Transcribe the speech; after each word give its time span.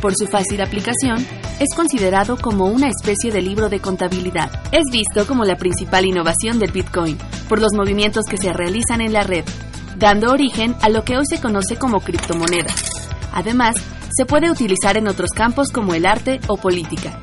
Por 0.00 0.14
su 0.14 0.26
fácil 0.26 0.60
aplicación, 0.60 1.24
es 1.58 1.74
considerado 1.74 2.36
como 2.36 2.66
una 2.66 2.88
especie 2.88 3.32
de 3.32 3.42
libro 3.42 3.68
de 3.68 3.80
contabilidad. 3.80 4.50
Es 4.72 4.84
visto 4.92 5.26
como 5.26 5.44
la 5.44 5.56
principal 5.56 6.04
innovación 6.04 6.58
del 6.58 6.72
Bitcoin, 6.72 7.16
por 7.48 7.60
los 7.60 7.72
movimientos 7.74 8.24
que 8.28 8.36
se 8.36 8.52
realizan 8.52 9.00
en 9.00 9.12
la 9.12 9.22
red, 9.22 9.44
dando 9.96 10.32
origen 10.32 10.74
a 10.82 10.88
lo 10.88 11.04
que 11.04 11.16
hoy 11.16 11.24
se 11.26 11.40
conoce 11.40 11.76
como 11.76 12.00
criptomonedas. 12.00 12.90
Además, 13.32 13.76
se 14.16 14.26
puede 14.26 14.50
utilizar 14.50 14.96
en 14.96 15.08
otros 15.08 15.30
campos 15.30 15.68
como 15.70 15.94
el 15.94 16.06
arte 16.06 16.40
o 16.46 16.56
política. 16.56 17.18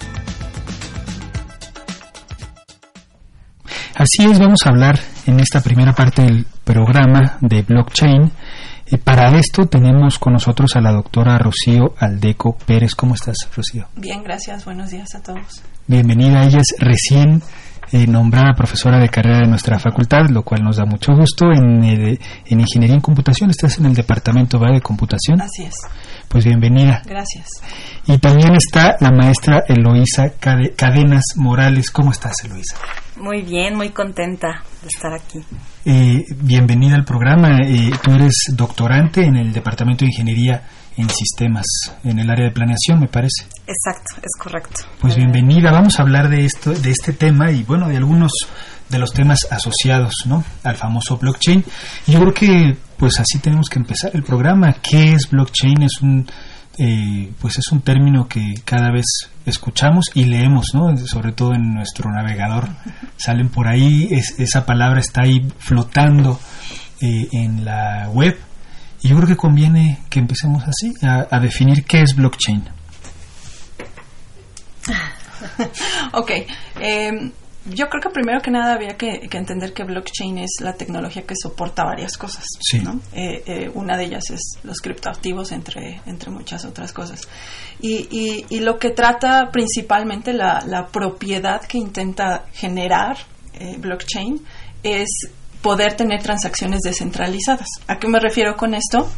Así 3.95 4.29
es, 4.29 4.39
vamos 4.39 4.59
a 4.65 4.69
hablar 4.69 4.99
en 5.27 5.39
esta 5.39 5.61
primera 5.61 5.93
parte 5.93 6.23
del 6.23 6.45
programa 6.63 7.37
de 7.41 7.61
blockchain. 7.61 8.31
Y 8.93 8.97
para 8.97 9.35
esto 9.39 9.65
tenemos 9.65 10.19
con 10.19 10.33
nosotros 10.33 10.75
a 10.75 10.79
la 10.79 10.91
doctora 10.91 11.39
Rocío 11.39 11.95
Aldeco 11.97 12.55
Pérez. 12.63 12.93
¿Cómo 12.93 13.15
estás, 13.15 13.37
Rocío? 13.55 13.87
Bien, 13.95 14.21
gracias. 14.21 14.65
Buenos 14.65 14.91
días 14.91 15.15
a 15.15 15.23
todos. 15.23 15.63
Bienvenida. 15.87 16.43
Ella 16.43 16.59
es 16.59 16.75
recién 16.77 17.41
eh, 17.91 18.07
nombrada 18.07 18.53
profesora 18.53 18.99
de 18.99 19.09
carrera 19.09 19.39
de 19.39 19.47
nuestra 19.47 19.77
facultad, 19.79 20.29
lo 20.29 20.43
cual 20.43 20.63
nos 20.63 20.77
da 20.77 20.85
mucho 20.85 21.13
gusto. 21.13 21.51
En, 21.51 21.83
eh, 21.83 22.19
en 22.45 22.59
Ingeniería 22.59 22.95
en 22.95 23.01
Computación, 23.01 23.49
estás 23.49 23.77
en 23.79 23.85
el 23.85 23.93
Departamento 23.93 24.59
de 24.59 24.81
Computación. 24.81 25.41
Así 25.41 25.63
es. 25.63 25.75
Pues 26.27 26.45
bienvenida. 26.45 27.01
Gracias. 27.05 27.47
Y 28.07 28.17
también 28.17 28.55
está 28.55 28.97
la 28.99 29.11
maestra 29.11 29.63
Eloísa 29.67 30.33
Cadenas 30.39 31.23
Morales. 31.35 31.91
¿Cómo 31.91 32.11
estás, 32.11 32.33
Eloísa? 32.43 32.77
Muy 33.17 33.43
bien, 33.43 33.75
muy 33.75 33.89
contenta 33.89 34.63
de 34.81 34.87
estar 34.87 35.13
aquí. 35.13 35.39
Eh, 35.85 36.25
bienvenida 36.37 36.95
al 36.95 37.05
programa. 37.05 37.59
Eh, 37.61 37.91
tú 38.01 38.11
eres 38.13 38.45
doctorante 38.55 39.23
en 39.23 39.35
el 39.35 39.53
Departamento 39.53 40.03
de 40.03 40.11
Ingeniería 40.11 40.63
en 40.97 41.09
Sistemas, 41.09 41.65
en 42.03 42.19
el 42.19 42.29
área 42.29 42.45
de 42.45 42.51
planeación, 42.51 42.99
me 42.99 43.07
parece. 43.07 43.45
Exacto, 43.67 44.21
es 44.21 44.31
correcto. 44.39 44.81
Pues 44.99 45.15
bienvenida. 45.15 45.71
Vamos 45.71 45.99
a 45.99 46.03
hablar 46.03 46.29
de 46.29 46.45
esto, 46.45 46.71
de 46.73 46.91
este 46.91 47.13
tema 47.13 47.51
y 47.51 47.63
bueno, 47.63 47.87
de 47.87 47.97
algunos 47.97 48.31
de 48.89 48.99
los 48.99 49.11
temas 49.11 49.47
asociados, 49.49 50.25
¿no? 50.25 50.43
Al 50.63 50.75
famoso 50.75 51.17
blockchain. 51.17 51.63
Yo 52.07 52.19
creo 52.19 52.33
que 52.33 52.77
pues 52.97 53.19
así 53.19 53.39
tenemos 53.39 53.69
que 53.69 53.79
empezar 53.79 54.11
el 54.13 54.23
programa. 54.23 54.73
¿Qué 54.81 55.13
es 55.13 55.29
blockchain? 55.29 55.83
Es 55.83 56.01
un 56.01 56.27
eh, 56.77 57.31
pues 57.39 57.59
es 57.59 57.71
un 57.71 57.81
término 57.81 58.27
que 58.27 58.55
cada 58.65 58.91
vez 58.91 59.05
escuchamos 59.45 60.05
y 60.15 60.25
leemos, 60.25 60.73
¿no? 60.73 60.95
Sobre 60.97 61.31
todo 61.31 61.53
en 61.53 61.73
nuestro 61.73 62.11
navegador 62.11 62.69
salen 63.17 63.49
por 63.49 63.67
ahí, 63.67 64.09
esa 64.11 64.65
palabra 64.65 64.99
está 64.99 65.23
ahí 65.23 65.47
flotando 65.59 66.39
eh, 66.99 67.27
en 67.31 67.63
la 67.63 68.09
web 68.11 68.37
y 69.03 69.09
yo 69.09 69.15
creo 69.17 69.27
que 69.27 69.35
conviene 69.35 69.99
que 70.09 70.19
empecemos 70.19 70.63
así 70.63 70.93
a, 71.01 71.39
definir 71.39 71.83
qué 71.85 72.01
es 72.01 72.15
blockchain. 72.15 72.63
ok. 76.13 76.31
Eh, 76.79 77.31
yo 77.65 77.87
creo 77.87 78.01
que 78.01 78.09
primero 78.09 78.41
que 78.41 78.51
nada 78.51 78.73
había 78.73 78.97
que, 78.97 79.21
entender 79.31 79.73
que 79.73 79.83
blockchain 79.83 80.37
es 80.39 80.51
la 80.59 80.73
tecnología 80.73 81.23
que 81.23 81.33
soporta 81.35 81.85
varias 81.85 82.17
cosas. 82.17 82.45
Eh, 83.13 83.43
eh, 83.45 83.71
una 83.73 83.95
de 83.97 84.05
ellas 84.05 84.29
es 84.31 84.59
los 84.63 84.81
criptoactivos, 84.81 85.51
entre, 85.53 86.01
entre 86.05 86.29
muchas 86.29 86.65
otras 86.65 86.91
cosas. 86.91 87.21
Y, 87.79 88.45
y, 88.49 88.59
lo 88.59 88.77
que 88.77 88.89
trata 88.89 89.49
principalmente 89.51 90.33
la, 90.33 90.63
la 90.65 90.87
propiedad 90.87 91.61
que 91.61 91.77
intenta 91.77 92.45
generar 92.53 93.17
eh, 93.53 93.77
blockchain 93.77 94.41
es 94.83 95.09
poder 95.63 95.95
tener 95.95 96.21
transacciones 96.21 96.81
descentralizadas. 96.81 97.67
¿A 97.87 97.97
qué 97.97 98.07
me 98.07 98.19
refiero 98.19 98.55
con 98.55 98.75
esto? 98.75 99.09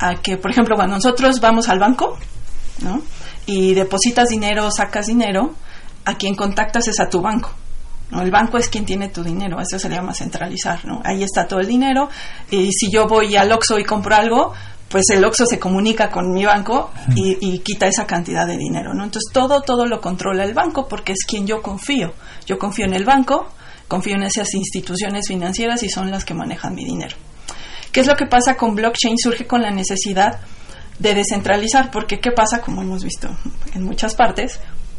A 0.00 0.16
que, 0.16 0.36
por 0.36 0.50
ejemplo, 0.50 0.74
cuando 0.74 0.96
nosotros 0.96 1.38
vamos 1.40 1.68
al 1.68 1.78
banco 1.78 2.18
y 3.46 3.74
depositas 3.74 4.28
dinero, 4.28 4.68
sacas 4.72 5.06
dinero, 5.06 5.54
a 6.04 6.16
quien 6.16 6.34
contactas 6.34 6.88
es 6.88 6.98
a 6.98 7.08
tu 7.08 7.20
banco. 7.20 7.52
El 8.10 8.30
banco 8.30 8.58
es 8.58 8.68
quien 8.68 8.84
tiene 8.84 9.08
tu 9.08 9.22
dinero, 9.22 9.58
eso 9.60 9.78
se 9.78 9.88
llama 9.88 10.12
centralizar, 10.12 10.84
¿no? 10.84 11.00
Ahí 11.04 11.22
está 11.22 11.46
todo 11.46 11.60
el 11.60 11.66
dinero 11.66 12.10
y 12.50 12.70
si 12.72 12.90
yo 12.90 13.06
voy 13.06 13.36
al 13.36 13.50
Oxxo 13.52 13.78
y 13.78 13.84
compro 13.84 14.14
algo, 14.14 14.52
pues 14.92 15.04
el 15.10 15.24
OXO 15.24 15.46
se 15.46 15.58
comunica 15.58 16.10
con 16.10 16.32
mi 16.34 16.44
banco 16.44 16.90
y, 17.16 17.58
quita 17.60 17.86
esa 17.86 18.06
cantidad 18.06 18.46
de 18.46 18.58
dinero. 18.58 18.92
Entonces 18.92 19.32
todo, 19.32 19.62
todo 19.62 19.86
lo 19.86 20.02
controla 20.02 20.44
el 20.44 20.52
banco 20.52 20.86
porque 20.86 21.12
es 21.12 21.24
quien 21.26 21.46
yo 21.46 21.62
confío. 21.62 22.12
Yo 22.44 22.58
confío 22.58 22.84
en 22.84 22.92
el 22.92 23.06
banco, 23.06 23.48
confío 23.92 24.14
en 24.14 24.22
esas 24.22 24.54
instituciones 24.54 25.28
financieras 25.28 25.82
y 25.82 25.90
son 25.90 26.10
las 26.10 26.24
que 26.24 26.32
manejan 26.32 26.74
mi 26.74 26.82
dinero. 26.82 27.14
¿Qué 27.92 28.00
es 28.00 28.06
lo 28.06 28.16
que 28.16 28.24
pasa 28.24 28.56
con 28.56 28.74
blockchain? 28.74 29.18
Surge 29.18 29.46
con 29.46 29.60
la 29.60 29.70
necesidad 29.70 30.40
de 30.98 31.12
descentralizar, 31.12 31.90
porque 31.90 32.18
¿qué 32.18 32.30
pasa? 32.30 32.62
Como 32.62 32.80
hemos 32.80 33.04
visto 33.04 33.28
en 33.74 33.84
muchas 33.84 34.14
partes, 34.14 34.58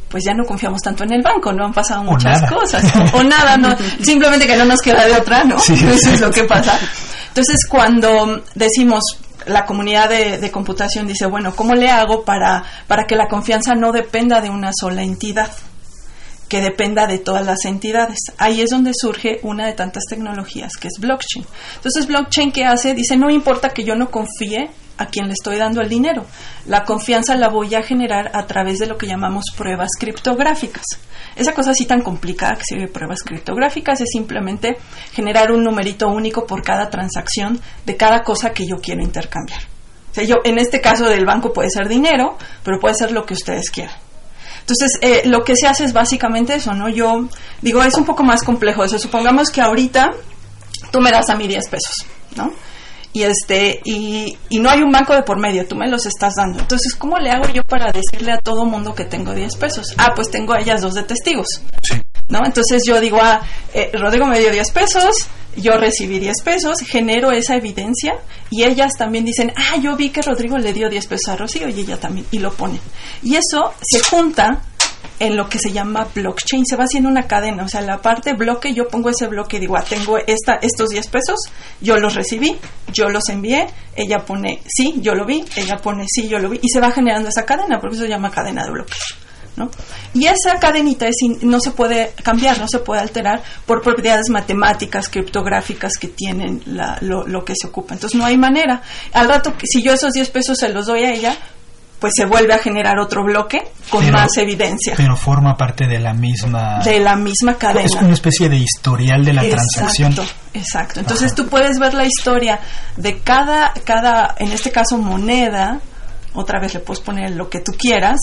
pues 0.09 0.23
ya 0.23 0.35
no 0.35 0.43
confiamos 0.43 0.79
tanto 0.83 1.05
en 1.05 1.13
el 1.13 1.23
banco, 1.23 1.51
¿no? 1.51 1.65
Han 1.65 1.73
pasado 1.73 2.03
muchas 2.03 2.47
cosas. 2.47 2.83
O, 3.15 3.23
nada, 3.23 3.57
no, 3.57 3.75
simplemente 4.03 4.45
que 4.45 4.55
no 4.57 4.65
nos 4.65 4.79
queda 4.79 5.05
de 5.05 5.13
otra, 5.13 5.43
¿no? 5.43 5.55
Eso 5.57 5.73
es 5.73 6.21
lo 6.21 6.29
que 6.29 6.43
pasa. 6.43 6.79
Entonces, 7.29 7.65
cuando 7.67 8.43
decimos, 8.53 9.01
la 9.47 9.65
comunidad 9.65 10.09
de, 10.09 10.51
computación 10.51 11.07
dice, 11.07 11.25
bueno, 11.25 11.55
¿cómo 11.55 11.73
le 11.73 11.89
hago 11.89 12.23
para, 12.23 12.63
para 12.85 13.05
que 13.07 13.15
la 13.15 13.27
confianza 13.27 13.73
no 13.73 13.91
dependa 13.91 14.39
de 14.39 14.51
una 14.51 14.69
sola 14.71 15.01
entidad? 15.01 15.49
Que 16.53 16.61
dependa 16.61 17.07
de 17.07 17.17
todas 17.17 17.43
las 17.43 17.65
entidades. 17.65 18.19
Ahí 18.37 18.61
es 18.61 18.69
donde 18.69 18.91
surge 18.93 19.39
una 19.41 19.65
de 19.65 19.73
tantas 19.73 20.03
tecnologías, 20.07 20.77
que 20.79 20.87
es 20.87 20.99
blockchain. 20.99 21.43
Entonces, 21.77 22.05
blockchain, 22.05 22.51
¿qué 22.51 22.63
hace? 22.63 22.93
Dice, 22.93 23.17
no 23.17 23.31
importa 23.31 23.69
que 23.69 23.83
yo 23.83 23.95
no 23.95 24.11
confíe 24.11 24.69
a 24.99 25.07
quien 25.07 25.25
le 25.25 25.33
estoy 25.33 25.57
dando 25.57 25.81
el 25.81 25.89
dinero. 25.89 26.27
La 26.67 26.83
confianza 26.83 27.33
la 27.33 27.49
voy 27.49 27.73
a 27.73 27.81
generar 27.81 28.29
a 28.35 28.45
través 28.45 28.77
de 28.77 28.85
lo 28.85 28.99
que 28.99 29.07
llamamos 29.07 29.45
pruebas 29.57 29.89
criptográficas. 29.99 30.83
Esa 31.35 31.55
cosa 31.55 31.71
así 31.71 31.87
tan 31.87 32.01
complicada 32.01 32.53
que 32.53 32.65
sirve 32.65 32.87
pruebas 32.87 33.23
criptográficas 33.23 34.01
es 34.01 34.09
simplemente 34.11 34.77
generar 35.11 35.51
un 35.51 35.63
numerito 35.63 36.07
único 36.07 36.45
por 36.45 36.61
cada 36.61 36.91
transacción 36.91 37.59
de 37.83 37.97
cada 37.97 38.21
cosa 38.21 38.51
que 38.51 38.67
yo 38.67 38.75
quiero 38.75 39.01
intercambiar. 39.01 39.61
Yo, 40.27 40.35
en 40.43 40.59
este 40.59 40.81
caso 40.81 41.09
del 41.09 41.25
banco 41.25 41.51
puede 41.51 41.71
ser 41.71 41.87
dinero, 41.87 42.37
pero 42.63 42.79
puede 42.79 42.93
ser 42.93 43.11
lo 43.11 43.25
que 43.25 43.33
ustedes 43.33 43.71
quieran. 43.71 44.02
Entonces, 44.63 44.97
eh, 45.01 45.23
lo 45.25 45.43
que 45.43 45.55
se 45.57 45.67
hace 45.67 45.83
es 45.83 45.91
básicamente 45.91 46.55
eso, 46.55 46.73
¿no? 46.73 46.87
Yo 46.87 47.27
digo, 47.61 47.83
es 47.83 47.95
un 47.95 48.05
poco 48.05 48.23
más 48.23 48.43
complejo 48.43 48.83
eso. 48.83 48.97
Supongamos 48.97 49.49
que 49.49 49.61
ahorita 49.61 50.11
tú 50.91 51.01
me 51.01 51.11
das 51.11 51.29
a 51.29 51.35
mí 51.35 51.47
10 51.47 51.69
pesos, 51.69 52.05
¿no? 52.37 52.51
y 53.13 53.21
este 53.23 53.79
y, 53.85 54.37
y, 54.49 54.59
no 54.59 54.69
hay 54.69 54.81
un 54.81 54.91
banco 54.91 55.13
de 55.13 55.21
por 55.21 55.39
medio, 55.39 55.67
tú 55.67 55.75
me 55.75 55.87
los 55.87 56.05
estás 56.07 56.33
dando. 56.35 56.59
Entonces, 56.59 56.95
¿cómo 56.95 57.17
le 57.19 57.29
hago 57.29 57.47
yo 57.49 57.63
para 57.63 57.91
decirle 57.91 58.31
a 58.31 58.39
todo 58.39 58.65
mundo 58.65 58.95
que 58.95 59.05
tengo 59.05 59.33
10 59.33 59.55
pesos? 59.57 59.93
Ah, 59.97 60.13
pues 60.15 60.31
tengo 60.31 60.53
a 60.53 60.59
ellas 60.59 60.81
dos 60.81 60.95
de 60.95 61.03
testigos. 61.03 61.61
¿No? 62.27 62.39
Entonces 62.43 62.83
yo 62.87 62.99
digo, 62.99 63.19
ah, 63.21 63.41
eh, 63.73 63.91
Rodrigo 63.93 64.25
me 64.25 64.39
dio 64.39 64.51
10 64.51 64.71
pesos, 64.71 65.27
yo 65.57 65.77
recibí 65.77 66.19
10 66.19 66.41
pesos, 66.43 66.79
genero 66.81 67.31
esa 67.31 67.55
evidencia 67.55 68.15
y 68.49 68.63
ellas 68.63 68.93
también 68.97 69.25
dicen, 69.25 69.51
ah, 69.55 69.77
yo 69.77 69.95
vi 69.95 70.09
que 70.09 70.21
Rodrigo 70.21 70.57
le 70.57 70.73
dio 70.73 70.89
10 70.89 71.07
pesos 71.07 71.29
a 71.29 71.35
Rocío 71.35 71.67
y 71.69 71.79
ella 71.79 71.99
también, 71.99 72.25
y 72.31 72.39
lo 72.39 72.51
ponen. 72.53 72.79
Y 73.21 73.35
eso 73.35 73.73
se 73.81 73.99
junta 74.03 74.61
en 75.19 75.37
lo 75.37 75.47
que 75.47 75.59
se 75.59 75.71
llama 75.71 76.07
blockchain. 76.13 76.65
Se 76.65 76.75
va 76.75 76.85
haciendo 76.85 77.09
una 77.09 77.27
cadena, 77.27 77.63
o 77.63 77.67
sea, 77.67 77.81
la 77.81 78.01
parte 78.01 78.33
bloque, 78.33 78.73
yo 78.73 78.87
pongo 78.87 79.09
ese 79.09 79.27
bloque 79.27 79.57
y 79.57 79.61
digo, 79.61 79.77
ah, 79.77 79.83
tengo 79.87 80.17
esta, 80.17 80.55
estos 80.61 80.89
10 80.89 81.07
pesos, 81.07 81.39
yo 81.81 81.97
los 81.97 82.15
recibí, 82.15 82.57
yo 82.91 83.09
los 83.09 83.29
envié, 83.29 83.67
ella 83.95 84.19
pone 84.19 84.61
sí, 84.65 84.95
yo 85.01 85.13
lo 85.13 85.25
vi, 85.25 85.43
ella 85.55 85.77
pone 85.77 86.05
sí, 86.07 86.27
yo 86.27 86.39
lo 86.39 86.49
vi, 86.49 86.59
y 86.61 86.69
se 86.69 86.79
va 86.79 86.91
generando 86.91 87.29
esa 87.29 87.45
cadena, 87.45 87.79
porque 87.79 87.95
eso 87.95 88.05
se 88.05 88.09
llama 88.09 88.31
cadena 88.31 88.63
de 88.65 88.71
bloques. 88.71 88.97
¿No? 89.55 89.69
Y 90.13 90.25
esa 90.25 90.59
cadenita 90.59 91.07
es 91.07 91.15
no 91.41 91.59
se 91.59 91.71
puede 91.71 92.13
cambiar, 92.23 92.59
no 92.59 92.67
se 92.67 92.79
puede 92.79 93.01
alterar 93.01 93.43
por 93.65 93.81
propiedades 93.81 94.29
matemáticas, 94.29 95.09
criptográficas 95.09 95.93
que 95.99 96.07
tienen 96.07 96.61
lo, 97.01 97.27
lo, 97.27 97.45
que 97.45 97.53
se 97.59 97.67
ocupa. 97.67 97.93
Entonces 97.93 98.17
no 98.17 98.25
hay 98.25 98.37
manera. 98.37 98.81
Al 99.13 99.27
rato, 99.27 99.53
si 99.63 99.81
yo 99.81 99.93
esos 99.93 100.11
10 100.13 100.29
pesos 100.29 100.57
se 100.57 100.69
los 100.69 100.87
doy 100.87 101.03
a 101.03 101.13
ella, 101.13 101.37
pues 102.03 102.15
se 102.17 102.25
vuelve 102.25 102.53
a 102.53 102.57
generar 102.57 102.99
otro 102.99 103.23
bloque 103.23 103.59
con 103.89 104.11
más 104.11 104.35
evidencia. 104.35 104.93
Pero 104.97 105.15
forma 105.15 105.55
parte 105.55 105.87
de 105.87 105.99
la 105.99 106.13
misma... 106.13 106.79
De 106.83 106.99
la 106.99 107.15
misma 107.15 107.55
cadena. 107.57 107.85
Es 107.85 107.93
una 107.93 108.11
especie 108.11 108.49
de 108.49 108.57
historial 108.57 109.23
de 109.23 109.31
la 109.31 109.41
transacción. 109.41 110.13
Exacto. 110.53 110.99
Entonces 110.99 111.33
tú 111.33 111.47
puedes 111.47 111.79
ver 111.79 111.93
la 111.93 112.05
historia 112.05 112.59
de 112.97 113.19
cada, 113.19 113.71
cada, 113.85 114.35
en 114.37 114.51
este 114.51 114.69
caso 114.69 114.97
moneda, 114.97 115.79
otra 116.33 116.59
vez 116.59 116.73
le 116.73 116.81
puedes 116.81 117.01
poner 117.01 117.31
lo 117.31 117.49
que 117.49 117.61
tú 117.61 117.71
quieras, 117.71 118.19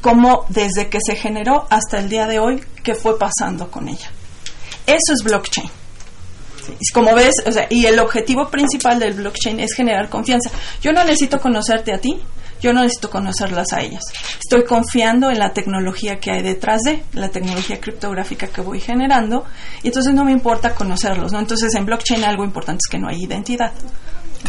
como 0.00 0.46
desde 0.48 0.88
que 0.88 0.98
se 1.04 1.16
generó 1.16 1.66
hasta 1.70 1.98
el 1.98 2.08
día 2.08 2.26
de 2.26 2.38
hoy, 2.38 2.62
qué 2.82 2.94
fue 2.94 3.18
pasando 3.18 3.70
con 3.70 3.88
ella. 3.88 4.10
Eso 4.86 5.12
es 5.12 5.22
blockchain. 5.22 5.70
Como 6.92 7.14
ves, 7.14 7.34
o 7.44 7.52
sea, 7.52 7.66
y 7.70 7.86
el 7.86 7.98
objetivo 7.98 8.48
principal 8.48 8.98
del 9.00 9.14
blockchain 9.14 9.60
es 9.60 9.74
generar 9.74 10.08
confianza. 10.08 10.50
Yo 10.80 10.92
no 10.92 11.04
necesito 11.04 11.40
conocerte 11.40 11.92
a 11.92 11.98
ti, 11.98 12.20
yo 12.60 12.72
no 12.72 12.82
necesito 12.82 13.10
conocerlas 13.10 13.72
a 13.72 13.80
ellas. 13.80 14.02
Estoy 14.38 14.64
confiando 14.64 15.30
en 15.30 15.40
la 15.40 15.52
tecnología 15.52 16.20
que 16.20 16.30
hay 16.30 16.42
detrás 16.42 16.82
de, 16.82 17.02
la 17.12 17.28
tecnología 17.28 17.80
criptográfica 17.80 18.46
que 18.46 18.60
voy 18.60 18.80
generando, 18.80 19.44
y 19.82 19.88
entonces 19.88 20.14
no 20.14 20.24
me 20.24 20.30
importa 20.30 20.74
conocerlos, 20.74 21.32
¿no? 21.32 21.40
Entonces 21.40 21.74
en 21.74 21.84
blockchain 21.84 22.24
algo 22.24 22.44
importante 22.44 22.80
es 22.86 22.90
que 22.90 22.98
no 22.98 23.08
hay 23.08 23.24
identidad 23.24 23.72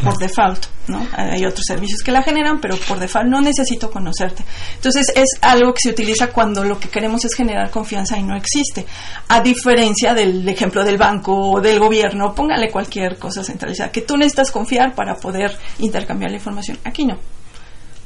por 0.02 0.18
default, 0.18 0.66
¿no? 0.88 1.06
Hay 1.16 1.46
otros 1.46 1.66
servicios 1.66 2.02
que 2.02 2.12
la 2.12 2.24
generan, 2.24 2.60
pero 2.60 2.78
por 2.78 3.00
default 3.00 3.28
no 3.28 3.42
necesito 3.42 3.92
conocerte. 3.92 4.44
Entonces 4.76 5.12
es 5.16 5.30
algo 5.42 5.74
que 5.74 5.82
se 5.84 5.90
utiliza 5.90 6.28
cuando 6.28 6.64
lo 6.64 6.80
que 6.80 6.90
queremos 6.90 7.24
es 7.26 7.34
generar 7.34 7.70
confianza 7.70 8.18
y 8.18 8.24
no 8.24 8.36
existe. 8.36 8.86
A 9.28 9.42
diferencia 9.42 10.14
del 10.14 10.48
ejemplo 10.48 10.84
del 10.84 10.98
banco 10.98 11.34
o 11.34 11.62
del 11.62 11.80
gobierno, 11.80 12.34
póngale 12.34 12.72
cualquier 12.72 13.18
cosa 13.18 13.44
centralizada, 13.44 13.92
que 13.92 14.02
tú 14.02 14.18
necesitas 14.18 14.52
confiar 14.52 14.96
para 14.96 15.16
poder 15.16 15.58
intercambiar 15.80 16.32
la 16.32 16.38
información. 16.38 16.78
Aquí 16.84 17.06
no. 17.06 17.18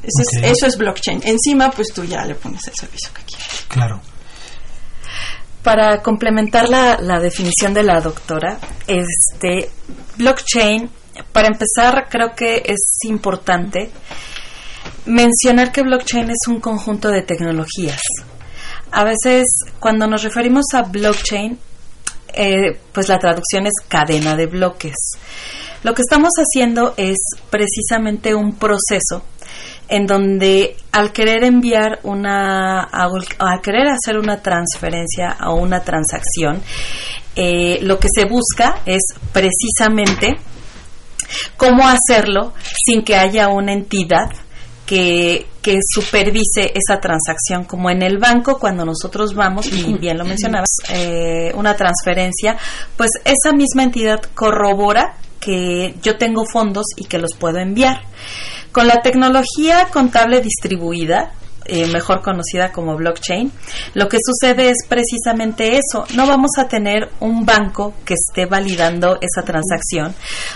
Eso, 0.03 0.67
es, 0.67 0.77
blockchain. 0.77 1.21
Encima, 1.23 1.71
pues 1.71 1.89
tú 1.93 2.03
ya 2.03 2.23
le 2.25 2.35
pones 2.35 2.65
el 2.67 2.73
servicio 2.75 3.09
que 3.13 3.23
quieras. 3.23 3.65
Claro. 3.67 3.99
Para 5.63 6.01
complementar 6.01 6.69
la, 6.69 6.97
la 7.01 7.19
definición 7.19 7.73
de 7.73 7.83
la 7.83 7.99
doctora, 7.99 8.57
este 8.85 9.69
blockchain, 10.15 10.89
para 11.31 11.47
empezar, 11.47 12.07
creo 12.09 12.35
que 12.35 12.63
es 12.65 12.97
importante 13.03 13.91
mencionar 15.05 15.71
que 15.71 15.83
blockchain 15.83 16.29
es 16.29 16.47
un 16.47 16.59
conjunto 16.59 17.09
de 17.09 17.21
tecnologías. 17.21 18.01
A 18.91 19.03
veces, 19.03 19.45
cuando 19.79 20.07
nos 20.07 20.23
referimos 20.23 20.65
a 20.73 20.83
blockchain, 20.83 21.57
eh, 22.33 22.79
pues 22.91 23.09
la 23.09 23.19
traducción 23.19 23.65
es 23.67 23.73
cadena 23.87 24.35
de 24.35 24.47
bloques. 24.47 24.95
Lo 25.83 25.93
que 25.93 26.01
estamos 26.01 26.31
haciendo 26.37 26.93
es 26.97 27.17
precisamente 27.49 28.35
un 28.35 28.55
proceso 28.55 29.23
en 29.89 30.05
donde 30.05 30.75
al 30.91 31.11
querer 31.13 31.43
enviar 31.43 31.99
una, 32.03 32.83
al 32.83 33.61
querer 33.61 33.87
hacer 33.87 34.17
una 34.17 34.41
transferencia 34.41 35.37
o 35.45 35.55
una 35.55 35.81
transacción, 35.81 36.61
eh, 37.35 37.79
lo 37.81 37.99
que 37.99 38.07
se 38.13 38.25
busca 38.25 38.81
es 38.85 39.01
precisamente 39.31 40.35
cómo 41.55 41.87
hacerlo 41.87 42.53
sin 42.85 43.03
que 43.03 43.15
haya 43.15 43.49
una 43.49 43.73
entidad 43.73 44.31
que, 44.85 45.47
que, 45.61 45.79
supervise 45.81 46.71
esa 46.73 46.99
transacción, 47.01 47.65
como 47.65 47.89
en 47.89 48.01
el 48.01 48.19
banco 48.19 48.57
cuando 48.57 48.85
nosotros 48.85 49.33
vamos, 49.35 49.67
y 49.67 49.93
bien 49.99 50.17
lo 50.17 50.25
mencionabas, 50.25 50.69
eh, 50.89 51.51
una 51.55 51.75
transferencia, 51.75 52.57
pues 52.95 53.11
esa 53.25 53.53
misma 53.53 53.83
entidad 53.83 54.21
corrobora 54.33 55.17
que 55.39 55.95
yo 56.01 56.17
tengo 56.17 56.45
fondos 56.45 56.85
y 56.95 57.05
que 57.05 57.17
los 57.17 57.35
puedo 57.37 57.57
enviar. 57.57 58.01
Con 58.71 58.87
la 58.87 59.01
tecnología 59.01 59.87
contable 59.91 60.41
distribuida, 60.41 61.33
eh, 61.67 61.87
mejor 61.87 62.21
conocida 62.21 62.71
como 62.71 62.95
blockchain, 62.95 63.51
lo 63.93 64.07
que 64.07 64.17
sucede 64.23 64.69
es 64.69 64.85
precisamente 64.87 65.77
eso. 65.77 66.05
No 66.15 66.27
vamos 66.27 66.51
a 66.57 66.67
tener 66.67 67.09
un 67.19 67.45
banco 67.45 67.93
que 68.05 68.15
esté 68.15 68.45
validando 68.45 69.17
esa 69.21 69.43
transacción. 69.43 70.13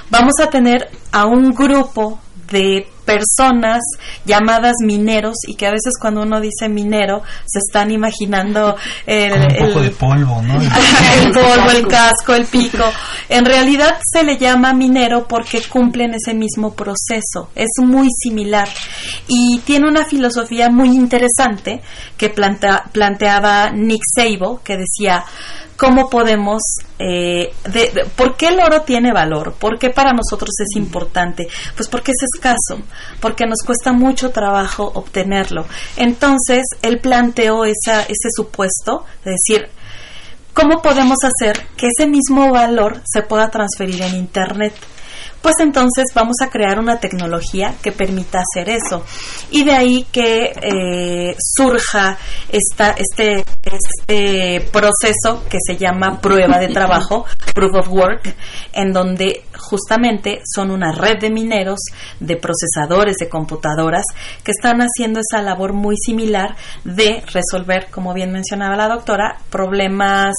Vamos 0.09 0.33
a 0.41 0.49
tener 0.49 0.89
a 1.11 1.25
un 1.25 1.51
grupo 1.51 2.19
de 2.51 2.87
personas 3.17 3.81
llamadas 4.25 4.75
mineros 4.83 5.35
y 5.47 5.55
que 5.55 5.67
a 5.67 5.71
veces 5.71 5.93
cuando 5.99 6.21
uno 6.21 6.39
dice 6.39 6.69
minero 6.69 7.21
se 7.45 7.59
están 7.59 7.91
imaginando 7.91 8.75
el, 9.05 9.33
un 9.33 9.67
poco 9.67 9.81
de 9.81 9.91
polvo, 9.91 10.41
¿no? 10.41 10.61
el 10.61 11.31
polvo, 11.31 11.71
el 11.71 11.87
casco, 11.87 12.33
el 12.33 12.45
pico. 12.45 12.83
En 13.29 13.45
realidad 13.45 13.97
se 14.03 14.23
le 14.23 14.37
llama 14.37 14.73
minero 14.73 15.27
porque 15.27 15.61
cumplen 15.61 16.13
ese 16.13 16.33
mismo 16.33 16.73
proceso. 16.73 17.49
Es 17.55 17.69
muy 17.77 18.07
similar 18.21 18.67
y 19.27 19.59
tiene 19.59 19.87
una 19.87 20.05
filosofía 20.05 20.69
muy 20.69 20.89
interesante 20.89 21.81
que 22.17 22.29
planteaba 22.29 23.71
Nick 23.71 24.01
Sable 24.15 24.57
que 24.63 24.77
decía 24.77 25.23
cómo 25.81 26.11
podemos, 26.11 26.61
eh, 26.99 27.51
¿por 28.15 28.37
qué 28.37 28.49
el 28.49 28.59
oro 28.59 28.83
tiene 28.83 29.11
valor? 29.11 29.53
¿Por 29.53 29.79
qué 29.79 29.89
para 29.89 30.13
nosotros 30.13 30.51
es 30.59 30.77
importante? 30.79 31.47
Pues 31.75 31.89
porque 31.89 32.11
es 32.11 32.19
escaso, 32.35 32.83
porque 33.19 33.47
nos 33.47 33.63
cuesta 33.65 33.91
mucho 33.91 34.29
trabajo 34.29 34.91
obtenerlo. 34.93 35.65
Entonces, 35.97 36.65
él 36.83 36.99
planteó 36.99 37.65
esa, 37.65 38.03
ese 38.03 38.29
supuesto 38.31 39.05
de 39.25 39.31
decir, 39.31 39.69
¿cómo 40.53 40.83
podemos 40.83 41.17
hacer 41.23 41.65
que 41.75 41.87
ese 41.87 42.07
mismo 42.07 42.51
valor 42.51 43.01
se 43.03 43.23
pueda 43.23 43.49
transferir 43.49 44.03
en 44.03 44.17
Internet? 44.17 44.75
Pues 45.41 45.55
entonces 45.59 46.05
vamos 46.13 46.35
a 46.41 46.49
crear 46.49 46.79
una 46.79 46.99
tecnología 46.99 47.75
que 47.81 47.91
permita 47.91 48.39
hacer 48.41 48.69
eso. 48.69 49.03
Y 49.49 49.63
de 49.63 49.73
ahí 49.73 50.05
que 50.11 50.53
eh, 50.61 51.35
surja 51.37 52.17
esta, 52.49 52.91
este, 52.91 53.43
este 53.63 54.69
proceso 54.71 55.43
que 55.49 55.57
se 55.65 55.77
llama 55.77 56.19
prueba 56.21 56.59
de 56.59 56.67
trabajo, 56.67 57.25
proof 57.53 57.75
of 57.75 57.89
work, 57.89 58.35
en 58.73 58.93
donde 58.93 59.43
justamente 59.57 60.41
son 60.53 60.71
una 60.71 60.91
red 60.91 61.19
de 61.19 61.29
mineros, 61.29 61.79
de 62.19 62.37
procesadores, 62.37 63.17
de 63.17 63.29
computadoras, 63.29 64.05
que 64.43 64.51
están 64.51 64.79
haciendo 64.81 65.21
esa 65.21 65.41
labor 65.41 65.73
muy 65.73 65.95
similar 65.97 66.55
de 66.83 67.23
resolver, 67.33 67.87
como 67.89 68.13
bien 68.13 68.31
mencionaba 68.31 68.75
la 68.75 68.87
doctora, 68.87 69.37
problemas 69.49 70.35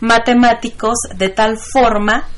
matemáticos 0.00 0.98
de 1.16 1.28
tal 1.28 1.58
forma 1.58 2.28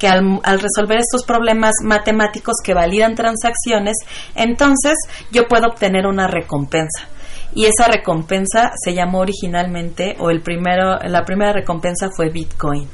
que 0.00 0.08
al, 0.08 0.40
resolver 0.42 0.98
estos 0.98 1.24
problemas 1.24 1.74
matemáticos 1.84 2.56
que 2.64 2.72
validan 2.72 3.14
transacciones, 3.14 3.96
entonces 4.34 4.94
yo 5.30 5.46
puedo 5.46 5.68
obtener 5.68 6.06
una 6.06 6.26
recompensa. 6.26 7.06
Y 7.54 7.66
esa 7.66 7.88
recompensa 7.88 8.70
se 8.82 8.94
llamó 8.94 9.18
originalmente, 9.18 10.16
o 10.18 10.30
el 10.30 10.40
primero, 10.40 10.98
la 11.04 11.22
primera 11.24 11.52
recompensa 11.52 12.08
fue 12.16 12.30
Bitcoin. 12.30 12.88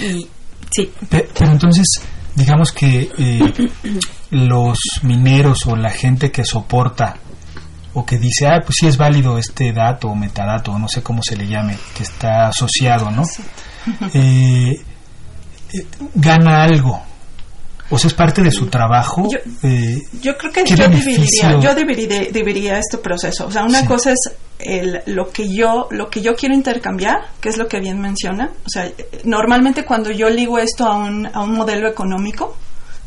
Y 0.00 0.26
sí. 0.70 0.90
Pero, 1.10 1.50
entonces, 1.50 1.86
digamos 2.34 2.72
que 2.72 3.10
eh, 3.18 3.52
los 4.30 4.78
mineros 5.02 5.66
o 5.66 5.76
la 5.76 5.90
gente 5.90 6.30
que 6.30 6.44
soporta 6.44 7.16
o 7.94 8.06
que 8.06 8.16
dice, 8.16 8.46
ah, 8.46 8.60
pues 8.64 8.76
sí 8.80 8.86
es 8.86 8.96
válido 8.96 9.36
este 9.36 9.72
dato 9.72 10.08
o 10.08 10.14
metadato, 10.14 10.78
no 10.78 10.88
sé 10.88 11.02
cómo 11.02 11.22
se 11.22 11.36
le 11.36 11.46
llame, 11.46 11.76
que 11.94 12.04
está 12.04 12.48
asociado, 12.48 13.10
¿no? 13.10 13.24
Eh, 14.14 14.80
gana 16.14 16.64
algo. 16.64 17.02
O 17.90 17.98
sea, 17.98 18.08
es 18.08 18.14
parte 18.14 18.42
de 18.42 18.50
su 18.50 18.68
trabajo. 18.68 19.28
Yo, 19.30 19.38
eh, 19.62 20.00
creo 20.38 20.50
que 20.50 20.64
yo 20.64 20.88
dividiría, 20.88 21.60
yo 21.60 21.74
dividiría, 21.74 22.78
este 22.78 22.96
proceso. 22.96 23.46
O 23.46 23.50
sea, 23.50 23.64
una 23.64 23.84
cosa 23.84 24.12
es 24.12 24.18
el, 24.58 25.02
lo 25.06 25.30
que 25.30 25.52
yo 25.52 25.88
lo 25.90 26.08
que 26.08 26.22
yo 26.22 26.34
quiero 26.34 26.54
intercambiar, 26.54 27.18
que 27.38 27.50
es 27.50 27.58
lo 27.58 27.68
que 27.68 27.80
bien 27.80 28.00
menciona. 28.00 28.50
O 28.64 28.68
sea, 28.68 28.90
normalmente 29.24 29.84
cuando 29.84 30.10
yo 30.10 30.30
ligo 30.30 30.58
esto 30.58 30.86
a 30.86 30.96
un, 30.96 31.26
a 31.26 31.42
un 31.42 31.52
modelo 31.52 31.86
económico, 31.86 32.56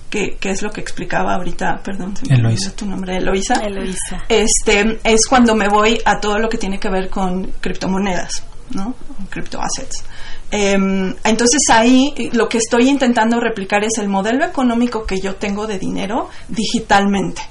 que, 0.08 0.38
que, 0.40 0.52
es 0.52 0.62
lo 0.62 0.70
que 0.70 0.82
explicaba 0.82 1.34
ahorita, 1.34 1.82
perdón, 1.84 2.14
Eloisa. 2.30 2.76
tu 2.76 2.86
nombre, 2.86 3.18
Eloisa. 3.18 3.56
Eloisa. 3.56 4.24
Este, 4.30 5.00
es 5.04 5.26
cuando 5.28 5.56
me 5.56 5.68
voy 5.68 6.00
a 6.06 6.20
todo 6.20 6.38
lo 6.38 6.48
que 6.48 6.60
tiene 6.60 6.80
que 6.80 6.90
ver 6.90 7.10
con 7.10 7.54
criptomonedas, 7.60 8.44
¿no? 8.72 8.96
Criptoassets. 9.30 10.04
Em, 10.52 11.14
entonces 11.24 11.62
ahí 11.72 12.14
eh, 12.16 12.30
lo 12.32 12.48
que 12.48 12.60
estoy 12.60 12.88
intentando 12.88 13.40
replicar 13.40 13.84
es 13.84 13.98
el 13.98 14.08
modelo 14.08 14.46
económico 14.46 15.06
que 15.06 15.20
yo 15.20 15.36
tengo 15.36 15.68
de 15.68 15.80
dinero 15.80 16.30
digitalmente. 16.48 17.42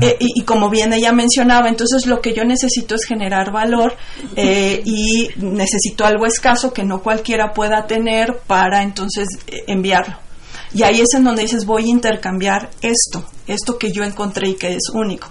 Eh, 0.00 0.16
y, 0.20 0.42
como 0.42 0.70
bien 0.70 0.92
ella 0.92 1.10
mencionaba, 1.10 1.68
entonces 1.68 2.06
lo 2.06 2.20
que 2.20 2.32
yo 2.32 2.44
necesito 2.44 2.94
es 2.94 3.04
generar 3.04 3.50
valor 3.50 3.96
eh, 4.36 4.80
y 4.86 5.28
necesito 5.38 6.06
algo 6.06 6.24
escaso 6.24 6.72
que 6.72 6.84
no 6.84 7.02
cualquiera 7.02 7.52
pueda 7.52 7.86
tener 7.86 8.38
para 8.46 8.82
entonces 8.82 9.26
enviarlo. 9.66 10.16
Y 10.72 10.84
ahí 10.84 11.00
es 11.00 11.14
en 11.14 11.24
donde 11.24 11.42
dices 11.42 11.66
voy 11.66 11.84
a 11.84 11.88
intercambiar 11.88 12.70
esto, 12.80 13.24
esto 13.46 13.76
que 13.76 13.90
yo 13.90 14.04
encontré 14.04 14.50
y 14.50 14.54
que 14.54 14.74
es 14.74 14.88
único. 14.92 15.28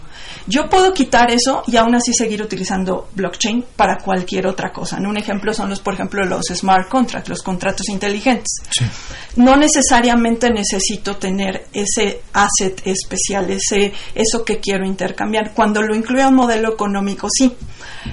Yo 0.47 0.69
puedo 0.69 0.93
quitar 0.93 1.31
eso 1.31 1.63
y 1.65 1.75
aún 1.77 1.95
así 1.95 2.13
seguir 2.13 2.41
utilizando 2.41 3.09
blockchain 3.15 3.65
para 3.75 3.97
cualquier 3.97 4.45
otra 4.47 4.71
cosa. 4.71 4.97
Un 4.97 5.17
ejemplo 5.17 5.53
son 5.53 5.69
los, 5.69 5.79
por 5.79 5.95
ejemplo, 5.95 6.23
los 6.23 6.45
smart 6.53 6.87
contracts, 6.87 7.29
los 7.29 7.41
contratos 7.41 7.89
inteligentes. 7.89 8.57
No 9.37 9.55
necesariamente 9.55 10.49
necesito 10.51 11.17
tener 11.17 11.65
ese 11.73 12.21
asset 12.33 12.81
especial, 12.85 13.49
ese 13.49 13.91
eso 14.13 14.43
que 14.45 14.59
quiero 14.59 14.85
intercambiar. 14.85 15.53
Cuando 15.53 15.81
lo 15.81 15.95
incluye 15.95 16.25
un 16.25 16.35
modelo 16.35 16.73
económico, 16.73 17.27
sí. 17.31 17.51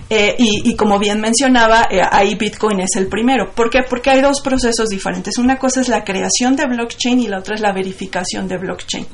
Eh, 0.09 0.35
y, 0.39 0.75
como 0.75 0.99
bien 0.99 1.21
mencionaba, 1.21 1.87
eh, 1.91 2.01
ahí 2.11 2.35
Bitcoin 2.35 2.81
es 2.81 2.97
el 2.97 3.09
primero. 3.09 3.53
¿Por 3.55 3.69
qué? 3.69 3.81
Porque 3.89 4.11
hay 4.11 4.21
dos 4.23 4.41
procesos 4.41 4.89
diferentes. 4.89 5.39
Una 5.39 5.59
cosa 5.59 5.81
es 5.81 5.89
la 5.89 6.03
creación 6.03 6.57
de 6.57 6.67
blockchain 6.67 7.21
y 7.21 7.29
la 7.29 7.39
otra 7.39 7.55
es 7.55 7.61
la 7.61 7.73
verificación 7.73 8.49
de 8.49 8.59
blockchain. 8.59 9.07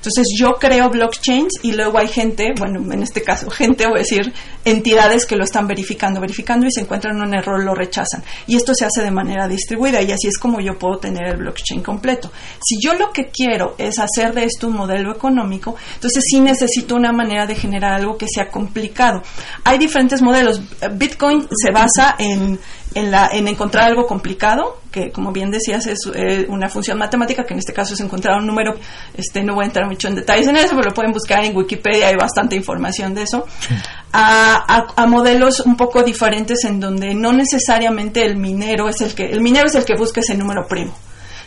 Entonces 0.00 0.28
yo 0.34 0.54
creo 0.54 0.88
blockchains 0.88 1.52
y 1.62 1.72
luego 1.72 1.98
hay 1.98 2.08
gente, 2.08 2.54
bueno, 2.58 2.80
en 2.90 3.02
este 3.02 3.22
caso 3.22 3.50
gente, 3.50 3.86
voy 3.86 3.96
a 3.96 3.98
decir, 3.98 4.32
entidades 4.64 5.26
que 5.26 5.36
lo 5.36 5.44
están 5.44 5.66
verificando, 5.66 6.20
verificando 6.20 6.66
y 6.66 6.70
se 6.72 6.80
encuentran 6.80 7.20
un 7.20 7.34
error, 7.34 7.62
lo 7.62 7.74
rechazan. 7.74 8.22
Y 8.46 8.56
esto 8.56 8.74
se 8.74 8.86
hace 8.86 9.02
de 9.02 9.10
manera 9.10 9.46
distribuida 9.46 10.00
y 10.00 10.10
así 10.10 10.28
es 10.28 10.38
como 10.38 10.60
yo 10.60 10.78
puedo 10.78 10.98
tener 10.98 11.28
el 11.28 11.36
blockchain 11.36 11.82
completo. 11.82 12.32
Si 12.64 12.78
yo 12.82 12.94
lo 12.94 13.12
que 13.12 13.26
quiero 13.26 13.74
es 13.76 13.98
hacer 13.98 14.32
de 14.32 14.44
esto 14.44 14.68
un 14.68 14.74
modelo 14.74 15.12
económico, 15.12 15.76
entonces 15.94 16.24
sí 16.26 16.40
necesito 16.40 16.94
una 16.94 17.12
manera 17.12 17.46
de 17.46 17.54
generar 17.54 17.92
algo 17.92 18.16
que 18.16 18.26
sea 18.26 18.48
complicado. 18.48 19.22
Hay 19.64 19.76
diferentes 19.76 20.22
modelos. 20.22 20.62
Bitcoin 20.94 21.46
se 21.50 21.72
basa 21.72 22.16
en 22.18 22.58
en, 22.94 23.10
la, 23.10 23.28
en 23.32 23.46
encontrar 23.46 23.84
algo 23.84 24.06
complicado, 24.06 24.80
que 24.90 25.12
como 25.12 25.32
bien 25.32 25.50
decías 25.50 25.86
es 25.86 25.98
eh, 26.14 26.46
una 26.48 26.68
función 26.68 26.98
matemática, 26.98 27.44
que 27.44 27.54
en 27.54 27.60
este 27.60 27.72
caso 27.72 27.94
es 27.94 28.00
encontrar 28.00 28.38
un 28.38 28.46
número, 28.46 28.74
este 29.14 29.42
no 29.42 29.54
voy 29.54 29.64
a 29.64 29.66
entrar 29.68 29.88
mucho 29.88 30.08
en 30.08 30.16
detalles 30.16 30.48
en 30.48 30.56
eso, 30.56 30.70
pero 30.70 30.88
lo 30.88 30.94
pueden 30.94 31.12
buscar 31.12 31.44
en 31.44 31.56
Wikipedia, 31.56 32.08
hay 32.08 32.16
bastante 32.16 32.56
información 32.56 33.14
de 33.14 33.22
eso, 33.22 33.46
a, 34.12 34.86
a, 34.96 35.06
modelos 35.06 35.60
un 35.60 35.76
poco 35.76 36.02
diferentes 36.02 36.64
en 36.64 36.80
donde 36.80 37.14
no 37.14 37.32
necesariamente 37.32 38.24
el 38.24 38.36
minero 38.36 38.88
es 38.88 39.00
el 39.00 39.14
que, 39.14 39.26
el 39.26 39.40
minero 39.40 39.66
es 39.66 39.74
el 39.76 39.84
que 39.84 39.94
busca 39.96 40.20
ese 40.20 40.36
número 40.36 40.66
primo, 40.66 40.92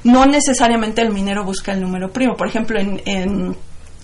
no 0.05 0.25
necesariamente 0.25 1.01
el 1.01 1.11
minero 1.11 1.43
busca 1.43 1.73
el 1.73 1.81
número 1.81 2.09
primo, 2.11 2.35
por 2.35 2.47
ejemplo 2.47 2.79
en, 2.79 3.01
en, 3.05 3.55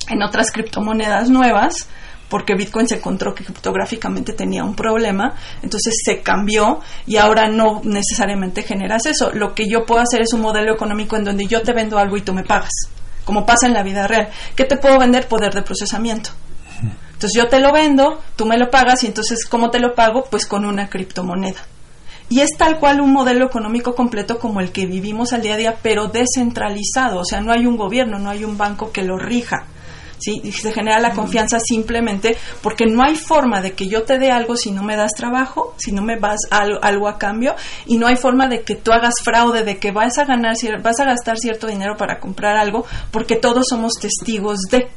en 0.10 0.24
otras 0.24 0.52
criptomonedas 0.52 1.30
nuevas, 1.30 1.88
porque 2.30 2.56
Bitcoin 2.56 2.88
se 2.88 2.96
encontró 2.96 3.34
que 3.34 3.44
criptográficamente 3.44 4.34
tenía 4.34 4.64
un 4.64 4.76
problema, 4.76 5.36
entonces 5.62 5.96
se 6.04 6.22
cambió 6.22 6.80
y 7.06 7.18
ahora 7.18 7.50
no 7.50 7.82
necesariamente 7.84 8.64
generas 8.64 9.06
eso. 9.06 9.32
Lo 9.34 9.54
que 9.54 9.68
yo 9.68 9.86
puedo 9.86 10.02
hacer 10.02 10.22
es 10.22 10.34
un 10.34 10.42
modelo 10.42 10.74
económico 10.74 11.18
en 11.18 11.26
donde 11.26 11.48
yo 11.48 11.62
te 11.62 11.74
vendo 11.74 11.98
algo 11.98 12.18
y 12.18 12.22
tú 12.22 12.34
me 12.34 12.44
pagas, 12.44 12.72
como 13.26 13.46
pasa 13.46 13.68
en 13.68 13.74
la 13.74 13.84
vida 13.84 14.08
real. 14.08 14.30
¿Qué 14.56 14.66
te 14.66 14.78
puedo 14.78 15.00
vender? 15.00 15.28
Poder 15.28 15.54
de 15.54 15.64
procesamiento. 15.64 16.30
Entonces 17.14 17.36
yo 17.36 17.50
te 17.50 17.60
lo 17.60 17.74
vendo, 17.74 18.22
tú 18.38 18.46
me 18.46 18.58
lo 18.58 18.70
pagas 18.70 19.04
y 19.04 19.08
entonces 19.08 19.46
¿cómo 19.46 19.72
te 19.72 19.80
lo 19.80 19.94
pago? 19.94 20.24
Pues 20.30 20.46
con 20.46 20.64
una 20.64 20.90
criptomoneda. 20.90 21.60
Y 22.30 22.42
es 22.42 22.52
tal 22.58 22.80
cual 22.80 23.02
un 23.02 23.12
modelo 23.12 23.46
económico 23.46 23.96
completo 23.96 24.38
como 24.40 24.62
el 24.62 24.72
que 24.72 24.86
vivimos 24.86 25.34
al 25.34 25.42
día 25.42 25.56
a 25.56 25.58
día, 25.58 25.76
pero 25.82 26.08
descentralizado. 26.08 27.20
O 27.20 27.26
sea, 27.26 27.42
no 27.42 27.52
hay 27.52 27.66
un 27.66 27.76
gobierno, 27.76 28.20
no 28.20 28.30
hay 28.30 28.46
un 28.46 28.56
banco 28.56 28.92
que 28.92 29.02
lo 29.02 29.18
rija. 29.18 29.66
¿Sí? 30.20 30.42
Y 30.44 30.52
se 30.52 30.72
genera 30.72 31.00
la 31.00 31.12
confianza 31.12 31.60
simplemente 31.60 32.38
porque 32.62 32.86
no 32.86 33.04
hay 33.04 33.16
forma 33.16 33.62
de 33.62 33.74
que 33.74 33.88
yo 33.88 34.04
te 34.04 34.20
dé 34.20 34.32
algo 34.32 34.56
si 34.56 34.72
no 34.72 34.84
me 34.84 34.96
das 34.96 35.12
trabajo, 35.16 35.74
si 35.78 35.92
no 35.92 36.02
me 36.02 36.18
vas 36.18 36.40
algo, 36.52 37.08
a 37.08 37.18
cambio, 37.18 37.56
y 37.86 37.98
no 37.98 38.08
hay 38.08 38.16
forma 38.16 38.48
de 38.48 38.62
que 38.62 38.76
tú 38.76 38.92
hagas 38.92 39.16
fraude, 39.24 39.64
de 39.64 39.78
que 39.78 39.92
vas 39.92 40.18
a 40.18 40.26
ganar, 40.26 40.56
vas 40.82 41.00
a 41.00 41.06
gastar 41.06 41.38
cierto 41.38 41.68
dinero 41.68 41.96
para 41.98 42.20
comprar 42.20 42.58
algo, 42.58 42.86
porque 43.12 43.36
todos 43.36 43.68
somos 43.70 43.94
testigos 43.94 44.60
de. 44.70 44.90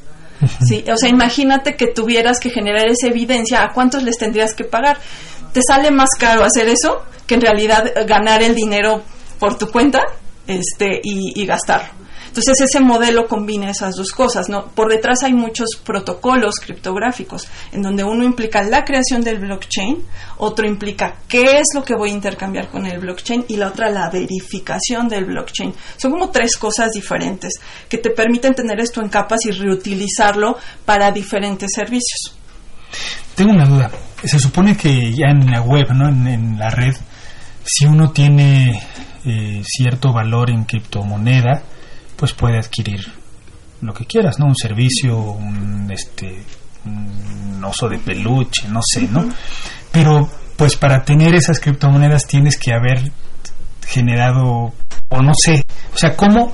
¿sí? 0.66 0.84
O 0.92 0.96
sea, 0.96 1.08
imagínate 1.08 1.76
que 1.76 1.86
tuvieras 1.86 2.40
que 2.40 2.50
generar 2.50 2.86
esa 2.88 3.06
evidencia, 3.06 3.62
¿a 3.62 3.72
cuántos 3.72 4.02
les 4.02 4.18
tendrías 4.18 4.54
que 4.54 4.64
pagar? 4.64 4.98
¿Te 5.52 5.60
sale 5.62 5.90
más 5.90 6.10
caro 6.18 6.44
hacer 6.44 6.68
eso 6.68 7.02
que 7.26 7.34
en 7.34 7.42
realidad 7.42 7.92
ganar 8.06 8.42
el 8.42 8.54
dinero 8.54 9.02
por 9.38 9.56
tu 9.58 9.68
cuenta 9.68 10.02
este, 10.46 11.00
y, 11.02 11.40
y 11.40 11.46
gastarlo? 11.46 12.01
Entonces 12.32 12.62
ese 12.62 12.80
modelo 12.80 13.28
combina 13.28 13.68
esas 13.68 13.94
dos 13.94 14.10
cosas, 14.10 14.48
¿no? 14.48 14.64
Por 14.68 14.90
detrás 14.90 15.22
hay 15.22 15.34
muchos 15.34 15.76
protocolos 15.84 16.54
criptográficos, 16.64 17.46
en 17.72 17.82
donde 17.82 18.04
uno 18.04 18.24
implica 18.24 18.62
la 18.62 18.84
creación 18.84 19.20
del 19.20 19.38
blockchain, 19.38 20.02
otro 20.38 20.66
implica 20.66 21.16
qué 21.28 21.58
es 21.58 21.66
lo 21.74 21.84
que 21.84 21.94
voy 21.94 22.08
a 22.08 22.14
intercambiar 22.14 22.70
con 22.70 22.86
el 22.86 23.00
blockchain 23.00 23.44
y 23.48 23.56
la 23.56 23.68
otra 23.68 23.90
la 23.90 24.08
verificación 24.08 25.10
del 25.10 25.26
blockchain. 25.26 25.74
Son 25.98 26.10
como 26.10 26.30
tres 26.30 26.56
cosas 26.56 26.92
diferentes 26.92 27.52
que 27.86 27.98
te 27.98 28.08
permiten 28.08 28.54
tener 28.54 28.80
esto 28.80 29.02
en 29.02 29.10
capas 29.10 29.44
y 29.44 29.50
reutilizarlo 29.50 30.56
para 30.86 31.12
diferentes 31.12 31.68
servicios. 31.74 32.34
Tengo 33.34 33.52
una 33.52 33.66
duda. 33.66 33.90
Se 34.24 34.38
supone 34.38 34.74
que 34.74 35.12
ya 35.12 35.26
en 35.28 35.50
la 35.50 35.60
web, 35.60 35.92
¿no? 35.92 36.08
En, 36.08 36.58
la 36.58 36.70
red, 36.70 36.96
si 37.62 37.84
uno 37.84 38.10
tiene 38.10 38.80
eh, 39.26 39.62
cierto 39.66 40.14
valor 40.14 40.48
en 40.48 40.64
criptomoneda, 40.64 41.62
pues 42.22 42.34
puede 42.34 42.56
adquirir 42.56 43.04
lo 43.80 43.92
que 43.92 44.04
quieras, 44.04 44.38
¿no? 44.38 44.46
Un 44.46 44.54
servicio, 44.54 45.18
un, 45.18 45.90
este, 45.90 46.40
un 46.84 47.60
oso 47.64 47.88
de 47.88 47.98
peluche, 47.98 48.68
no 48.68 48.78
sé, 48.80 49.08
¿no? 49.08 49.28
Pero 49.90 50.30
pues 50.54 50.76
para 50.76 51.02
tener 51.02 51.34
esas 51.34 51.58
criptomonedas 51.58 52.28
tienes 52.28 52.56
que 52.56 52.72
haber 52.72 53.10
generado, 53.88 54.72
o 55.08 55.20
no 55.20 55.32
sé, 55.34 55.64
o 55.92 55.98
sea, 55.98 56.14
¿cómo, 56.14 56.52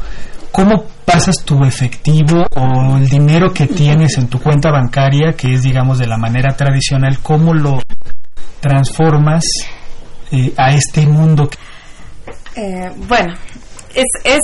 cómo 0.53 0.87
pasas 1.05 1.45
tu 1.45 1.63
efectivo 1.65 2.47
o 2.57 2.97
el 2.97 3.07
dinero 3.07 3.53
que 3.53 3.67
tienes 3.67 4.17
en 4.17 4.29
tu 4.29 4.41
cuenta 4.41 4.71
bancaria, 4.71 5.35
que 5.35 5.53
es 5.53 5.63
digamos 5.63 5.99
de 5.99 6.07
la 6.07 6.17
manera 6.17 6.57
tradicional, 6.57 7.19
cómo 7.19 7.53
lo 7.53 7.83
transformas 8.61 9.45
eh, 10.33 10.51
a 10.57 10.73
este 10.73 11.07
mundo? 11.07 11.51
Eh, 12.57 12.91
bueno, 13.07 13.35
es, 13.95 14.07
es, 14.25 14.39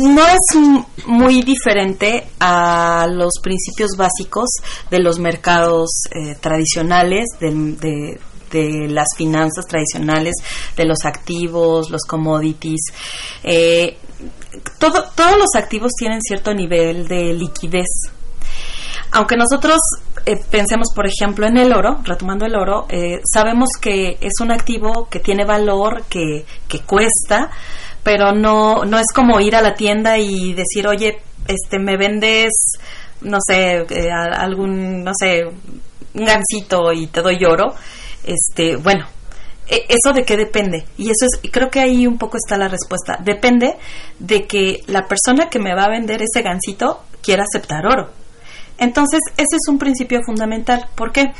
no 0.00 0.26
es 0.26 1.06
muy 1.06 1.42
diferente 1.42 2.26
a 2.40 3.06
los 3.10 3.34
principios 3.42 3.90
básicos 3.96 4.48
de 4.90 5.00
los 5.00 5.18
mercados 5.18 6.04
eh, 6.10 6.36
tradicionales, 6.40 7.26
de, 7.40 8.18
de, 8.50 8.88
las 8.88 9.08
finanzas 9.16 9.66
tradicionales, 9.66 10.34
de 10.76 10.84
los 10.84 11.04
activos, 11.04 11.90
los 11.90 12.02
commodities. 12.02 12.80
Eh, 13.42 13.96
todo, 14.78 15.04
todos 15.14 15.38
los 15.38 15.54
activos 15.56 15.92
tienen 15.98 16.20
cierto 16.20 16.52
nivel 16.52 17.08
de 17.08 17.32
liquidez. 17.32 17.88
Aunque 19.10 19.36
nosotros 19.36 19.78
eh, 20.26 20.36
pensemos, 20.50 20.88
por 20.94 21.06
ejemplo, 21.06 21.46
en 21.46 21.56
el 21.56 21.72
oro, 21.72 22.00
retomando 22.04 22.46
el 22.46 22.54
oro, 22.54 22.86
sabemos 23.24 23.68
que 23.80 24.18
es 24.20 24.32
un 24.40 24.50
activo 24.50 25.08
que 25.10 25.20
tiene 25.20 25.44
valor, 25.44 26.04
que, 26.08 26.44
que 26.68 26.80
cuesta, 26.80 27.50
pero 28.02 28.32
no, 28.32 28.84
no 28.84 28.98
es 28.98 29.06
como 29.14 29.40
ir 29.40 29.56
a 29.56 29.62
la 29.62 29.74
tienda 29.74 30.18
y 30.18 30.54
decir, 30.54 30.86
oye, 30.86 31.20
este, 31.46 31.78
me 31.78 31.96
vendes, 31.96 32.52
no 33.20 33.38
sé, 33.46 33.84
eh, 33.90 34.10
algún, 34.10 35.04
no 35.04 35.12
sé, 35.18 35.44
un 35.44 36.24
gansito 36.24 36.92
y 36.92 37.06
te 37.06 37.22
doy 37.22 37.44
oro. 37.44 37.74
Este, 38.24 38.76
bueno, 38.76 39.06
e, 39.68 39.86
¿Eso 39.88 40.12
de 40.14 40.24
qué 40.24 40.36
depende? 40.36 40.84
Y 40.98 41.04
eso 41.04 41.26
es, 41.26 41.50
creo 41.50 41.70
que 41.70 41.80
ahí 41.80 42.06
un 42.06 42.18
poco 42.18 42.36
está 42.36 42.58
la 42.58 42.68
respuesta. 42.68 43.18
Depende 43.22 43.76
de 44.18 44.46
que 44.46 44.80
la 44.86 45.06
persona 45.06 45.48
que 45.48 45.58
me 45.58 45.74
va 45.74 45.84
a 45.84 45.90
vender 45.90 46.22
ese 46.22 46.42
gansito 46.42 47.02
quiera 47.22 47.44
aceptar 47.44 47.86
oro. 47.86 48.10
Entonces, 48.78 49.20
ese 49.36 49.56
es 49.56 49.68
un 49.68 49.78
principio 49.78 50.20
fundamental. 50.24 50.88
¿Por 50.94 51.12
qué? 51.12 51.32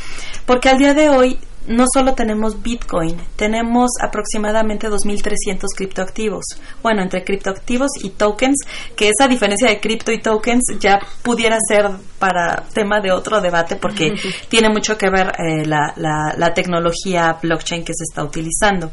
Porque 0.47 0.69
al 0.69 0.78
día 0.78 0.95
de 0.95 1.09
hoy 1.09 1.38
no 1.66 1.85
solo 1.92 2.14
tenemos 2.14 2.62
Bitcoin, 2.62 3.16
tenemos 3.37 3.90
aproximadamente 4.00 4.88
2.300 4.88 5.66
criptoactivos. 5.76 6.45
Bueno, 6.83 7.02
entre 7.02 7.25
criptoactivos 7.25 7.90
y 8.02 8.11
tokens, 8.11 8.64
que 8.97 9.11
esa 9.11 9.28
diferencia 9.28 9.69
de 9.69 9.81
cripto 9.81 10.12
y 10.12 10.21
tokens 10.21 10.62
ya 10.81 10.99
pudiera 11.23 11.59
ser 11.66 11.90
para 12.19 12.64
tema 12.73 13.00
de 13.00 13.11
otro 13.11 13.40
debate 13.40 13.76
porque 13.76 14.12
tiene 14.49 14.69
mucho 14.69 14.97
que 14.97 15.11
ver 15.11 15.33
eh, 15.38 15.66
la, 15.66 15.92
la, 15.97 16.35
la, 16.37 16.54
tecnología 16.54 17.38
blockchain 17.42 17.85
que 17.85 17.95
se 17.95 18.04
está 18.04 18.23
utilizando 18.23 18.92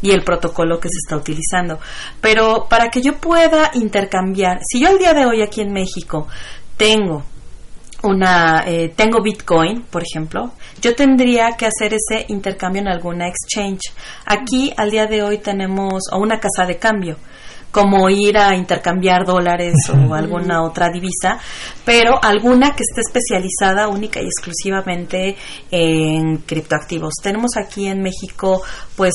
y 0.00 0.10
el 0.12 0.22
protocolo 0.22 0.80
que 0.80 0.88
se 0.88 0.98
está 1.04 1.16
utilizando. 1.16 1.78
Pero 2.20 2.66
para 2.68 2.88
que 2.88 3.02
yo 3.02 3.18
pueda 3.18 3.70
intercambiar, 3.74 4.60
si 4.62 4.80
yo 4.80 4.88
al 4.88 4.98
día 4.98 5.12
de 5.12 5.26
hoy 5.26 5.42
aquí 5.42 5.60
en 5.60 5.72
México 5.72 6.26
tengo 6.76 7.24
una 8.02 8.64
eh, 8.66 8.92
tengo 8.94 9.22
Bitcoin, 9.22 9.82
por 9.82 10.02
ejemplo, 10.02 10.52
yo 10.80 10.94
tendría 10.94 11.56
que 11.56 11.66
hacer 11.66 11.94
ese 11.94 12.24
intercambio 12.28 12.82
en 12.82 12.88
alguna 12.88 13.28
exchange. 13.28 13.92
Aquí 14.24 14.72
al 14.76 14.90
día 14.90 15.06
de 15.06 15.22
hoy 15.22 15.38
tenemos 15.38 16.04
o 16.12 16.18
una 16.18 16.38
casa 16.40 16.64
de 16.66 16.78
cambio 16.78 17.16
como 17.70 18.08
ir 18.10 18.36
a 18.36 18.56
intercambiar 18.56 19.24
dólares 19.24 19.74
o 19.90 20.14
alguna 20.14 20.62
otra 20.62 20.90
divisa, 20.90 21.38
pero 21.84 22.18
alguna 22.22 22.72
que 22.74 22.82
esté 22.82 23.00
especializada 23.00 23.88
única 23.88 24.20
y 24.20 24.24
exclusivamente 24.24 25.36
en 25.70 26.38
criptoactivos. 26.38 27.14
Tenemos 27.22 27.52
aquí 27.56 27.86
en 27.86 28.02
México, 28.02 28.62
pues 28.96 29.14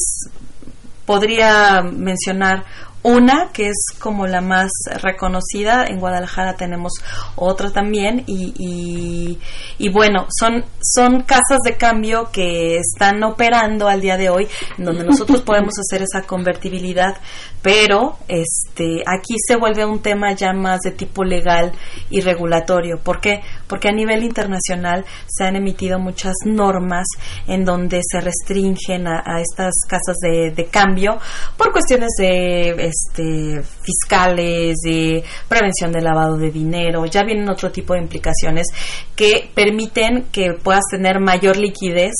podría 1.05 1.81
mencionar 1.81 2.63
una 3.05 3.51
que 3.53 3.67
es 3.67 3.85
como 3.99 4.25
la 4.25 4.41
más 4.41 4.71
reconocida, 4.99 5.85
en 5.87 5.99
Guadalajara 5.99 6.55
tenemos 6.55 6.93
otra 7.35 7.69
también 7.69 8.23
y, 8.25 9.37
y, 9.77 9.89
bueno, 9.89 10.25
son, 10.39 10.65
son 10.81 11.21
casas 11.21 11.59
de 11.63 11.77
cambio 11.77 12.31
que 12.31 12.77
están 12.77 13.23
operando 13.23 13.87
al 13.87 14.01
día 14.01 14.17
de 14.17 14.29
hoy, 14.29 14.47
donde 14.79 15.03
nosotros 15.03 15.41
podemos 15.45 15.75
hacer 15.77 16.01
esa 16.01 16.25
convertibilidad, 16.25 17.17
pero 17.61 18.17
este, 18.27 19.03
aquí 19.05 19.35
se 19.37 19.55
vuelve 19.55 19.85
un 19.85 19.99
tema 19.99 20.33
ya 20.33 20.53
más 20.53 20.79
de 20.81 20.89
tipo 20.89 21.23
legal 21.23 21.73
y 22.09 22.21
regulatorio. 22.21 22.97
¿Por 23.03 23.21
qué? 23.21 23.41
Porque 23.67 23.89
a 23.89 23.91
nivel 23.91 24.23
internacional 24.23 25.05
se 25.27 25.43
han 25.43 25.55
emitido 25.55 25.99
muchas 25.99 26.33
normas 26.45 27.05
en 27.47 27.65
donde 27.65 28.01
se 28.03 28.21
restringen 28.21 29.07
a, 29.07 29.41
estas 29.41 29.73
casas 29.87 30.17
de, 30.21 30.67
cambio 30.71 31.19
por 31.57 31.71
cuestiones 31.71 32.09
de 32.17 32.69
este, 32.85 33.61
fiscales, 33.81 34.75
de 34.83 35.23
prevención 35.47 35.91
del 35.91 36.03
lavado 36.03 36.37
de 36.37 36.51
dinero, 36.51 37.05
ya 37.05 37.23
vienen 37.23 37.49
otro 37.49 37.71
tipo 37.71 37.93
de 37.93 38.01
implicaciones 38.01 38.67
que 39.15 39.49
permiten 39.53 40.25
que 40.31 40.53
puedas 40.53 40.83
tener 40.89 41.19
mayor 41.19 41.57
liquidez 41.57 42.13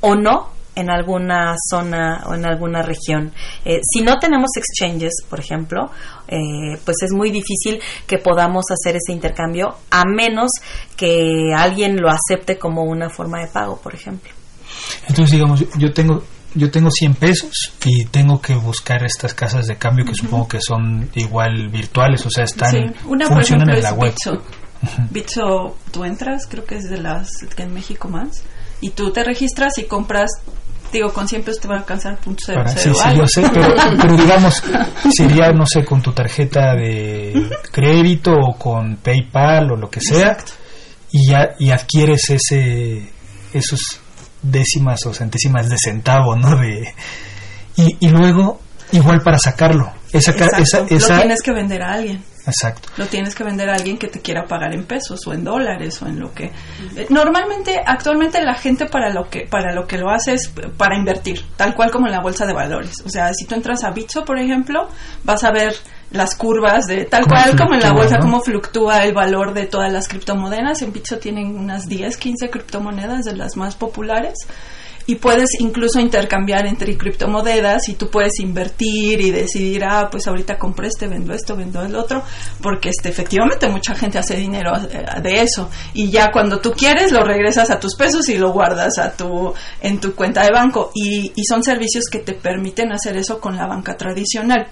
o 0.00 0.14
no 0.14 0.61
en 0.74 0.90
alguna 0.90 1.54
zona 1.70 2.24
o 2.26 2.34
en 2.34 2.46
alguna 2.46 2.82
región. 2.82 3.32
Eh, 3.64 3.80
si 3.82 4.02
no 4.02 4.18
tenemos 4.18 4.50
exchanges, 4.56 5.12
por 5.28 5.40
ejemplo, 5.40 5.90
eh, 6.28 6.78
pues 6.84 6.96
es 7.02 7.12
muy 7.12 7.30
difícil 7.30 7.80
que 8.06 8.18
podamos 8.18 8.64
hacer 8.70 8.96
ese 8.96 9.12
intercambio 9.12 9.76
a 9.90 10.04
menos 10.04 10.50
que 10.96 11.52
alguien 11.56 11.96
lo 12.00 12.08
acepte 12.10 12.58
como 12.58 12.84
una 12.84 13.10
forma 13.10 13.40
de 13.40 13.48
pago, 13.48 13.80
por 13.80 13.94
ejemplo. 13.94 14.30
Entonces, 15.08 15.32
digamos, 15.32 15.64
yo 15.76 15.92
tengo 15.92 16.22
yo 16.54 16.70
tengo 16.70 16.90
100 16.90 17.14
pesos 17.14 17.72
y 17.84 18.04
tengo 18.06 18.40
que 18.40 18.54
buscar 18.54 19.04
estas 19.04 19.34
casas 19.34 19.66
de 19.66 19.76
cambio 19.76 20.04
que 20.04 20.14
supongo 20.14 20.48
que 20.48 20.60
son 20.60 21.08
igual 21.14 21.68
virtuales, 21.68 22.24
o 22.26 22.30
sea, 22.30 22.44
están 22.44 22.94
Una, 23.06 23.26
funcionan 23.26 23.70
en 23.70 23.82
la 23.82 23.92
web. 23.92 24.14
Bitso. 25.10 25.76
tú 25.90 26.04
entras, 26.04 26.46
creo 26.46 26.64
que 26.64 26.76
es 26.76 26.90
de 26.90 26.98
las 26.98 27.28
que 27.56 27.62
en 27.62 27.72
México 27.72 28.08
más, 28.08 28.42
y 28.80 28.90
tú 28.90 29.12
te 29.12 29.22
registras 29.22 29.78
y 29.78 29.84
compras 29.84 30.30
digo, 30.98 31.12
con 31.12 31.26
100 31.26 31.42
pesos 31.42 31.60
te 31.60 31.68
va 31.68 31.76
a 31.76 31.78
alcanzar 31.78 32.18
punto 32.18 32.42
cero, 32.46 32.62
sí, 32.76 32.90
sí, 32.94 33.16
yo 33.16 33.26
sé, 33.26 33.42
pero, 33.52 33.74
pero, 34.00 34.16
digamos, 34.16 34.62
sería, 35.14 35.52
no 35.52 35.66
sé, 35.66 35.84
con 35.84 36.02
tu 36.02 36.12
tarjeta 36.12 36.74
de 36.74 37.50
crédito 37.70 38.32
o 38.32 38.58
con 38.58 38.96
PayPal 38.96 39.72
o 39.72 39.76
lo 39.76 39.90
que 39.90 40.00
sea, 40.00 40.36
y 41.10 41.30
ya 41.30 41.50
y 41.58 41.70
adquieres 41.70 42.30
ese 42.30 43.10
esos 43.52 43.80
décimas 44.42 45.04
o 45.06 45.14
centésimas 45.14 45.68
de 45.68 45.76
centavo, 45.78 46.36
¿no? 46.36 46.56
De, 46.56 46.94
y, 47.76 48.06
y 48.06 48.08
luego, 48.08 48.60
igual 48.92 49.20
para 49.20 49.38
sacarlo. 49.38 49.92
Esa, 50.12 50.32
esa, 50.32 50.84
esa, 50.88 51.14
Lo 51.14 51.20
tienes 51.20 51.42
que 51.42 51.52
vender 51.52 51.82
a 51.82 51.94
alguien. 51.94 52.22
Exacto. 52.46 52.88
Lo 52.96 53.06
tienes 53.06 53.34
que 53.34 53.44
vender 53.44 53.70
a 53.70 53.74
alguien 53.74 53.98
que 53.98 54.08
te 54.08 54.20
quiera 54.20 54.44
pagar 54.44 54.74
en 54.74 54.84
pesos 54.84 55.26
o 55.26 55.32
en 55.32 55.44
dólares 55.44 56.00
o 56.02 56.06
en 56.06 56.18
lo 56.18 56.32
que. 56.32 56.50
Eh, 56.96 57.06
normalmente, 57.08 57.80
actualmente 57.84 58.42
la 58.42 58.54
gente 58.54 58.86
para 58.86 59.10
lo 59.10 59.28
que 59.28 59.46
para 59.48 59.72
lo 59.72 59.86
que 59.86 59.98
lo 59.98 60.10
hace 60.10 60.34
es 60.34 60.52
para 60.76 60.96
invertir, 60.96 61.44
tal 61.56 61.74
cual 61.74 61.90
como 61.90 62.06
en 62.06 62.12
la 62.12 62.20
bolsa 62.20 62.46
de 62.46 62.52
valores. 62.52 62.96
O 63.04 63.08
sea, 63.08 63.32
si 63.32 63.46
tú 63.46 63.54
entras 63.54 63.84
a 63.84 63.90
Bitso, 63.90 64.24
por 64.24 64.38
ejemplo, 64.38 64.88
vas 65.24 65.44
a 65.44 65.52
ver 65.52 65.74
las 66.10 66.34
curvas 66.34 66.86
de 66.86 67.04
tal 67.04 67.26
cual 67.26 67.56
como 67.56 67.74
en 67.74 67.80
la 67.80 67.92
bolsa, 67.92 68.18
cómo 68.18 68.40
fluctúa 68.40 69.04
el 69.04 69.14
valor 69.14 69.54
de 69.54 69.66
todas 69.66 69.92
las 69.92 70.08
criptomonedas. 70.08 70.82
En 70.82 70.92
Bitso 70.92 71.18
tienen 71.18 71.56
unas 71.56 71.86
10, 71.86 72.16
15 72.16 72.50
criptomonedas 72.50 73.24
de 73.24 73.36
las 73.36 73.56
más 73.56 73.76
populares 73.76 74.46
y 75.06 75.16
puedes 75.16 75.48
incluso 75.60 76.00
intercambiar 76.00 76.66
entre 76.66 76.96
criptomonedas 76.96 77.88
y 77.88 77.94
tú 77.94 78.08
puedes 78.08 78.38
invertir 78.40 79.20
y 79.20 79.30
decidir, 79.30 79.84
ah, 79.84 80.08
pues 80.10 80.26
ahorita 80.26 80.58
compré 80.58 80.88
este, 80.88 81.08
vendo 81.08 81.32
esto, 81.32 81.56
vendo 81.56 81.82
el 81.82 81.94
otro, 81.94 82.22
porque 82.60 82.90
este, 82.90 83.08
efectivamente 83.08 83.68
mucha 83.68 83.94
gente 83.94 84.18
hace 84.18 84.36
dinero 84.36 84.72
eh, 84.76 85.20
de 85.22 85.42
eso 85.42 85.68
y 85.94 86.10
ya 86.10 86.30
cuando 86.32 86.60
tú 86.60 86.72
quieres 86.72 87.12
lo 87.12 87.24
regresas 87.24 87.70
a 87.70 87.80
tus 87.80 87.96
pesos 87.96 88.28
y 88.28 88.38
lo 88.38 88.52
guardas 88.52 88.98
a 88.98 89.12
tu, 89.12 89.54
en 89.80 90.00
tu 90.00 90.14
cuenta 90.14 90.42
de 90.42 90.50
banco 90.52 90.90
y, 90.94 91.32
y 91.34 91.44
son 91.44 91.62
servicios 91.62 92.04
que 92.10 92.18
te 92.18 92.34
permiten 92.34 92.92
hacer 92.92 93.16
eso 93.16 93.40
con 93.40 93.56
la 93.56 93.66
banca 93.66 93.96
tradicional. 93.96 94.68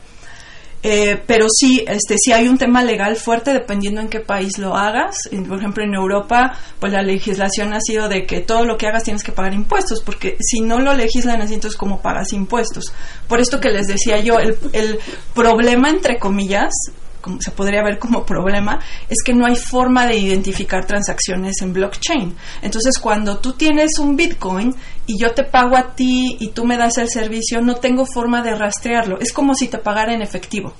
Eh, 0.82 1.20
pero 1.26 1.46
sí, 1.50 1.84
este, 1.86 2.16
sí 2.18 2.32
hay 2.32 2.48
un 2.48 2.56
tema 2.56 2.82
legal 2.82 3.16
fuerte 3.16 3.52
dependiendo 3.52 4.00
en 4.00 4.08
qué 4.08 4.20
país 4.20 4.58
lo 4.58 4.74
hagas. 4.74 5.28
Por 5.48 5.58
ejemplo, 5.58 5.84
en 5.84 5.94
Europa, 5.94 6.56
pues 6.78 6.92
la 6.92 7.02
legislación 7.02 7.74
ha 7.74 7.80
sido 7.80 8.08
de 8.08 8.24
que 8.24 8.40
todo 8.40 8.64
lo 8.64 8.78
que 8.78 8.86
hagas 8.86 9.04
tienes 9.04 9.22
que 9.22 9.32
pagar 9.32 9.52
impuestos, 9.52 10.02
porque 10.02 10.36
si 10.40 10.60
no 10.60 10.80
lo 10.80 10.94
legislan 10.94 11.42
así, 11.42 11.54
entonces 11.54 11.78
¿cómo 11.78 12.00
pagas 12.00 12.32
impuestos? 12.32 12.92
Por 13.28 13.40
esto 13.40 13.60
que 13.60 13.70
les 13.70 13.86
decía 13.86 14.20
yo, 14.20 14.38
el, 14.38 14.56
el 14.72 14.98
problema, 15.34 15.90
entre 15.90 16.18
comillas, 16.18 16.72
como 17.20 17.40
se 17.40 17.50
podría 17.50 17.82
ver 17.82 17.98
como 17.98 18.24
problema, 18.24 18.80
es 19.08 19.18
que 19.24 19.34
no 19.34 19.46
hay 19.46 19.56
forma 19.56 20.06
de 20.06 20.16
identificar 20.16 20.86
transacciones 20.86 21.60
en 21.60 21.72
blockchain. 21.72 22.34
Entonces, 22.62 22.98
cuando 22.98 23.38
tú 23.38 23.52
tienes 23.52 23.98
un 23.98 24.16
Bitcoin 24.16 24.74
y 25.10 25.18
yo 25.18 25.34
te 25.34 25.42
pago 25.42 25.76
a 25.76 25.96
ti 25.96 26.36
y 26.38 26.50
tú 26.50 26.64
me 26.64 26.76
das 26.76 26.96
el 26.98 27.08
servicio, 27.08 27.60
no 27.60 27.74
tengo 27.74 28.06
forma 28.06 28.42
de 28.42 28.54
rastrearlo. 28.54 29.18
Es 29.18 29.32
como 29.32 29.54
si 29.54 29.66
te 29.66 29.78
pagara 29.78 30.14
en 30.14 30.22
efectivo. 30.22 30.72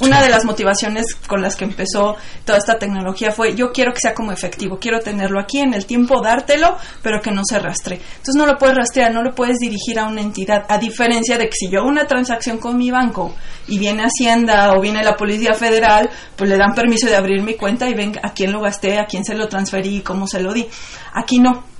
Una 0.00 0.20
de 0.20 0.30
las 0.30 0.44
motivaciones 0.44 1.14
con 1.14 1.40
las 1.40 1.54
que 1.54 1.64
empezó 1.64 2.16
toda 2.44 2.58
esta 2.58 2.78
tecnología 2.78 3.30
fue 3.30 3.54
yo 3.54 3.70
quiero 3.70 3.92
que 3.92 4.00
sea 4.00 4.12
como 4.12 4.32
efectivo, 4.32 4.78
quiero 4.80 4.98
tenerlo 4.98 5.38
aquí 5.38 5.60
en 5.60 5.72
el 5.72 5.86
tiempo, 5.86 6.20
dártelo, 6.20 6.76
pero 7.02 7.20
que 7.20 7.30
no 7.30 7.42
se 7.44 7.60
rastre. 7.60 8.00
Entonces 8.16 8.34
no 8.34 8.46
lo 8.46 8.58
puedes 8.58 8.74
rastrear, 8.74 9.12
no 9.12 9.22
lo 9.22 9.32
puedes 9.32 9.58
dirigir 9.58 10.00
a 10.00 10.08
una 10.08 10.22
entidad, 10.22 10.64
a 10.68 10.78
diferencia 10.78 11.38
de 11.38 11.44
que 11.44 11.54
si 11.54 11.68
yo 11.68 11.80
hago 11.80 11.88
una 11.88 12.06
transacción 12.06 12.58
con 12.58 12.76
mi 12.76 12.90
banco 12.90 13.36
y 13.68 13.78
viene 13.78 14.02
Hacienda 14.02 14.72
o 14.72 14.80
viene 14.80 15.04
la 15.04 15.16
Policía 15.16 15.54
Federal, 15.54 16.10
pues 16.34 16.50
le 16.50 16.56
dan 16.56 16.74
permiso 16.74 17.06
de 17.06 17.14
abrir 17.14 17.42
mi 17.42 17.54
cuenta 17.54 17.88
y 17.88 17.94
ven 17.94 18.18
a 18.20 18.32
quién 18.32 18.50
lo 18.50 18.60
gasté, 18.60 18.98
a 18.98 19.04
quién 19.04 19.24
se 19.24 19.34
lo 19.34 19.46
transferí, 19.46 20.00
cómo 20.00 20.26
se 20.26 20.40
lo 20.40 20.52
di. 20.52 20.66
Aquí 21.12 21.38
no. 21.38 21.70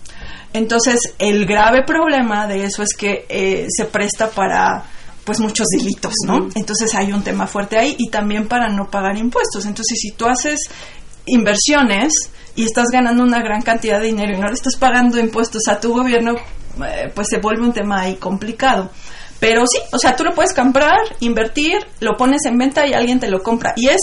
Entonces 0.53 1.01
el 1.19 1.47
grave 1.47 1.85
problema 1.85 2.47
de 2.47 2.65
eso 2.65 2.83
es 2.83 2.95
que 2.97 3.27
eh, 3.29 3.67
se 3.69 3.85
presta 3.85 4.31
para 4.31 4.85
pues 5.25 5.39
muchos 5.39 5.67
delitos, 5.69 6.15
¿no? 6.27 6.49
Entonces 6.55 6.95
hay 6.95 7.13
un 7.13 7.23
tema 7.23 7.47
fuerte 7.47 7.79
ahí 7.79 7.95
y 7.99 8.09
también 8.09 8.49
para 8.49 8.69
no 8.69 8.91
pagar 8.91 9.17
impuestos. 9.17 9.67
Entonces, 9.67 9.99
si 10.01 10.13
tú 10.13 10.27
haces 10.27 10.59
inversiones 11.27 12.13
y 12.57 12.65
estás 12.65 12.87
ganando 12.93 13.23
una 13.23 13.41
gran 13.41 13.63
cantidad 13.63 14.01
de 14.01 14.07
dinero 14.07 14.35
y 14.35 14.41
no 14.41 14.49
le 14.49 14.55
estás 14.55 14.77
pagando 14.77 15.19
impuestos 15.19 15.69
a 15.69 15.79
tu 15.79 15.93
gobierno, 15.93 16.35
eh, 16.85 17.13
pues 17.15 17.29
se 17.31 17.39
vuelve 17.39 17.63
un 17.63 17.73
tema 17.73 18.01
ahí 18.01 18.17
complicado. 18.17 18.91
Pero 19.39 19.63
sí, 19.67 19.79
o 19.93 19.99
sea, 19.99 20.17
tú 20.17 20.25
lo 20.25 20.33
puedes 20.33 20.53
comprar, 20.53 20.99
invertir, 21.21 21.79
lo 22.01 22.17
pones 22.17 22.45
en 22.45 22.59
venta 22.59 22.87
y 22.87 22.93
alguien 22.93 23.21
te 23.21 23.29
lo 23.29 23.43
compra. 23.43 23.73
Y 23.77 23.89
es 23.89 24.01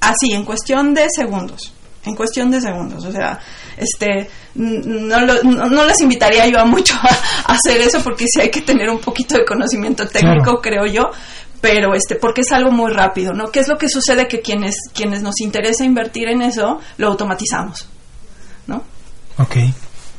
así, 0.00 0.32
en 0.32 0.44
cuestión 0.44 0.92
de 0.94 1.06
segundos. 1.14 1.72
En 2.04 2.14
cuestión 2.14 2.50
de 2.50 2.60
segundos. 2.60 3.04
O 3.04 3.12
sea, 3.12 3.38
este, 3.80 4.28
no, 4.54 5.20
no, 5.20 5.84
les 5.84 6.00
invitaría 6.00 6.46
yo 6.46 6.58
a 6.60 6.64
mucho 6.64 6.94
a, 6.94 7.52
hacer 7.54 7.80
eso 7.80 8.00
porque 8.02 8.26
sí 8.32 8.40
hay 8.40 8.50
que 8.50 8.60
tener 8.60 8.90
un 8.90 8.98
poquito 8.98 9.36
de 9.36 9.44
conocimiento 9.44 10.06
técnico, 10.06 10.60
creo 10.60 10.86
yo 10.86 11.10
pero 11.60 11.94
este 11.94 12.16
porque 12.16 12.40
es 12.40 12.52
algo 12.52 12.70
muy 12.70 12.90
rápido, 12.90 13.32
¿no? 13.32 13.50
¿Qué 13.50 13.60
es 13.60 13.68
lo 13.68 13.76
que 13.76 13.88
sucede 13.88 14.28
que 14.28 14.40
quienes 14.40 14.76
quienes 14.94 15.22
nos 15.22 15.40
interesa 15.40 15.84
invertir 15.84 16.28
en 16.28 16.42
eso 16.42 16.80
lo 16.96 17.08
automatizamos, 17.08 17.88
¿no? 18.66 18.82
Okay. 19.38 19.74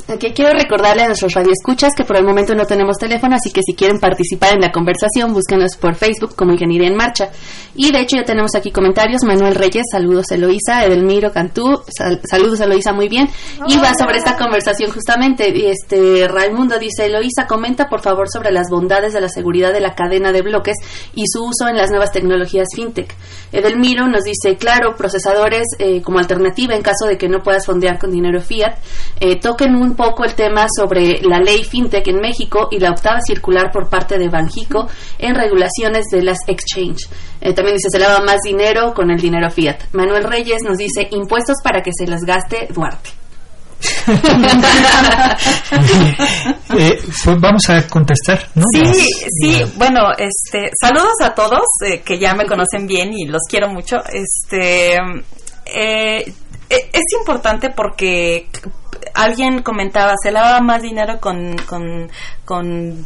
Okay, 0.08 0.34
quiero 0.34 0.54
recordarle 0.54 1.04
a 1.04 1.08
nuestros 1.08 1.34
radioescuchas 1.34 1.92
que 1.96 2.04
por 2.04 2.18
el 2.18 2.26
momento 2.26 2.54
no 2.56 2.66
tenemos 2.66 2.98
teléfono, 2.98 3.36
así 3.36 3.52
que 3.52 3.62
si 3.66 3.74
quieren 3.74 4.00
participar 4.00 4.54
en 4.54 4.62
la 4.62 4.72
conversación, 4.72 5.34
búsquenos 5.34 5.78
por 5.78 5.96
Facebook 5.96 6.36
como 6.36 6.52
Ingeniería 6.54 6.88
en 6.88 6.96
Marcha. 6.96 7.30
Y 7.76 7.92
de 7.92 8.02
hecho 8.02 8.18
ya 8.18 8.24
tenemos 8.24 8.56
aquí 8.56 8.72
comentarios. 8.72 9.24
Manuel 9.24 9.56
Reyes, 9.56 9.86
saludos 9.92 10.32
Eloísa, 10.32 10.86
Edelmiro 10.86 11.32
Cantú, 11.32 11.82
saludos 12.30 12.60
Eloísa, 12.60 12.94
muy 12.94 13.08
bien. 13.08 13.30
Y 13.68 13.78
va 13.78 13.94
sobre 13.94 14.18
esta 14.18 14.38
conversación 14.38 14.92
justamente. 14.92 15.70
Este 15.70 16.28
Raimundo 16.28 16.78
dice, 16.80 17.06
Eloísa, 17.06 17.48
comenta 17.48 17.88
por 17.88 18.02
favor 18.02 18.30
sobre 18.30 18.52
las 18.52 18.70
bondades 18.70 19.14
de 19.14 19.22
la 19.22 19.30
seguridad 19.30 19.72
de 19.72 19.82
la 19.82 19.96
cadena 19.96 20.32
de 20.32 20.42
bloques 20.42 20.78
y 21.16 21.24
su 21.28 21.44
uso 21.44 21.68
en 21.70 21.78
las 21.78 21.90
nuevas 21.90 22.12
tecnologías 22.12 22.68
fintech. 22.76 23.16
Edelmiro 23.52 24.08
nos 24.08 24.24
dice, 24.24 24.58
claro, 24.58 24.96
procesadores 24.96 25.66
eh, 25.80 26.02
como 26.02 26.20
alternativa 26.20 26.76
en 26.76 26.82
caso 26.82 27.06
de 27.08 27.18
que 27.18 27.30
no 27.30 27.40
puedas 27.44 27.66
fondear 27.66 28.00
con 28.00 28.12
dinero 28.12 28.42
fiat. 28.42 28.76
Eh, 29.20 29.40
toquen 29.40 29.76
un 29.76 29.96
poco 30.02 30.26
el 30.26 30.34
tema 30.34 30.66
sobre 30.76 31.22
la 31.22 31.40
ley 31.40 31.64
fintech 31.64 32.08
en 32.08 32.20
México 32.20 32.70
y 32.72 32.80
la 32.80 32.90
octava 32.90 33.20
circular 33.22 33.72
por 33.72 33.88
parte 33.88 34.18
de 34.18 34.30
Banjico 34.30 34.88
en 35.20 35.36
regulaciones 35.36 36.06
de 36.12 36.24
las 36.24 36.40
exchange. 36.48 37.08
Eh, 37.40 37.54
también 37.54 37.78
dice, 37.78 37.90
se 37.92 38.00
lava 38.00 38.26
más 38.26 38.40
dinero 38.44 38.96
con 38.96 39.12
el 39.12 39.22
dinero 39.22 39.52
fiat. 39.52 39.78
Manuel 39.92 40.24
Reyes 40.24 40.64
nos 40.64 40.80
dice, 40.80 41.08
impuestos 41.12 41.58
para 41.64 41.84
que 41.84 41.92
se 41.96 42.08
las 42.08 42.22
gaste 42.22 42.68
Duarte. 42.74 43.12
Eh, 46.74 46.98
pues 47.04 47.42
vamos 47.42 47.70
a 47.70 47.86
contestar, 47.88 48.48
¿no? 48.56 48.64
Sí, 48.74 49.10
sí, 49.42 49.62
bueno, 49.76 50.14
este, 50.18 50.72
saludos 50.80 51.16
a 51.22 51.36
todos 51.36 51.66
eh, 51.86 52.00
que 52.00 52.18
ya 52.18 52.34
me 52.34 52.46
conocen 52.46 52.88
bien 52.88 53.12
y 53.14 53.26
los 53.26 53.42
quiero 53.50 53.68
mucho. 53.68 53.98
Este, 54.14 54.96
es 56.70 57.14
importante 57.20 57.72
porque 57.76 58.48
alguien 59.14 59.62
comentaba, 59.62 60.14
se 60.22 60.32
lava 60.32 60.60
más 60.62 60.82
dinero 60.82 61.20
con, 61.20 61.56
con, 61.66 62.10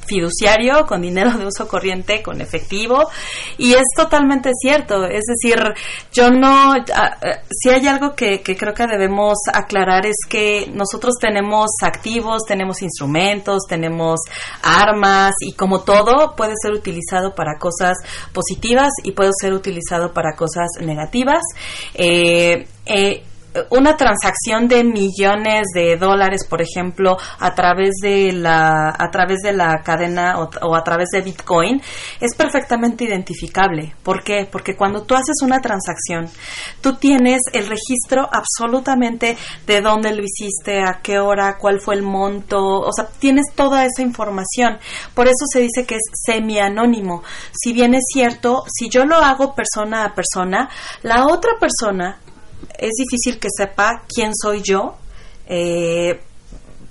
fiduciario, 0.08 0.86
con 0.88 1.02
dinero 1.02 1.32
de 1.38 1.46
uso 1.46 1.68
corriente, 1.68 2.24
con 2.24 2.42
efectivo, 2.42 3.10
y 3.58 3.74
es 3.74 3.86
totalmente 3.96 4.52
cierto. 4.60 5.06
Es 5.06 5.26
decir, 5.26 5.62
yo 6.12 6.32
no, 6.32 6.74
si 7.52 7.70
hay 7.70 7.88
algo 7.88 8.16
que, 8.16 8.42
que 8.42 8.58
creo 8.58 8.74
que 8.74 8.88
debemos 8.88 9.38
aclarar 9.54 10.06
es 10.06 10.18
que 10.28 10.72
nosotros 10.74 11.14
tenemos 11.20 11.68
activos, 11.84 12.42
tenemos 12.48 12.82
instrumentos, 12.82 13.64
tenemos 13.68 14.20
armas, 14.64 15.34
y 15.42 15.54
como 15.54 15.82
todo 15.82 16.36
puede 16.36 16.54
ser 16.62 16.74
utilizado 16.74 17.36
para 17.36 17.58
cosas 17.60 17.98
positivas 18.34 18.90
y 19.04 19.12
puede 19.12 19.32
ser 19.40 19.54
utilizado 19.54 20.14
para 20.14 20.36
cosas 20.36 20.68
negativas. 20.82 21.42
Eh, 21.94 22.68
eh, 22.86 23.24
una 23.70 23.98
transacción 23.98 24.68
de 24.68 24.84
millones 24.84 25.68
de 25.74 25.98
dólares, 25.98 26.46
por 26.50 26.62
ejemplo, 26.62 27.18
a 27.40 27.56
través 27.56 27.96
de 28.02 28.32
la 28.32 28.90
a 28.90 29.12
través 29.12 29.40
de 29.42 29.54
la 29.54 29.82
cadena 29.84 30.36
o, 30.40 30.76
a 30.76 30.84
través 30.84 31.10
de 31.12 31.22
Bitcoin 31.22 31.82
es 32.20 32.36
perfectamente 32.36 33.06
identificable. 33.06 33.96
¿Por 34.04 34.24
qué? 34.24 34.48
Porque 34.50 34.76
cuando 34.76 35.04
tú 35.04 35.16
haces 35.16 35.38
una 35.42 35.62
transacción, 35.62 36.30
tú 36.82 36.96
tienes 36.96 37.42
el 37.54 37.68
registro 37.68 38.30
absolutamente 38.32 39.38
de 39.66 39.82
dónde 39.82 40.14
lo 40.14 40.24
hiciste, 40.24 40.82
a 40.82 41.00
qué 41.02 41.20
hora, 41.20 41.58
cuál 41.58 41.80
fue 41.80 41.96
el 41.96 42.04
monto, 42.04 42.60
o 42.62 42.92
sea, 42.92 43.08
tienes 43.20 43.46
toda 43.56 43.86
esa 43.86 44.02
información. 44.02 44.78
Por 45.14 45.28
eso 45.28 45.46
se 45.52 45.62
dice 45.62 45.86
que 45.86 45.96
es 45.96 46.04
semi-anónimo. 46.26 47.24
Si 47.52 47.74
bien 47.74 47.96
es 47.96 48.04
cierto, 48.12 48.64
si 48.68 48.90
yo 48.90 49.06
lo 49.06 49.18
hago 49.18 49.56
persona 49.56 50.06
a 50.06 50.14
persona, 50.14 50.70
la 51.04 51.26
otra 51.28 51.54
persona 51.60 52.20
es 52.78 52.92
difícil 52.98 53.40
que 53.40 53.50
sepa 53.56 54.04
quién 54.08 54.32
soy 54.36 54.62
yo. 54.64 54.96
Eh, 55.48 56.20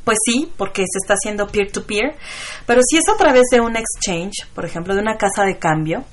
pues 0.04 0.18
sí, 0.24 0.52
porque 0.56 0.82
se 0.82 0.98
está 1.02 1.14
haciendo 1.14 1.46
peer-to-peer, 1.46 2.14
pero 2.66 2.82
si 2.86 2.98
es 2.98 3.08
a 3.08 3.16
través 3.16 3.44
de 3.50 3.60
un 3.60 3.74
exchange, 3.74 4.46
por 4.54 4.66
ejemplo, 4.66 4.94
de 4.94 5.00
una 5.00 5.16
casa 5.16 5.44
de 5.44 5.58
cambio, 5.58 6.04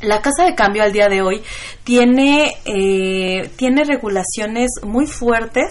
la 0.00 0.22
casa 0.22 0.44
de 0.44 0.54
cambio 0.54 0.82
al 0.82 0.92
día 0.92 1.08
de 1.08 1.22
hoy 1.22 1.42
tiene, 1.84 2.54
eh, 2.64 3.50
tiene 3.56 3.84
regulaciones 3.84 4.70
muy 4.82 5.06
fuertes 5.06 5.68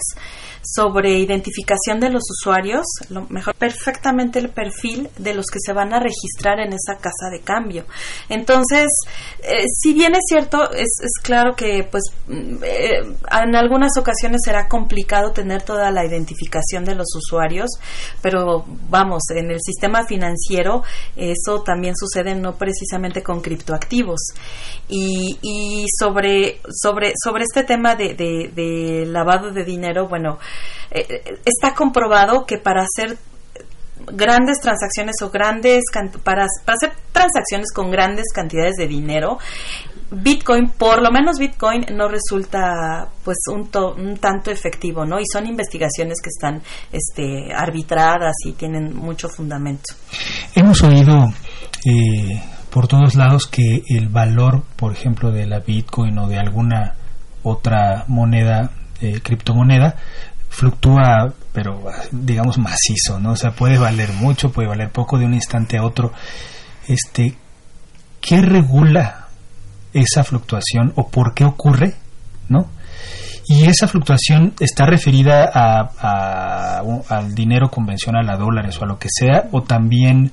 sobre 0.62 1.18
identificación 1.18 2.00
de 2.00 2.10
los 2.10 2.22
usuarios, 2.30 2.84
lo 3.10 3.26
mejor 3.28 3.54
perfectamente 3.54 4.38
el 4.38 4.50
perfil 4.50 5.08
de 5.18 5.34
los 5.34 5.46
que 5.46 5.58
se 5.64 5.72
van 5.72 5.92
a 5.92 6.00
registrar 6.00 6.60
en 6.60 6.72
esa 6.72 6.96
casa 6.96 7.30
de 7.30 7.40
cambio. 7.40 7.84
Entonces, 8.28 8.86
eh, 9.42 9.64
si 9.72 9.94
bien 9.94 10.14
es 10.14 10.24
cierto, 10.28 10.70
es, 10.72 10.88
claro 11.22 11.54
que 11.54 11.86
pues 11.90 12.04
mm, 12.26 12.56
eh, 12.62 13.00
en 13.42 13.56
algunas 13.56 13.96
ocasiones 13.98 14.40
será 14.44 14.68
complicado 14.68 15.32
tener 15.32 15.62
toda 15.62 15.90
la 15.90 16.04
identificación 16.04 16.84
de 16.84 16.94
los 16.94 17.08
usuarios, 17.14 17.70
pero 18.22 18.64
vamos, 18.88 19.22
en 19.30 19.50
el 19.50 19.60
sistema 19.60 20.04
financiero 20.06 20.82
eso 21.16 21.62
también 21.62 21.94
sucede 21.96 22.34
no 22.34 22.56
precisamente 22.56 23.22
con 23.22 23.40
criptoactivos. 23.40 24.20
Y, 24.88 25.38
y 25.42 25.86
sobre, 25.98 26.60
sobre, 26.70 27.12
sobre 27.22 27.44
este 27.44 27.64
tema 27.64 27.94
de, 27.94 28.14
de 28.14 29.06
lavado 29.06 29.50
de 29.50 29.64
dinero, 29.64 30.08
bueno, 30.08 30.38
eh, 30.90 31.40
está 31.44 31.74
comprobado 31.74 32.46
que 32.46 32.58
para 32.58 32.82
hacer 32.82 33.18
grandes 34.12 34.60
transacciones 34.60 35.16
o 35.22 35.30
grandes 35.30 35.84
para, 36.22 36.46
para 36.64 36.76
hacer 36.76 36.92
transacciones 37.12 37.72
con 37.74 37.90
grandes 37.90 38.26
cantidades 38.32 38.76
de 38.76 38.86
dinero 38.86 39.38
Bitcoin, 40.10 40.70
por 40.70 41.02
lo 41.02 41.10
menos 41.10 41.38
Bitcoin 41.38 41.84
no 41.94 42.08
resulta 42.08 43.08
pues 43.22 43.36
un, 43.52 43.68
un, 43.98 44.16
tanto 44.16 44.50
efectivo, 44.50 45.04
¿no? 45.04 45.20
Y 45.20 45.24
son 45.30 45.46
investigaciones 45.46 46.18
que 46.22 46.30
están 46.30 46.62
este, 46.90 47.52
arbitradas 47.54 48.34
y 48.46 48.52
tienen 48.52 48.96
mucho 48.96 49.28
fundamento. 49.28 49.94
Hemos 50.54 50.82
oído 50.82 51.26
eh, 51.84 52.42
por 52.70 52.88
todos 52.88 53.16
lados 53.16 53.46
que 53.46 53.82
el 53.86 54.08
valor, 54.08 54.62
por 54.76 54.92
ejemplo, 54.92 55.30
de 55.30 55.46
la 55.46 55.60
Bitcoin 55.60 56.18
o 56.18 56.26
de 56.26 56.38
alguna 56.38 56.94
otra 57.42 58.04
moneda, 58.08 58.70
eh, 59.00 59.20
criptomoneda, 59.22 59.96
fluctúa, 60.58 61.32
pero 61.52 61.84
digamos 62.10 62.58
macizo, 62.58 63.20
¿no? 63.20 63.32
O 63.32 63.36
sea, 63.36 63.52
puede 63.52 63.78
valer 63.78 64.12
mucho, 64.12 64.50
puede 64.50 64.66
valer 64.66 64.90
poco 64.90 65.16
de 65.16 65.24
un 65.24 65.34
instante 65.34 65.78
a 65.78 65.84
otro. 65.84 66.12
Este, 66.88 67.36
¿qué 68.20 68.40
regula 68.40 69.28
esa 69.92 70.24
fluctuación 70.24 70.92
o 70.96 71.08
por 71.08 71.32
qué 71.32 71.44
ocurre, 71.44 71.94
¿no? 72.48 72.70
Y 73.46 73.66
esa 73.66 73.86
fluctuación 73.86 74.54
está 74.58 74.84
referida 74.84 75.48
a, 75.54 76.82
al 77.08 77.34
dinero 77.34 77.70
convencional, 77.70 78.28
a 78.28 78.36
dólares 78.36 78.76
o 78.80 78.84
a 78.84 78.88
lo 78.88 78.98
que 78.98 79.08
sea, 79.10 79.48
o 79.52 79.62
también 79.62 80.32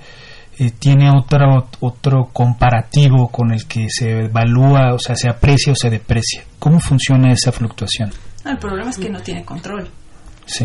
eh, 0.57 0.71
tiene 0.71 1.11
otro, 1.11 1.69
otro 1.81 2.29
comparativo 2.33 3.29
con 3.29 3.53
el 3.53 3.67
que 3.67 3.87
se 3.89 4.25
evalúa, 4.25 4.93
o 4.93 4.99
sea, 4.99 5.15
se 5.15 5.29
aprecia 5.29 5.71
o 5.71 5.75
se 5.75 5.91
deprecia. 5.91 6.43
¿Cómo 6.57 6.79
funciona 6.79 7.31
esa 7.31 7.51
fluctuación? 7.51 8.11
el 8.43 8.57
problema 8.57 8.89
es 8.89 8.97
que 8.97 9.09
no 9.09 9.19
tiene 9.21 9.43
control. 9.43 9.89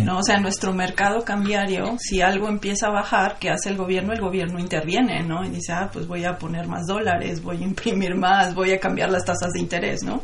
¿No? 0.02 0.18
O 0.18 0.22
sea, 0.22 0.38
nuestro 0.38 0.72
mercado 0.72 1.24
cambiario, 1.24 1.96
si 1.98 2.20
algo 2.20 2.48
empieza 2.48 2.88
a 2.88 2.90
bajar, 2.90 3.36
¿qué 3.38 3.50
hace 3.50 3.70
el 3.70 3.76
gobierno? 3.76 4.12
El 4.12 4.20
gobierno 4.20 4.58
interviene, 4.58 5.22
¿no? 5.22 5.44
Y 5.44 5.50
dice, 5.50 5.72
ah, 5.72 5.90
pues 5.92 6.06
voy 6.06 6.24
a 6.24 6.36
poner 6.36 6.66
más 6.66 6.86
dólares, 6.86 7.42
voy 7.42 7.58
a 7.62 7.64
imprimir 7.64 8.14
más, 8.14 8.54
voy 8.54 8.72
a 8.72 8.80
cambiar 8.80 9.10
las 9.10 9.24
tasas 9.24 9.50
de 9.52 9.60
interés, 9.60 10.02
¿no? 10.02 10.22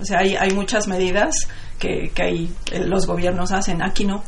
O 0.00 0.04
sea, 0.04 0.20
hay, 0.20 0.36
hay 0.36 0.50
muchas 0.50 0.88
medidas 0.88 1.34
que, 1.78 2.10
que 2.14 2.22
ahí 2.22 2.54
eh, 2.72 2.80
los 2.86 3.06
gobiernos 3.06 3.52
hacen, 3.52 3.82
aquí 3.82 4.04
no. 4.04 4.22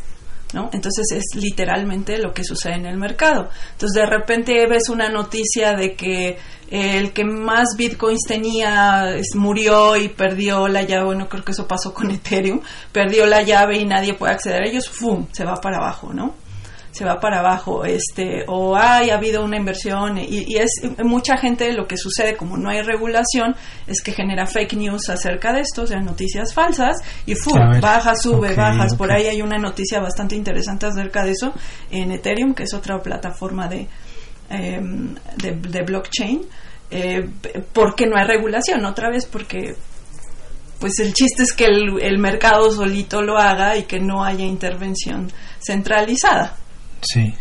¿No? 0.54 0.70
Entonces 0.72 1.06
es 1.10 1.34
literalmente 1.34 2.18
lo 2.18 2.32
que 2.32 2.44
sucede 2.44 2.74
en 2.74 2.86
el 2.86 2.96
mercado. 2.96 3.48
Entonces 3.72 4.00
de 4.00 4.06
repente 4.06 4.66
ves 4.68 4.88
una 4.88 5.08
noticia 5.08 5.72
de 5.72 5.94
que 5.94 6.38
el 6.70 7.12
que 7.12 7.24
más 7.24 7.76
bitcoins 7.76 8.22
tenía 8.26 9.16
murió 9.34 9.96
y 9.96 10.08
perdió 10.08 10.68
la 10.68 10.82
llave, 10.82 11.04
bueno, 11.04 11.28
creo 11.28 11.44
que 11.44 11.52
eso 11.52 11.66
pasó 11.66 11.92
con 11.92 12.10
Ethereum, 12.12 12.60
perdió 12.92 13.26
la 13.26 13.42
llave 13.42 13.78
y 13.78 13.84
nadie 13.84 14.14
puede 14.14 14.34
acceder 14.34 14.62
a 14.62 14.68
ellos, 14.68 14.88
¡fum! 14.88 15.26
se 15.32 15.44
va 15.44 15.56
para 15.56 15.78
abajo, 15.78 16.12
¿no? 16.12 16.34
Se 16.96 17.04
va 17.04 17.20
para 17.20 17.40
abajo, 17.40 17.84
este, 17.84 18.44
o 18.46 18.74
hay 18.74 19.10
ha 19.10 19.16
habido 19.16 19.44
una 19.44 19.56
inversión 19.58 20.16
y, 20.18 20.56
es 20.56 20.70
mucha 21.04 21.36
gente 21.36 21.70
lo 21.72 21.86
que 21.86 21.96
sucede 21.98 22.36
como 22.36 22.56
no 22.56 22.70
hay 22.70 22.80
regulación 22.80 23.54
es 23.86 24.00
que 24.00 24.12
genera 24.12 24.46
fake 24.46 24.74
news 24.74 25.10
acerca 25.10 25.52
de 25.52 25.60
esto, 25.60 25.82
o 25.82 25.86
sea, 25.86 26.00
noticias 26.00 26.54
falsas 26.54 26.96
y 27.26 27.34
fu, 27.34 27.52
baja, 27.80 28.14
sube, 28.14 28.54
bajas. 28.54 28.96
Por 28.96 29.12
ahí 29.12 29.26
hay 29.26 29.42
una 29.42 29.58
noticia 29.58 30.00
bastante 30.00 30.34
interesante 30.36 30.86
acerca 30.86 31.24
de 31.24 31.32
eso 31.32 31.52
en 31.90 32.12
Ethereum, 32.12 32.54
que 32.54 32.62
es 32.62 32.72
otra 32.72 32.98
plataforma 33.00 33.68
de, 33.68 33.86
em, 34.48 35.14
de, 35.36 35.82
blockchain. 35.82 36.42
Eh, 36.90 37.28
porque 37.72 38.06
no 38.06 38.16
hay 38.16 38.26
regulación, 38.26 38.84
otra 38.84 39.10
vez 39.10 39.26
porque 39.26 39.74
pues 40.78 40.98
el 41.00 41.12
chiste 41.14 41.42
es 41.42 41.52
que 41.52 41.64
el, 41.64 42.00
el 42.00 42.18
mercado 42.18 42.70
solito 42.70 43.22
lo 43.22 43.38
haga 43.38 43.76
y 43.76 43.84
que 43.84 43.98
no 43.98 44.24
haya 44.24 44.44
intervención 44.44 45.30
centralizada. 45.58 46.56
Sí. 47.12 47.34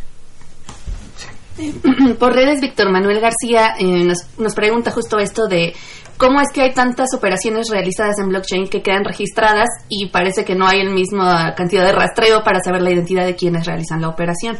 Por 2.20 2.34
redes, 2.34 2.62
Víctor 2.62 2.92
Manuel 2.92 3.22
García 3.22 3.76
eh, 3.80 4.04
nos, 4.04 4.28
nos 4.38 4.54
pregunta 4.54 4.92
justo 4.92 5.18
esto 5.20 5.48
de 5.48 5.74
cómo 6.18 6.42
es 6.42 6.48
que 6.54 6.62
hay 6.62 6.74
tantas 6.74 7.14
operaciones 7.14 7.70
realizadas 7.70 8.20
en 8.20 8.30
blockchain 8.30 8.68
que 8.68 8.82
quedan 8.82 9.06
registradas 9.06 9.68
y 9.90 10.08
parece 10.10 10.46
que 10.46 10.56
no 10.56 10.68
hay 10.68 10.82
el 10.82 10.92
mismo 10.92 11.24
cantidad 11.56 11.86
de 11.86 11.92
rastreo 11.92 12.44
para 12.44 12.62
saber 12.62 12.82
la 12.82 12.92
identidad 12.92 13.26
de 13.26 13.36
quienes 13.36 13.66
realizan 13.66 14.02
la 14.02 14.10
operación. 14.10 14.58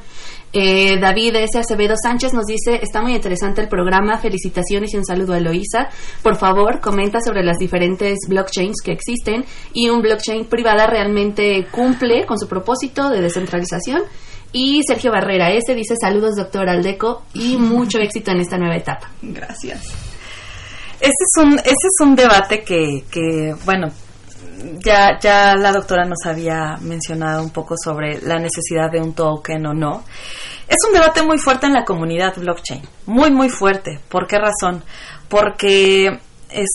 Eh, 0.58 0.98
David 1.02 1.36
S. 1.36 1.60
Acevedo 1.60 1.96
Sánchez 2.02 2.34
nos 2.34 2.46
dice, 2.46 2.80
está 2.82 3.02
muy 3.02 3.14
interesante 3.14 3.62
el 3.62 3.68
programa, 3.68 4.18
felicitaciones 4.20 4.94
y 4.94 4.98
un 4.98 5.04
saludo 5.04 5.34
a 5.34 5.38
Eloisa. 5.38 5.90
Por 6.24 6.38
favor, 6.38 6.80
comenta 6.80 7.20
sobre 7.20 7.44
las 7.44 7.58
diferentes 7.58 8.20
blockchains 8.30 8.82
que 8.82 8.94
existen 8.94 9.44
y 9.74 9.90
un 9.90 10.02
blockchain 10.02 10.46
privada 10.46 10.88
realmente 10.88 11.68
cumple 11.72 12.26
con 12.26 12.40
su 12.40 12.48
propósito 12.48 13.10
de 13.10 13.22
descentralización. 13.22 14.04
Y 14.58 14.84
Sergio 14.88 15.12
Barrera 15.12 15.52
S. 15.52 15.76
dice, 15.76 15.96
saludos 16.00 16.38
doctor 16.38 16.70
Aldeco 16.70 17.24
y 17.34 17.58
mucho 17.58 18.00
éxito 18.00 18.32
en 18.32 18.40
esta 18.40 18.58
nueva 18.58 18.78
etapa. 18.78 19.12
Gracias. 19.22 19.84
Ese 20.98 21.12
es 21.12 21.44
un, 21.44 21.60
es 21.60 21.76
un 22.00 22.16
debate 22.16 22.64
que, 22.64 23.04
que 23.12 23.54
bueno, 23.66 23.88
ya, 24.80 25.20
ya 25.20 25.56
la 25.58 25.74
doctora 25.74 26.06
nos 26.06 26.26
había 26.26 26.78
mencionado 26.80 27.44
un 27.44 27.50
poco 27.50 27.76
sobre 27.78 28.22
la 28.22 28.40
necesidad 28.40 28.90
de 28.90 29.02
un 29.02 29.14
token 29.14 29.66
o 29.66 29.74
no. 29.74 30.06
Es 30.70 30.78
un 30.88 30.94
debate 30.94 31.22
muy 31.22 31.38
fuerte 31.38 31.66
en 31.66 31.74
la 31.74 31.84
comunidad 31.84 32.38
blockchain, 32.38 32.82
muy, 33.08 33.32
muy 33.32 33.50
fuerte. 33.50 34.00
¿Por 34.08 34.26
qué 34.26 34.38
razón? 34.38 34.86
Porque 35.28 36.18
es, 36.50 36.70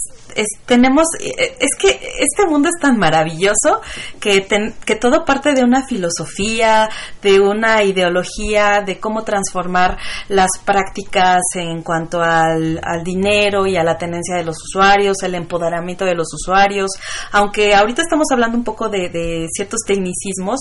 tenemos, 0.67 1.07
eh, 1.21 1.57
es 1.59 1.77
que 1.79 1.89
este 2.19 2.47
mundo 2.47 2.69
es 2.69 2.81
tan 2.81 2.99
maravilloso 2.99 3.81
que, 4.21 4.47
que 4.85 4.97
todo 4.97 5.25
parte 5.25 5.53
de 5.55 5.65
una 5.65 5.87
filosofía, 5.87 6.89
de 7.23 7.41
una 7.41 7.83
ideología, 7.83 8.83
de 8.85 8.99
cómo 8.99 9.23
transformar 9.23 9.99
las 10.29 10.51
prácticas 10.65 11.41
en 11.55 11.83
cuanto 11.83 12.21
al, 12.23 12.81
dinero 13.05 13.67
y 13.67 13.77
a 13.77 13.85
la 13.85 13.97
tenencia 13.97 14.37
de 14.37 14.45
los 14.45 14.57
usuarios, 14.63 15.23
el 15.23 15.35
empoderamiento 15.35 16.05
de 16.05 16.15
los 16.15 16.29
usuarios, 16.35 16.91
aunque 17.33 17.75
ahorita 17.75 18.03
estamos 18.03 18.27
hablando 18.33 18.57
un 18.57 18.65
poco 18.65 18.89
de, 18.89 19.09
de 19.09 19.47
ciertos 19.51 19.81
tecnicismos, 19.87 20.61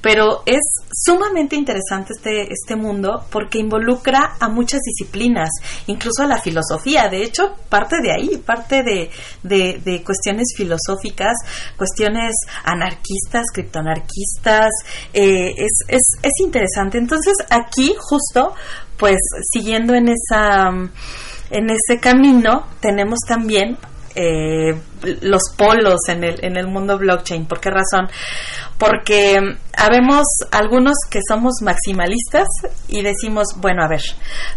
pero 0.00 0.42
es 0.44 0.60
sumamente 0.92 1.56
interesante 1.56 2.12
este, 2.16 2.52
este 2.52 2.76
mundo 2.76 3.24
porque 3.30 3.58
involucra 3.58 4.36
a 4.40 4.48
muchas 4.48 4.80
disciplinas, 4.80 5.50
incluso 5.86 6.22
a 6.22 6.26
la 6.26 6.40
filosofía, 6.40 7.08
de 7.08 7.22
hecho 7.22 7.54
parte 7.68 7.96
de 8.02 8.12
ahí, 8.12 8.38
parte 8.38 8.82
de, 8.82 9.07
de, 9.42 10.02
cuestiones 10.04 10.54
filosóficas, 10.56 11.34
cuestiones 11.76 12.32
anarquistas, 12.64 13.46
criptoanarquistas, 13.52 14.70
eh, 15.12 15.54
es, 15.56 15.72
es, 15.88 16.02
es 16.22 16.32
interesante. 16.40 16.98
Entonces 16.98 17.34
aquí 17.50 17.94
justo, 17.98 18.54
pues 18.96 19.18
siguiendo 19.52 19.94
en 19.94 20.08
esa 20.08 20.70
en 21.50 21.70
ese 21.70 22.00
camino 22.00 22.66
tenemos 22.80 23.20
también 23.26 23.78
eh, 24.14 24.74
los 25.22 25.42
polos 25.56 26.00
en 26.08 26.24
el, 26.24 26.44
en 26.44 26.56
el 26.56 26.66
mundo 26.66 26.98
blockchain. 26.98 27.46
¿Por 27.46 27.60
qué 27.60 27.70
razón? 27.70 28.08
Porque 28.78 29.38
habemos 29.76 30.24
algunos 30.50 30.94
que 31.08 31.20
somos 31.26 31.62
maximalistas 31.62 32.48
y 32.88 33.02
decimos, 33.02 33.46
bueno, 33.58 33.84
a 33.84 33.88
ver, 33.88 34.02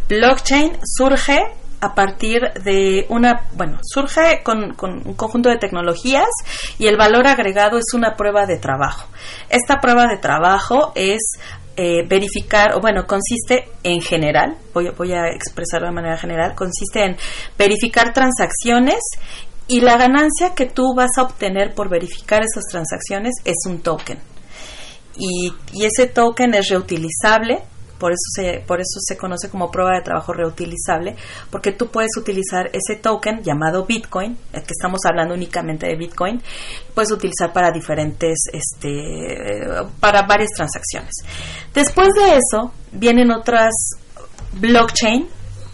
blockchain 0.09 0.79
surge 0.83 1.39
a 1.81 1.95
partir 1.95 2.41
de 2.63 3.07
una, 3.09 3.47
bueno, 3.53 3.79
surge 3.81 4.43
con, 4.43 4.75
un 4.79 5.13
conjunto 5.15 5.49
de 5.49 5.57
tecnologías 5.57 6.29
y 6.77 6.85
el 6.85 6.95
valor 6.95 7.27
agregado 7.27 7.77
es 7.77 7.93
una 7.95 8.15
prueba 8.15 8.45
de 8.45 8.57
trabajo. 8.57 9.09
Esta 9.49 9.81
prueba 9.81 10.05
de 10.05 10.17
trabajo 10.17 10.91
es 10.93 11.21
eh, 11.75 12.05
verificar, 12.07 12.75
o 12.75 12.81
bueno, 12.81 13.05
consiste 13.07 13.67
en 13.83 13.99
general, 13.99 14.57
voy, 14.73 14.91
voy 14.95 15.13
a 15.13 15.29
expresarlo 15.29 15.87
de 15.87 15.93
manera 15.93 16.17
general, 16.17 16.53
consiste 16.53 17.03
en 17.03 17.17
verificar 17.57 18.13
transacciones 18.13 18.99
y 19.67 19.81
la 19.81 19.97
ganancia 19.97 20.53
que 20.53 20.67
tú 20.67 20.93
vas 20.95 21.17
a 21.17 21.23
obtener 21.23 21.73
por 21.73 21.89
verificar 21.89 22.43
esas 22.43 22.65
transacciones 22.69 23.33
es 23.43 23.57
un 23.65 23.81
token. 23.81 24.19
Y, 25.17 25.51
y 25.73 25.85
ese 25.85 26.07
token 26.07 26.53
es 26.53 26.69
reutilizable 26.69 27.63
por 28.01 28.13
eso 28.13 28.25
se, 28.33 28.63
por 28.65 28.79
eso 28.81 28.99
se 28.99 29.15
conoce 29.15 29.47
como 29.47 29.69
prueba 29.69 29.91
de 29.95 30.01
trabajo 30.01 30.33
reutilizable, 30.33 31.15
porque 31.51 31.71
tú 31.71 31.91
puedes 31.91 32.17
utilizar 32.17 32.71
ese 32.73 32.99
token 32.99 33.43
llamado 33.43 33.85
Bitcoin, 33.85 34.35
que 34.51 34.71
estamos 34.71 35.01
hablando 35.07 35.35
únicamente 35.35 35.85
de 35.85 35.95
Bitcoin, 35.95 36.41
puedes 36.95 37.11
utilizar 37.11 37.53
para 37.53 37.69
diferentes, 37.69 38.39
este, 38.51 39.67
para 39.99 40.23
varias 40.23 40.49
transacciones. 40.49 41.13
Después 41.75 42.09
de 42.15 42.37
eso, 42.37 42.73
vienen 42.91 43.29
otras 43.29 43.71
blockchain, 44.53 45.27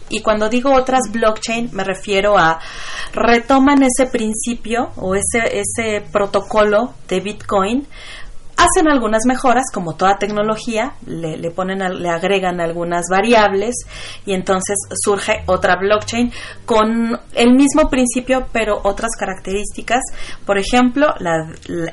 y 0.09 0.21
cuando 0.21 0.49
digo 0.49 0.73
otras 0.73 1.09
blockchain 1.09 1.69
me 1.71 1.85
refiero 1.85 2.37
a 2.37 2.59
retoman 3.13 3.83
ese 3.83 4.09
principio 4.09 4.91
o 4.97 5.15
ese, 5.15 5.59
ese 5.59 6.01
protocolo 6.11 6.93
de 7.07 7.21
Bitcoin 7.21 7.87
Hacen 8.57 8.87
algunas 8.89 9.25
mejoras, 9.27 9.65
como 9.71 9.95
toda 9.95 10.17
tecnología, 10.17 10.93
le, 11.05 11.37
le 11.37 11.51
ponen, 11.51 11.79
le 12.01 12.09
agregan 12.09 12.59
algunas 12.59 13.05
variables 13.09 13.75
y 14.25 14.33
entonces 14.33 14.75
surge 15.03 15.43
otra 15.45 15.75
blockchain 15.75 16.31
con 16.65 17.19
el 17.35 17.53
mismo 17.53 17.89
principio 17.89 18.47
pero 18.51 18.81
otras 18.83 19.11
características. 19.17 20.01
Por 20.45 20.57
ejemplo, 20.57 21.13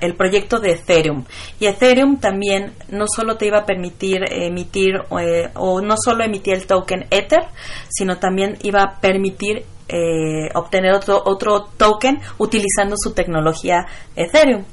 el 0.00 0.16
proyecto 0.16 0.58
de 0.58 0.72
Ethereum. 0.72 1.24
Y 1.60 1.66
Ethereum 1.66 2.18
también 2.18 2.72
no 2.88 3.04
solo 3.06 3.36
te 3.36 3.46
iba 3.46 3.58
a 3.58 3.66
permitir 3.66 4.22
emitir 4.30 4.94
eh, 5.20 5.50
o 5.54 5.80
no 5.80 5.96
solo 6.02 6.24
emitir 6.24 6.54
el 6.54 6.66
token 6.66 7.06
Ether, 7.10 7.46
sino 7.88 8.18
también 8.18 8.56
iba 8.62 8.82
a 8.82 9.00
permitir 9.00 9.64
eh, 9.88 10.48
obtener 10.54 10.94
otro, 10.94 11.22
otro 11.24 11.66
token 11.76 12.18
utilizando 12.38 12.96
su 12.96 13.12
tecnología 13.12 13.86
Ethereum. 14.16 14.64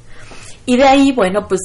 Y 0.71 0.77
de 0.77 0.85
ahí, 0.85 1.11
bueno, 1.11 1.47
pues 1.49 1.59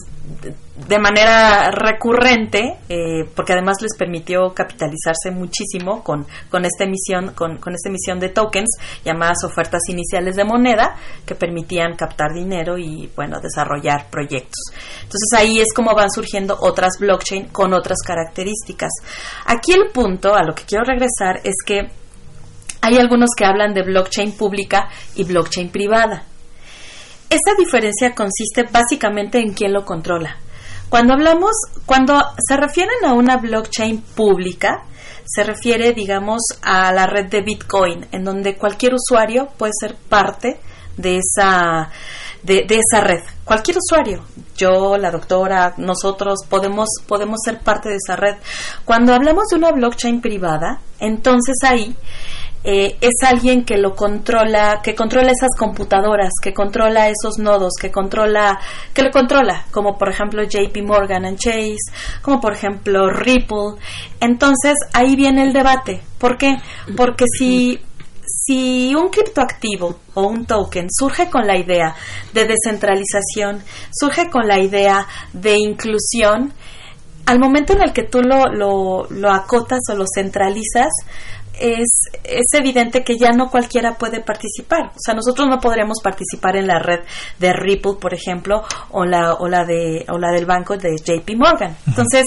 de 0.88 0.99
manera 0.99 1.71
recurrente, 1.71 2.79
eh, 2.88 3.25
porque 3.37 3.53
además 3.53 3.77
les 3.81 3.97
permitió 3.97 4.53
capitalizarse 4.53 5.31
muchísimo 5.31 6.03
con, 6.03 6.27
con 6.51 6.64
esta 6.64 6.83
emisión, 6.83 7.33
con, 7.33 7.59
con, 7.59 7.73
esta 7.73 7.88
emisión 7.88 8.19
de 8.19 8.31
tokens 8.31 8.69
llamadas 9.05 9.45
ofertas 9.45 9.83
iniciales 9.90 10.35
de 10.35 10.45
moneda, 10.45 10.97
que 11.25 11.37
permitían 11.37 11.95
captar 11.95 12.33
dinero 12.35 12.79
y 12.79 13.09
bueno, 13.14 13.38
desarrollar 13.40 14.11
proyectos. 14.11 14.73
Entonces 14.97 15.29
ahí 15.37 15.61
es 15.61 15.73
como 15.73 15.95
van 15.95 16.11
surgiendo 16.11 16.57
otras 16.59 16.99
blockchain 16.99 17.51
con 17.51 17.75
otras 17.75 17.99
características. 18.05 18.90
Aquí 19.45 19.71
el 19.71 19.92
punto 19.92 20.35
a 20.35 20.42
lo 20.42 20.53
que 20.53 20.64
quiero 20.64 20.83
regresar 20.83 21.42
es 21.45 21.55
que 21.64 21.92
hay 22.81 22.97
algunos 22.97 23.31
que 23.37 23.45
hablan 23.45 23.73
de 23.73 23.85
blockchain 23.85 24.33
pública 24.33 24.88
y 25.14 25.23
blockchain 25.23 25.71
privada. 25.71 26.25
Esta 27.29 27.55
diferencia 27.59 28.15
consiste 28.15 28.65
básicamente 28.71 29.39
en 29.39 29.53
quién 29.53 29.73
lo 29.73 29.85
controla. 29.85 30.37
Cuando 30.89 31.15
hablamos, 31.15 31.53
cuando 31.85 32.23
se 32.39 32.57
refieren 32.57 33.05
a 33.05 33.12
una 33.12 33.39
blockchain 33.39 34.01
pública, 34.01 34.85
se 35.25 35.43
refiere, 35.43 35.93
digamos, 35.93 36.41
a 36.62 36.93
la 36.93 37.07
red 37.07 37.27
de 37.27 37.43
Bitcoin, 37.43 38.07
en 38.12 38.25
donde 38.25 38.57
cualquier 38.57 38.95
usuario 38.95 39.49
puede 39.59 39.73
ser 39.79 39.97
parte 39.97 40.61
de 40.97 41.19
esa, 41.19 41.91
de, 42.43 42.65
esa 42.69 43.01
red. 43.01 43.23
Cualquier 43.45 43.79
usuario, 43.79 44.23
yo, 44.57 44.97
la 44.97 45.11
doctora, 45.11 45.75
nosotros 45.79 46.41
podemos, 46.49 46.89
podemos 47.07 47.41
ser 47.45 47.61
parte 47.61 47.89
de 47.89 47.97
esa 47.97 48.15
red. 48.15 48.37
Cuando 48.85 49.12
hablamos 49.12 49.49
de 49.49 49.57
una 49.57 49.73
blockchain 49.73 50.21
privada, 50.21 50.81
entonces 51.01 51.57
ahí 51.65 51.95
eh, 52.69 52.97
es 53.01 53.15
alguien 53.25 53.65
que 53.65 53.77
lo 53.77 53.95
controla, 53.95 54.81
que 54.83 54.97
controla 54.97 55.31
esas 55.31 55.51
computadoras, 55.57 56.33
que 56.43 56.53
controla 56.53 57.09
esos 57.09 57.39
nodos, 57.39 57.75
que 57.81 57.93
controla, 57.93 58.59
que 58.93 59.03
lo 59.03 59.13
controla, 59.13 59.67
como 59.71 59.97
por 59.97 60.09
ejemplo 60.09 60.43
JP 60.43 60.77
Morgan 60.83 61.27
and 61.27 61.39
Chase, 61.39 61.93
como 62.23 62.41
por 62.41 62.55
ejemplo 62.55 63.09
Ripple. 63.09 63.77
Entonces 64.19 64.75
ahí 64.93 65.15
viene 65.15 65.45
el 65.45 65.53
debate. 65.53 66.03
¿Por 66.19 66.37
qué? 66.37 66.57
Porque 66.97 67.27
si 67.39 67.79
si 68.27 68.97
un 68.97 69.11
criptoactivo 69.11 70.01
o 70.15 70.27
un 70.27 70.45
token 70.45 70.89
surge 70.91 71.31
con 71.31 71.47
la 71.47 71.57
idea 71.57 71.95
de 72.33 72.47
descentralización, 72.47 73.63
surge 73.93 74.29
con 74.29 74.49
la 74.49 74.59
idea 74.59 75.07
de 75.33 75.57
inclusión, 75.57 76.53
al 77.27 77.39
momento 77.39 77.75
en 77.75 77.83
el 77.83 77.93
que 77.93 78.03
tú 78.03 78.23
lo, 78.23 78.47
lo, 78.53 79.07
lo 79.11 79.31
acotas 79.31 79.81
o 79.93 79.95
lo 79.95 80.05
centralizas, 80.13 80.91
es, 81.59 81.88
es 82.25 82.47
evidente 82.53 83.03
que 83.03 83.16
ya 83.16 83.33
no 83.33 83.51
cualquiera 83.51 83.97
puede 83.97 84.21
participar. 84.21 84.92
O 84.95 84.99
sea, 84.99 85.14
nosotros 85.14 85.49
no 85.49 85.59
podríamos 85.59 85.99
participar 86.03 86.57
en 86.57 86.66
la 86.66 86.79
red 86.79 87.01
de 87.38 87.53
Ripple, 87.53 87.95
por 88.01 88.14
ejemplo, 88.14 88.62
o 88.90 89.05
la, 89.05 89.35
o 89.35 89.49
la, 89.49 89.64
de, 89.64 90.05
o 90.09 90.19
la 90.19 90.33
del 90.33 90.47
banco 90.47 90.77
de 90.77 90.97
JP 90.97 91.37
Morgan. 91.37 91.77
Entonces, 91.87 92.25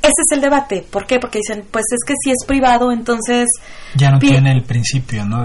ese 0.00 0.22
es 0.22 0.32
el 0.32 0.40
debate. 0.40 0.84
¿Por 0.88 1.06
qué? 1.06 1.18
Porque 1.18 1.38
dicen, 1.38 1.66
pues 1.70 1.84
es 1.92 2.00
que 2.06 2.14
si 2.22 2.30
es 2.30 2.44
privado, 2.46 2.92
entonces... 2.92 3.48
Ya 3.94 4.10
no 4.10 4.18
tiene 4.18 4.52
el 4.52 4.62
principio, 4.62 5.24
¿no? 5.24 5.44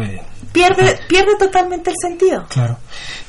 pierde, 0.51 0.99
pierde 1.07 1.35
totalmente 1.37 1.91
el 1.91 1.95
sentido. 2.01 2.45
Claro. 2.49 2.77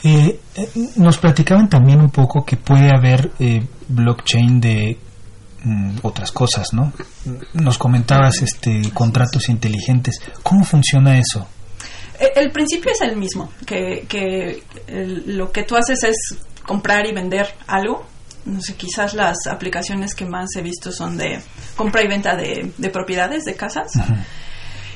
Eh, 0.03 0.41
eh, 0.57 0.69
nos 0.97 1.19
platicaban 1.19 1.69
también 1.69 2.01
un 2.01 2.11
poco 2.11 2.45
que 2.45 2.57
puede 2.57 2.91
haber 2.95 3.31
eh, 3.39 3.63
blockchain 3.89 4.61
de 4.61 4.99
Mm, 5.65 5.99
otras 6.03 6.31
cosas, 6.31 6.73
¿no? 6.73 6.93
Nos 7.55 7.79
comentabas 7.79 8.43
este 8.43 8.91
contratos 8.95 9.49
inteligentes. 9.49 10.21
¿Cómo 10.43 10.65
funciona 10.65 11.19
eso? 11.19 11.49
E, 12.19 12.33
el, 12.37 12.53
principio 12.53 12.93
es 12.93 13.01
el 13.01 13.17
mismo, 13.17 13.51
que, 13.67 14.07
que 14.09 14.63
lo 15.27 15.51
que 15.51 15.65
tú 15.65 15.77
haces 15.77 16.05
es 16.05 16.17
comprar 16.65 17.07
y 17.07 17.13
vender 17.13 17.49
algo. 17.67 18.07
No 18.45 18.61
sé, 18.63 18.77
quizás 18.77 19.15
las 19.15 19.47
aplicaciones 19.51 20.15
que 20.15 20.25
más 20.25 20.55
he 20.57 20.63
visto 20.63 20.93
son 20.93 21.19
de 21.19 21.41
compra 21.77 22.03
y 22.03 22.09
venta 22.09 22.37
de, 22.37 22.91
propiedades, 22.93 23.45
de 23.45 23.55
casas. 23.55 23.91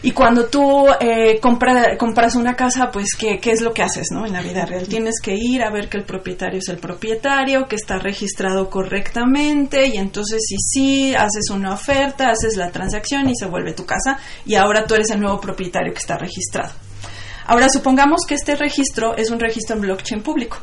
Y 0.04 0.10
cuando 0.10 0.46
tú 0.46 0.86
eh, 1.00 1.38
compras 1.40 2.34
una 2.34 2.56
casa, 2.56 2.90
pues, 2.90 3.14
¿qué, 3.16 3.38
¿qué, 3.38 3.52
es 3.52 3.60
lo 3.60 3.72
que 3.72 3.82
haces 3.82 4.08
¿no? 4.10 4.26
en 4.26 4.32
la 4.32 4.42
vida 4.42 4.66
real? 4.66 4.88
Tienes 4.88 5.20
que 5.22 5.36
ir 5.36 5.62
a 5.62 5.70
ver 5.70 5.88
que 5.88 5.96
el 5.96 6.04
propietario 6.04 6.58
es 6.58 6.68
el 6.68 6.78
propietario, 6.78 7.68
que 7.68 7.76
está 7.76 7.98
registrado 7.98 8.68
correctamente, 8.68 9.86
y 9.86 9.98
entonces, 9.98 10.42
si 10.44 10.56
sí, 10.58 11.14
haces 11.14 11.50
una 11.50 11.74
oferta, 11.74 12.30
haces 12.30 12.56
la 12.56 12.72
transacción 12.72 13.28
y 13.28 13.36
se 13.36 13.46
vuelve 13.46 13.74
tu 13.74 13.86
casa, 13.86 14.18
y 14.44 14.56
ahora 14.56 14.86
tú 14.86 14.94
eres 14.94 15.10
el 15.10 15.20
nuevo 15.20 15.40
propietario 15.40 15.92
que 15.92 16.00
está 16.00 16.18
registrado. 16.18 16.72
Ahora, 17.46 17.68
supongamos 17.68 18.22
que 18.26 18.34
este 18.34 18.56
registro 18.56 19.16
es 19.16 19.30
un 19.30 19.38
registro 19.38 19.76
en 19.76 19.82
blockchain 19.82 20.22
público 20.22 20.58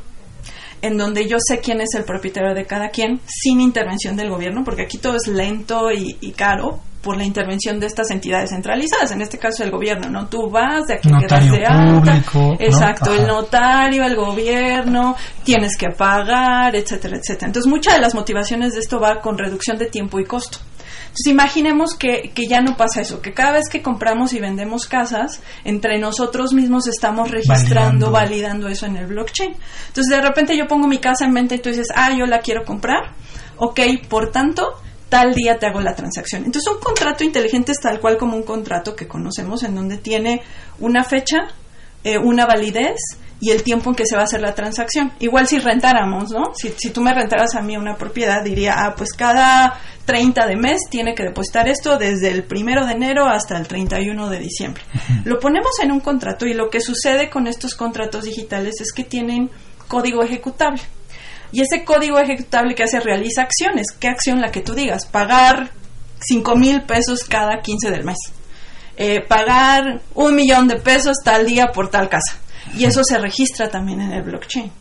en 0.82 0.98
donde 0.98 1.28
yo 1.28 1.38
sé 1.40 1.60
quién 1.60 1.82
es 1.82 1.94
el 1.96 2.04
propietario 2.04 2.54
de 2.54 2.66
cada 2.66 2.90
quien 2.90 3.20
sin 3.26 3.62
intervención 3.62 4.16
del 4.16 4.30
gobierno, 4.30 4.64
porque 4.64 4.84
aquí 4.84 4.98
todo 4.98 5.16
es 5.16 5.28
lento 5.28 5.92
y, 5.92 6.18
y 6.22 6.32
caro, 6.32 6.82
por 7.02 7.18
la 7.18 7.24
intervención 7.24 7.80
de 7.80 7.88
estas 7.88 8.12
entidades 8.12 8.50
centralizadas, 8.50 9.12
en 9.12 9.22
este 9.22 9.38
caso 9.38 9.64
el 9.64 9.72
gobierno, 9.72 10.10
¿no? 10.10 10.28
Tú 10.28 10.50
vas, 10.50 10.86
de 10.88 10.96
aquí 10.96 11.10
quedas 11.10 11.50
de 11.50 11.66
alta, 11.66 12.22
exacto, 12.60 13.14
el 13.14 13.26
notario, 13.26 14.04
el 14.04 14.16
gobierno, 14.16 15.16
tienes 15.44 15.78
que 15.78 15.88
pagar, 15.90 16.76
etcétera, 16.76 17.18
etcétera. 17.18 17.48
Entonces, 17.48 17.70
muchas 17.70 17.96
de 17.96 18.02
las 18.02 18.16
motivaciones 18.16 18.74
de 18.74 18.80
esto 18.80 19.00
va 19.00 19.22
con 19.22 19.38
reducción 19.38 19.78
de 19.78 19.86
tiempo 19.86 20.20
y 20.20 20.26
costo. 20.26 20.60
Entonces, 21.02 21.28
imaginemos 21.28 21.96
que, 21.96 22.32
que 22.34 22.48
ya 22.48 22.62
no 22.62 22.78
pasa 22.78 23.02
eso, 23.02 23.22
que 23.22 23.34
cada 23.34 23.54
vez 23.54 23.70
que 23.70 23.82
compramos 23.82 24.34
y 24.34 24.40
vendemos 24.40 24.88
casas, 24.88 25.42
entre 25.64 26.00
nosotros 26.00 26.54
mismos 26.54 26.88
estamos 26.88 27.32
registrando, 27.32 28.12
validando, 28.12 28.68
eso 28.68 28.86
en 28.86 28.98
el 28.98 29.08
blockchain. 29.08 29.56
Entonces, 29.88 30.10
de 30.10 30.22
repente 30.22 30.58
yo 30.58 30.68
pongo 30.68 30.88
mi 30.88 31.00
casa 31.00 31.26
en 31.26 31.34
venta 31.34 31.56
y 31.56 31.60
tú 31.60 31.70
dices, 31.70 31.88
ah, 31.96 32.12
yo 32.18 32.26
la 32.26 32.40
quiero 32.40 32.64
comprar, 32.64 33.14
ok, 33.58 33.80
por 34.08 34.32
tanto, 34.32 34.76
tal 35.10 35.34
día 35.34 35.58
te 35.58 35.66
hago 35.66 35.82
la 35.82 35.96
transacción. 35.96 36.46
Entonces 36.46 36.72
un 36.72 36.80
contrato 36.80 37.24
inteligente 37.24 37.72
es 37.72 37.80
tal 37.80 38.00
cual 38.00 38.18
como 38.18 38.38
un 38.38 38.44
contrato 38.44 38.96
que 38.96 39.08
conocemos 39.08 39.64
en 39.64 39.76
donde 39.76 39.98
tiene 39.98 40.42
una 40.80 41.04
fecha, 41.04 41.48
eh, 42.04 42.18
una 42.18 42.46
validez 42.46 43.00
y 43.40 43.52
el 43.52 43.64
tiempo 43.64 43.90
en 43.90 43.96
que 43.96 44.06
se 44.06 44.16
va 44.16 44.22
a 44.22 44.26
hacer 44.26 44.42
la 44.42 44.54
transacción. 44.54 45.14
Igual 45.20 45.48
si 45.48 45.60
rentáramos, 45.60 46.32
¿no? 46.32 46.54
Si, 46.56 46.74
si 46.78 46.90
tú 46.90 47.02
me 47.02 47.14
rentaras 47.14 47.56
a 47.56 47.62
mí 47.62 47.78
una 47.78 47.96
propiedad, 47.96 48.44
diría, 48.44 48.76
ah, 48.78 48.96
pues 48.96 49.14
cada 49.14 49.80
30 50.06 50.48
de 50.48 50.56
mes 50.56 50.82
tiene 50.90 51.14
que 51.14 51.24
depositar 51.24 51.68
esto 51.70 51.98
desde 51.98 52.32
el 52.32 52.44
primero 52.44 52.86
de 52.86 52.94
enero 52.94 53.28
hasta 53.28 53.58
el 53.58 53.68
31 53.68 54.30
de 54.30 54.40
diciembre. 54.40 54.84
Lo 55.24 55.40
ponemos 55.40 55.72
en 55.82 55.92
un 55.92 56.00
contrato 56.00 56.46
y 56.48 56.54
lo 56.54 56.70
que 56.70 56.82
sucede 56.82 57.30
con 57.30 57.48
estos 57.48 57.76
contratos 57.76 58.26
digitales 58.26 58.82
es 58.82 58.92
que 58.92 59.04
tienen 59.04 59.50
código 59.88 60.24
ejecutable. 60.24 60.82
Y 61.52 61.62
ese 61.62 61.84
código 61.84 62.20
ejecutable 62.20 62.76
que 62.76 62.84
hace 62.84 63.00
realiza 63.00 63.42
acciones. 63.44 63.88
¿Qué 64.00 64.08
acción 64.08 64.42
la 64.42 64.52
que 64.52 64.62
tú 64.62 64.74
digas? 64.74 65.06
Pagar 65.06 65.72
5 66.20 66.56
mil 66.56 66.82
pesos 66.84 67.24
cada 67.24 67.62
15 67.62 67.92
del 67.92 68.04
mes. 68.04 68.18
Eh, 68.98 69.22
pagar 69.22 70.02
un 70.14 70.36
millón 70.36 70.68
de 70.68 70.76
pesos 70.76 71.18
tal 71.24 71.46
día 71.46 71.68
por 71.68 71.90
tal 71.90 72.10
casa. 72.10 72.38
Y 72.78 72.86
eso 72.86 73.04
se 73.04 73.18
registra 73.18 73.70
también 73.70 74.02
en 74.02 74.12
el 74.12 74.24
blockchain. 74.24 74.72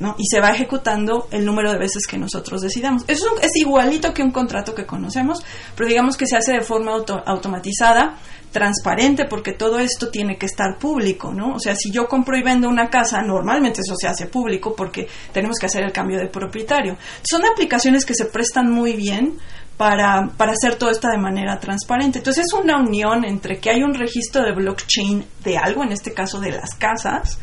¿no? 0.00 0.14
Y 0.18 0.24
se 0.30 0.40
va 0.40 0.50
ejecutando 0.50 1.28
el 1.30 1.44
número 1.44 1.70
de 1.70 1.78
veces 1.78 2.06
que 2.08 2.16
nosotros 2.16 2.62
decidamos. 2.62 3.04
Eso 3.06 3.26
es 3.42 3.50
igualito 3.56 4.14
que 4.14 4.22
un 4.22 4.30
contrato 4.30 4.74
que 4.74 4.86
conocemos, 4.86 5.44
pero 5.76 5.88
digamos 5.88 6.16
que 6.16 6.26
se 6.26 6.38
hace 6.38 6.52
de 6.54 6.62
forma 6.62 6.92
automatizada 7.26 8.16
transparente 8.50 9.26
porque 9.26 9.52
todo 9.52 9.78
esto 9.78 10.08
tiene 10.08 10.36
que 10.36 10.46
estar 10.46 10.78
público, 10.78 11.32
¿no? 11.32 11.54
O 11.54 11.60
sea, 11.60 11.76
si 11.76 11.90
yo 11.90 12.08
compro 12.08 12.36
y 12.36 12.42
vendo 12.42 12.68
una 12.68 12.88
casa, 12.88 13.22
normalmente 13.22 13.82
eso 13.82 13.94
se 13.94 14.08
hace 14.08 14.26
público 14.26 14.74
porque 14.74 15.06
tenemos 15.32 15.56
que 15.60 15.66
hacer 15.66 15.84
el 15.84 15.92
cambio 15.92 16.18
de 16.18 16.26
propietario. 16.26 16.96
Son 17.22 17.42
aplicaciones 17.44 18.04
que 18.04 18.14
se 18.14 18.24
prestan 18.24 18.70
muy 18.70 18.94
bien 18.94 19.38
para, 19.80 20.28
para 20.36 20.52
hacer 20.52 20.74
todo 20.74 20.90
esto 20.90 21.08
de 21.08 21.16
manera 21.16 21.58
transparente. 21.58 22.18
Entonces 22.18 22.44
es 22.44 22.52
una 22.52 22.76
unión 22.76 23.24
entre 23.24 23.58
que 23.60 23.70
hay 23.70 23.82
un 23.82 23.94
registro 23.94 24.44
de 24.44 24.52
blockchain 24.52 25.24
de 25.42 25.56
algo, 25.56 25.82
en 25.82 25.90
este 25.90 26.12
caso 26.12 26.38
de 26.38 26.50
las 26.50 26.74
casas, 26.74 27.38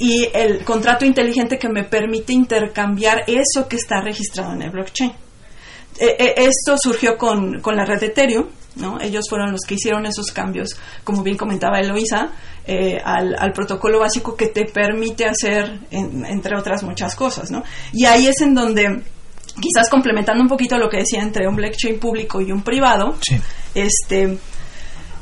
y 0.00 0.28
el 0.34 0.64
contrato 0.64 1.04
inteligente 1.04 1.56
que 1.56 1.68
me 1.68 1.84
permite 1.84 2.32
intercambiar 2.32 3.22
eso 3.28 3.68
que 3.68 3.76
está 3.76 4.00
registrado 4.00 4.54
en 4.54 4.62
el 4.62 4.70
blockchain. 4.70 5.12
E, 6.00 6.16
e, 6.18 6.34
esto 6.48 6.76
surgió 6.76 7.16
con, 7.16 7.60
con 7.60 7.76
la 7.76 7.84
red 7.84 8.00
de 8.00 8.06
Ethereum, 8.06 8.46
¿no? 8.74 9.00
Ellos 9.00 9.26
fueron 9.30 9.52
los 9.52 9.60
que 9.60 9.74
hicieron 9.74 10.04
esos 10.04 10.32
cambios, 10.32 10.76
como 11.04 11.22
bien 11.22 11.36
comentaba 11.36 11.78
Eloisa, 11.78 12.32
eh, 12.66 12.98
al, 13.04 13.52
protocolo 13.52 14.00
básico 14.00 14.34
que 14.34 14.48
te 14.48 14.64
permite 14.64 15.26
hacer, 15.26 15.78
entre 15.92 16.58
otras 16.58 16.82
muchas 16.82 17.14
cosas, 17.14 17.52
¿no? 17.52 17.62
Y 17.92 18.04
ahí 18.04 18.26
es 18.26 18.40
en 18.40 18.54
donde, 18.54 19.04
quizás 19.60 19.88
complementando 19.90 20.42
un 20.42 20.48
poquito 20.48 20.76
lo 20.78 20.88
que 20.88 20.98
decía 20.98 21.22
entre 21.22 21.46
un 21.46 21.56
blockchain 21.56 21.98
público 21.98 22.40
y 22.40 22.52
un 22.52 22.62
privado, 22.62 23.16
este... 23.74 24.38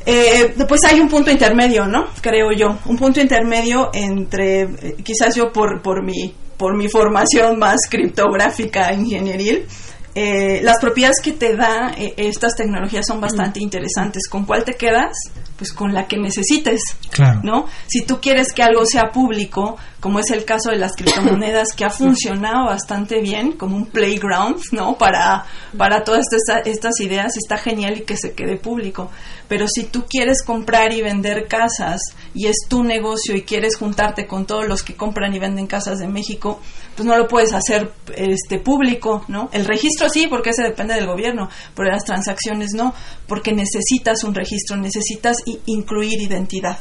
Eh, 0.09 0.55
pues 0.69 0.85
hay 0.85 1.01
un 1.01 1.09
punto 1.09 1.33
intermedio, 1.33 1.87
¿no? 1.89 2.07
Creo 2.21 2.53
yo, 2.53 2.79
un 2.85 2.97
punto 2.97 3.21
intermedio 3.21 3.91
entre, 3.93 4.63
eh, 4.63 4.97
quizás 5.03 5.35
yo 5.35 5.51
por, 5.53 5.83
por 5.83 6.05
mi 6.05 6.33
por 6.57 6.77
mi 6.77 6.89
formación 6.89 7.59
más 7.59 7.77
criptográfica 7.89 8.93
ingenieril, 8.93 9.67
eh, 10.15 10.61
las 10.63 10.79
propiedades 10.81 11.21
que 11.23 11.33
te 11.33 11.55
da 11.57 11.93
eh, 11.97 12.15
estas 12.17 12.55
tecnologías 12.57 13.07
son 13.07 13.21
bastante 13.21 13.61
interesantes. 13.61 14.29
¿Con 14.31 14.47
cuál 14.47 14.65
te 14.65 14.73
quedas? 14.73 15.13
Pues 15.59 15.73
con 15.73 15.93
la 15.93 16.07
que 16.07 16.17
necesites, 16.17 16.81
claro. 17.11 17.41
¿no? 17.43 17.67
Si 17.87 18.07
tú 18.07 18.19
quieres 18.19 18.55
que 18.55 18.63
algo 18.63 18.87
sea 18.87 19.11
público, 19.13 19.77
como 20.07 20.21
es 20.21 20.31
el 20.31 20.45
caso 20.45 20.71
de 20.71 20.77
las 20.77 20.93
criptomonedas, 20.93 21.73
que 21.77 21.85
ha 21.85 21.91
funcionado 21.91 22.67
bastante 22.67 23.21
bien 23.21 23.51
como 23.51 23.77
un 23.77 23.87
playground, 23.87 24.61
¿no? 24.71 24.97
Para, 24.97 25.47
para 25.77 26.05
todas 26.05 26.27
estas, 26.31 26.65
estas 26.65 27.01
ideas, 27.01 27.37
está 27.37 27.57
genial 27.57 27.97
y 27.97 28.03
que 28.03 28.17
se 28.17 28.33
quede 28.33 28.57
público. 28.57 29.11
Pero 29.49 29.67
si 29.67 29.83
tú 29.83 30.05
quieres 30.09 30.45
comprar 30.45 30.93
y 30.93 31.03
vender 31.03 31.49
casas 31.49 32.01
y 32.35 32.47
es 32.47 32.55
tu 32.69 32.85
negocio 32.85 33.35
y 33.35 33.43
quieres 33.43 33.77
juntarte 33.77 34.29
con 34.29 34.47
todos 34.47 34.69
los 34.69 34.85
que 34.85 34.95
compran 34.95 35.35
y 35.35 35.41
venden 35.41 35.67
casas 35.67 35.99
de 35.99 36.07
México, 36.07 36.61
pues 36.95 37.05
no 37.05 37.19
lo 37.19 37.27
puedes 37.27 37.53
hacer 37.53 37.91
este 38.15 38.61
público, 38.61 39.25
¿no? 39.27 39.49
El 39.51 39.65
registro 39.65 40.09
sí, 40.09 40.29
porque 40.29 40.51
ese 40.51 40.63
depende 40.63 40.95
del 40.95 41.09
gobierno, 41.09 41.49
pero 41.75 41.91
las 41.91 42.05
transacciones 42.05 42.75
no, 42.75 42.95
porque 43.27 43.53
necesitas 43.53 44.23
un 44.23 44.37
registro, 44.37 44.77
necesitas 44.77 45.39
incluir 45.67 46.21
identidad. 46.21 46.79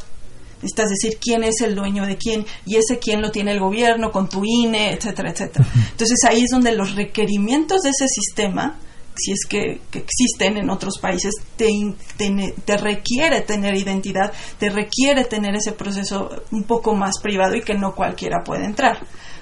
Necesitas 0.55 0.89
decir 0.89 1.17
quién 1.21 1.43
es 1.43 1.61
el 1.61 1.75
dueño 1.75 2.05
de 2.05 2.17
quién 2.17 2.45
y 2.65 2.77
ese 2.77 2.99
quién 2.99 3.21
lo 3.21 3.31
tiene 3.31 3.51
el 3.51 3.59
gobierno 3.59 4.11
con 4.11 4.29
tu 4.29 4.43
INE, 4.43 4.93
etcétera, 4.93 5.31
etcétera. 5.31 5.65
Entonces 5.91 6.17
ahí 6.27 6.43
es 6.43 6.51
donde 6.51 6.71
los 6.71 6.95
requerimientos 6.95 7.81
de 7.81 7.89
ese 7.89 8.07
sistema 8.07 8.79
si 9.17 9.31
es 9.31 9.45
que, 9.47 9.81
existen 9.93 10.57
en 10.57 10.69
otros 10.69 10.99
países, 10.99 11.33
te, 11.55 11.69
te, 12.17 12.77
requiere 12.77 13.41
tener 13.41 13.75
identidad, 13.75 14.33
te 14.59 14.69
requiere 14.69 15.23
tener 15.25 15.55
ese 15.55 15.71
proceso 15.71 16.29
un 16.51 16.63
poco 16.63 16.93
más 16.95 17.19
privado 17.21 17.55
y 17.55 17.61
que 17.61 17.75
no 17.75 17.95
cualquiera 17.95 18.43
puede 18.43 18.65
entrar. 18.65 18.99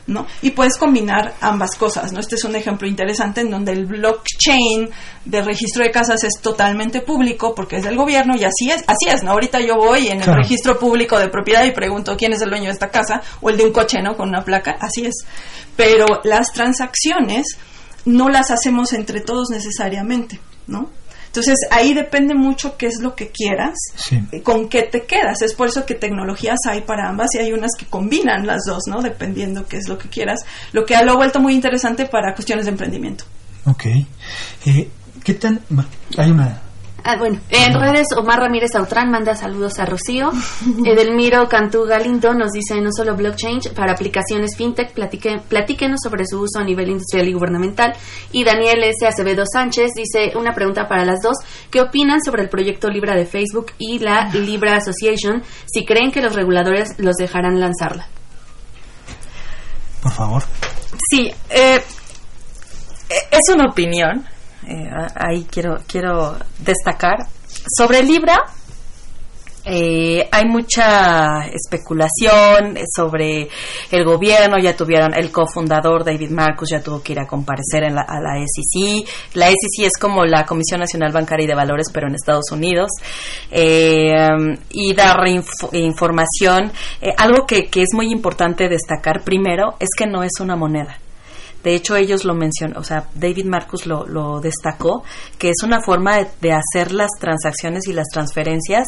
¿No? 0.08 0.28
Y 0.42 0.52
puedes 0.52 0.78
combinar 0.78 1.34
ambas 1.42 1.76
cosas, 1.76 2.12
¿no? 2.12 2.20
Este 2.20 2.36
es 2.36 2.44
un 2.44 2.56
ejemplo 2.56 2.88
interesante 2.88 3.42
en 3.42 3.50
donde 3.50 3.72
el 3.72 3.86
blockchain 3.86 4.90
de 5.26 5.42
registro 5.42 5.84
de 5.84 5.92
casas 5.92 6.24
es 6.24 6.42
totalmente 6.42 7.02
público 7.02 7.56
porque 7.56 7.78
es 7.78 7.84
del 7.84 7.96
gobierno 7.96 8.36
y 8.36 8.44
así 8.44 8.70
es, 8.70 8.84
así 8.88 9.10
es, 9.10 9.24
¿no? 9.24 9.32
Ahorita 9.32 9.60
yo 9.62 9.76
voy 9.76 10.10
en 10.10 10.22
el 10.22 10.36
registro 10.36 10.78
público 10.78 11.18
de 11.18 11.30
propiedad 11.30 11.64
y 11.64 11.72
pregunto 11.72 12.18
quién 12.18 12.34
es 12.34 12.42
el 12.42 12.50
dueño 12.50 12.66
de 12.66 12.72
esta 12.72 12.90
casa 12.90 13.22
o 13.42 13.50
el 13.50 13.58
de 13.58 13.66
un 13.66 13.72
coche, 13.72 14.02
¿no? 14.02 14.16
Con 14.16 14.30
una 14.30 14.44
placa, 14.44 14.78
así 14.80 15.06
es. 15.06 15.26
Pero 15.76 16.06
las 16.24 16.52
transacciones 16.52 17.58
no 18.06 18.30
las 18.30 18.52
hacemos 18.52 18.94
entre 18.94 19.22
todos 19.22 19.50
necesariamente, 19.50 20.40
¿no? 20.68 20.90
Entonces 21.34 21.56
ahí 21.72 21.96
depende 21.96 22.36
mucho 22.36 22.78
qué 22.78 22.86
es 22.86 23.00
lo 23.02 23.16
que 23.16 23.30
quieras, 23.30 23.74
eh, 24.32 24.44
con 24.44 24.70
qué 24.70 24.84
te 24.84 25.08
quedas. 25.08 25.42
Es 25.42 25.56
por 25.56 25.68
eso 25.68 25.84
que 25.84 25.96
tecnologías 25.96 26.60
hay 26.70 26.82
para 26.82 27.10
ambas 27.10 27.34
y 27.34 27.40
hay 27.40 27.52
unas 27.54 27.72
que 27.76 27.88
combinan 27.88 28.46
las 28.46 28.62
dos, 28.68 28.84
¿no? 28.88 29.02
Dependiendo 29.02 29.66
qué 29.66 29.78
es 29.78 29.90
lo 29.90 29.98
que 29.98 30.10
quieras. 30.10 30.42
Lo 30.74 30.86
que 30.86 30.96
lo 31.04 31.14
ha 31.14 31.16
vuelto 31.16 31.40
muy 31.40 31.56
interesante 31.56 32.06
para 32.06 32.36
cuestiones 32.36 32.66
de 32.66 32.72
emprendimiento. 32.74 33.24
Ok. 33.66 33.86
Eh, 34.68 34.92
¿Qué 35.24 35.34
tan...? 35.34 35.60
Hay 36.18 36.30
una... 36.30 36.62
Ah, 37.06 37.18
bueno, 37.18 37.38
en 37.50 37.74
redes 37.74 38.08
Omar 38.16 38.40
Ramírez 38.40 38.74
Autrán 38.76 39.12
manda 39.12 39.36
saludos 39.36 39.78
a 39.78 39.86
Rocío. 39.86 40.32
Edelmiro 40.86 41.50
Cantú 41.50 41.84
Galindo 41.84 42.34
nos 42.34 42.52
dice 42.52 42.80
no 42.80 42.92
solo 42.96 43.18
blockchain 43.18 43.60
para 43.76 43.92
aplicaciones 43.92 44.56
fintech, 44.56 44.94
platique, 44.94 45.42
platíquenos 45.50 46.00
sobre 46.02 46.26
su 46.26 46.40
uso 46.40 46.60
a 46.60 46.64
nivel 46.64 46.92
industrial 46.92 47.28
y 47.28 47.34
gubernamental. 47.34 47.94
Y 48.32 48.46
Daniel 48.46 48.84
S. 48.86 49.06
Acevedo 49.06 49.44
Sánchez 49.46 49.92
dice 49.96 50.38
una 50.38 50.54
pregunta 50.54 50.88
para 50.88 51.04
las 51.04 51.20
dos. 51.22 51.36
¿Qué 51.70 51.82
opinan 51.82 52.22
sobre 52.24 52.44
el 52.44 52.50
proyecto 52.50 52.88
Libra 52.88 53.16
de 53.16 53.26
Facebook 53.26 53.74
y 53.78 54.00
la 54.00 54.30
Libra 54.30 54.78
Association? 54.78 55.44
Si 55.66 55.86
creen 55.86 56.10
que 56.10 56.22
los 56.22 56.34
reguladores 56.34 56.98
los 57.00 57.16
dejarán 57.18 57.60
lanzarla. 57.60 58.08
Por 60.02 60.12
favor. 60.14 60.44
Sí, 61.12 61.30
eh, 61.50 61.84
es 63.10 63.54
una 63.54 63.66
opinión 63.70 64.26
eh, 64.68 64.90
ahí 65.16 65.46
quiero, 65.50 65.78
quiero 65.88 66.38
destacar. 66.60 67.28
Sobre 67.78 68.04
Libra, 68.04 68.44
eh, 69.66 70.28
hay 70.30 70.46
mucha 70.46 71.48
especulación 71.48 72.78
sobre 72.94 73.48
el 73.92 74.04
gobierno, 74.04 74.58
ya 74.62 74.76
tuvieron 74.76 75.14
el 75.14 75.32
cofundador 75.32 76.04
David 76.04 76.32
Marcus, 76.32 76.70
ya 76.72 76.82
tuvo 76.82 77.02
que 77.02 77.14
ir 77.14 77.20
a 77.20 77.28
comparecer 77.28 77.84
en 77.84 77.96
la, 77.96 78.02
a 78.02 78.20
la 78.20 78.36
SEC. 78.46 79.08
La 79.36 79.48
SEC 79.48 79.86
es 79.86 79.98
como 80.00 80.26
la 80.26 80.46
Comisión 80.46 80.82
Nacional 80.82 81.14
Bancaria 81.14 81.46
y 81.46 81.48
de 81.48 81.56
Valores, 81.56 81.88
pero 81.94 82.08
en 82.08 82.16
Estados 82.16 82.52
Unidos. 82.52 82.92
Eh, 83.52 84.12
y 84.72 84.94
dar 84.94 85.18
información. 85.28 86.72
algo 87.18 87.46
que, 87.46 87.70
que 87.70 87.84
es 87.84 87.90
muy 87.94 88.12
importante 88.12 88.68
destacar 88.68 89.22
primero 89.22 89.76
es 89.80 89.90
que 89.98 90.06
no 90.06 90.24
es 90.24 90.40
una 90.40 90.56
moneda. 90.56 90.98
De 91.64 91.76
hecho, 91.76 91.96
ellos 91.96 92.26
lo 92.26 92.34
mencionan, 92.34 92.78
o 92.78 92.84
sea, 92.84 93.08
David 93.16 93.46
Marcus 93.46 93.86
lo, 93.86 94.06
lo 94.06 94.42
destacó, 94.42 95.04
que 95.38 95.50
es 95.50 95.64
una 95.64 95.82
forma 95.82 96.18
de, 96.42 96.52
hacer 96.52 96.92
las 96.92 97.12
transacciones 97.20 97.88
y 97.88 97.94
las 97.94 98.08
transferencias 98.10 98.86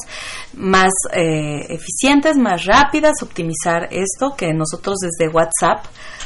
más 0.54 0.92
eh, 1.14 1.66
eficientes, 1.70 2.38
más 2.38 2.66
rápidas, 2.66 3.24
optimizar 3.24 3.88
esto, 3.92 4.36
que 4.36 4.54
nosotros 4.54 4.98
desde 5.00 5.32
WhatsApp 5.32 5.86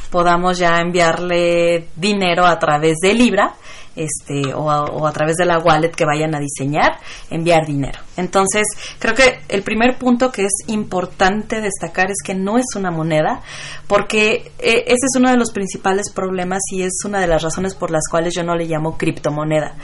podamos 0.10 0.58
ya 0.58 0.80
enviarle 0.80 1.90
dinero 1.96 2.46
a 2.46 2.58
través 2.58 2.98
de 3.02 3.14
Libra 3.14 3.54
este, 4.00 4.54
o 4.54 5.06
a, 5.06 5.12
través 5.12 5.36
de 5.36 5.46
la 5.46 5.60
wallet 5.60 5.92
que 5.92 6.06
vayan 6.06 6.34
a 6.34 6.40
diseñar, 6.40 7.00
enviar 7.30 7.66
dinero. 7.66 8.00
Entonces, 8.16 8.64
creo 8.98 9.14
que 9.14 9.40
el 9.50 9.62
primer 9.62 9.98
punto 9.98 10.32
que 10.32 10.44
es 10.44 10.54
importante 10.68 11.60
destacar 11.60 12.10
es 12.10 12.18
que 12.24 12.34
no 12.34 12.58
es 12.58 12.66
una 12.76 12.92
moneda, 12.92 13.42
porque 13.88 14.52
eh, 14.60 14.84
ese 14.88 15.06
es 15.08 15.16
uno 15.18 15.30
de 15.30 15.38
los 15.38 15.52
principales 15.52 16.12
problemas 16.14 16.62
y 16.72 16.84
es 16.84 16.94
una 17.04 17.20
de 17.20 17.28
las 17.28 17.44
razones 17.44 17.76
por 17.76 17.92
las 17.92 18.04
cuales 18.10 18.34
yo 18.34 18.44
no 18.44 18.56
le 18.56 18.66
llamo 18.66 18.98
criptomoneda, 18.98 19.76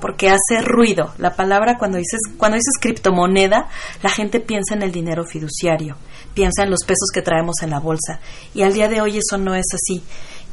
porque 0.00 0.28
hace 0.28 0.62
ruido. 0.62 1.12
La 1.18 1.34
palabra 1.34 1.76
cuando 1.76 1.98
dices, 1.98 2.20
cuando 2.38 2.56
dices 2.56 2.78
criptomoneda, 2.80 3.68
la 4.02 4.10
gente 4.10 4.38
piensa 4.38 4.74
en 4.74 4.82
el 4.82 4.92
dinero 4.92 5.24
fiduciario, 5.24 5.96
piensa 6.32 6.62
en 6.62 6.70
los 6.70 6.84
pesos 6.84 7.08
que 7.12 7.22
traemos 7.22 7.56
en 7.62 7.70
la 7.70 7.80
bolsa, 7.80 8.20
y 8.54 8.62
al 8.62 8.72
día 8.72 8.88
de 8.88 9.00
hoy 9.00 9.18
eso 9.18 9.36
no 9.36 9.54
es 9.54 9.66
así 9.74 10.02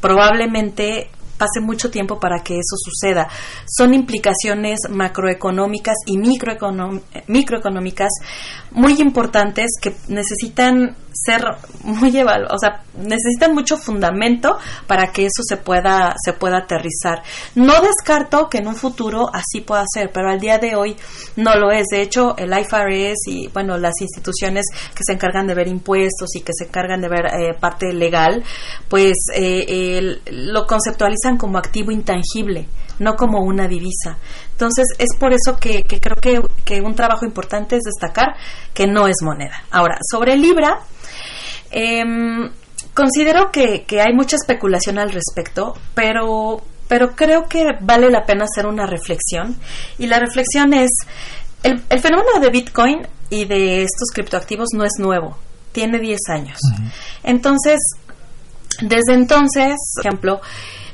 probablemente 0.01 1.09
pase 1.41 1.59
mucho 1.59 1.89
tiempo 1.89 2.19
para 2.19 2.43
que 2.43 2.53
eso 2.53 2.75
suceda. 2.77 3.27
Son 3.65 3.95
implicaciones 3.95 4.81
macroeconómicas 4.91 5.95
y 6.05 6.19
microeconómicas 6.19 8.11
muy 8.71 9.01
importantes 9.01 9.71
que 9.81 9.95
necesitan 10.07 10.95
ser 11.13 11.43
muy 11.83 12.15
evaluados, 12.15 12.53
o 12.55 12.57
sea, 12.57 12.83
necesitan 12.97 13.53
mucho 13.53 13.77
fundamento 13.77 14.57
para 14.87 15.11
que 15.11 15.25
eso 15.25 15.43
se 15.43 15.57
pueda 15.57 16.15
se 16.23 16.33
pueda 16.33 16.59
aterrizar. 16.59 17.21
No 17.55 17.81
descarto 17.81 18.49
que 18.49 18.59
en 18.59 18.67
un 18.67 18.75
futuro 18.75 19.29
así 19.33 19.61
pueda 19.61 19.83
ser, 19.93 20.11
pero 20.13 20.29
al 20.29 20.39
día 20.39 20.57
de 20.57 20.75
hoy 20.75 20.95
no 21.35 21.55
lo 21.55 21.71
es. 21.71 21.87
De 21.91 22.01
hecho, 22.01 22.35
el 22.37 22.51
IFRS 22.57 23.27
y 23.27 23.47
bueno, 23.49 23.77
las 23.77 23.99
instituciones 23.99 24.65
que 24.95 25.03
se 25.05 25.13
encargan 25.13 25.47
de 25.47 25.55
ver 25.55 25.67
impuestos 25.67 26.29
y 26.35 26.41
que 26.41 26.53
se 26.53 26.65
encargan 26.65 27.01
de 27.01 27.09
ver 27.09 27.25
eh, 27.25 27.53
parte 27.59 27.93
legal, 27.93 28.43
pues 28.87 29.17
eh, 29.35 30.19
lo 30.31 30.65
conceptualizan 30.65 31.37
como 31.37 31.57
activo 31.57 31.91
intangible, 31.91 32.67
no 33.01 33.15
como 33.15 33.43
una 33.43 33.67
divisa. 33.67 34.17
Entonces, 34.51 34.85
es 34.99 35.09
por 35.19 35.33
eso 35.33 35.57
que, 35.59 35.83
creo 35.83 36.15
que, 36.21 36.41
que, 36.63 36.81
un 36.81 36.95
trabajo 36.95 37.25
importante 37.25 37.75
es 37.75 37.81
destacar 37.83 38.35
que 38.73 38.87
no 38.87 39.07
es 39.07 39.17
moneda. 39.23 39.63
Ahora, 39.71 39.97
sobre 40.09 40.37
Libra, 40.37 40.79
em, 41.71 42.49
considero 42.93 43.51
que, 43.51 43.85
hay 43.99 44.13
mucha 44.13 44.35
especulación 44.35 44.99
al 44.99 45.11
respecto, 45.11 45.75
pero, 45.95 46.61
pero 46.87 47.15
creo 47.15 47.47
que 47.49 47.65
vale 47.81 48.11
la 48.11 48.23
pena 48.23 48.45
hacer 48.45 48.67
una 48.67 48.85
reflexión. 48.85 49.57
Y 49.97 50.05
la 50.05 50.19
reflexión 50.19 50.73
es, 50.73 50.91
el, 51.63 51.83
el 51.89 51.99
fenómeno 51.99 52.39
de 52.39 52.49
Bitcoin 52.51 53.07
y 53.31 53.45
de 53.45 53.81
estos 53.81 54.11
criptoactivos 54.13 54.69
no 54.75 54.83
es 54.83 54.93
nuevo, 54.99 55.37
tiene 55.71 55.99
10 55.99 56.19
años. 56.29 56.59
Entonces, 57.23 57.79
desde 58.79 59.13
entonces, 59.13 59.75
por 59.95 60.05
ejemplo, 60.05 60.41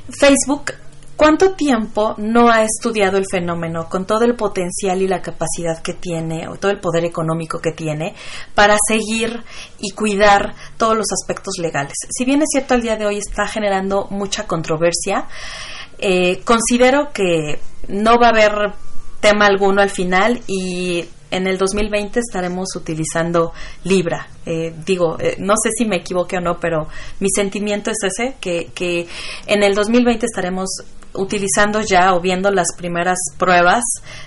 Facebook, 0.08 0.72
¿cuánto 1.18 1.52
tiempo 1.52 2.14
no 2.16 2.48
ha 2.48 2.62
estudiado 2.62 3.18
el 3.18 3.26
fenómeno 3.30 3.88
con 3.90 4.06
todo 4.06 4.24
el 4.24 4.36
potencial 4.36 5.02
y 5.02 5.08
la 5.08 5.20
capacidad 5.20 5.82
que 5.82 5.92
tiene, 5.92 6.48
o 6.48 6.56
todo 6.56 6.70
el 6.70 6.78
poder 6.78 7.04
económico 7.04 7.58
que 7.58 7.72
tiene, 7.72 8.14
para 8.54 8.76
seguir 8.86 9.42
y 9.80 9.90
cuidar 9.90 10.54
todos 10.78 10.96
los 10.96 11.06
aspectos 11.12 11.58
legales? 11.58 11.94
Si 12.08 12.24
bien 12.24 12.40
es 12.40 12.48
cierto, 12.50 12.74
al 12.74 12.82
día 12.82 12.96
de 12.96 13.04
hoy 13.04 13.18
está 13.18 13.48
generando 13.48 14.06
mucha 14.10 14.46
controversia, 14.46 15.26
eh, 15.98 16.40
considero 16.44 17.10
que 17.12 17.58
no 17.88 18.16
va 18.18 18.28
a 18.28 18.30
haber 18.30 18.72
tema 19.20 19.46
alguno 19.46 19.82
al 19.82 19.90
final 19.90 20.40
y 20.46 21.04
en 21.32 21.46
el 21.46 21.58
2020 21.58 22.20
estaremos 22.20 22.68
utilizando 22.76 23.52
Libra. 23.84 24.28
Eh, 24.46 24.72
digo, 24.86 25.18
eh, 25.18 25.36
no 25.40 25.54
sé 25.62 25.70
si 25.76 25.84
me 25.84 25.96
equivoqué 25.96 26.36
o 26.36 26.40
no, 26.40 26.58
pero 26.60 26.86
mi 27.18 27.28
sentimiento 27.28 27.90
es 27.90 27.98
ese, 28.02 28.36
que, 28.40 28.70
que 28.72 29.06
en 29.46 29.62
el 29.64 29.74
2020 29.74 30.24
estaremos 30.24 30.68
utilizando 31.18 31.80
ya 31.80 32.14
o 32.14 32.20
viendo 32.20 32.50
las 32.50 32.68
primeras 32.76 33.18
pruebas 33.36 33.84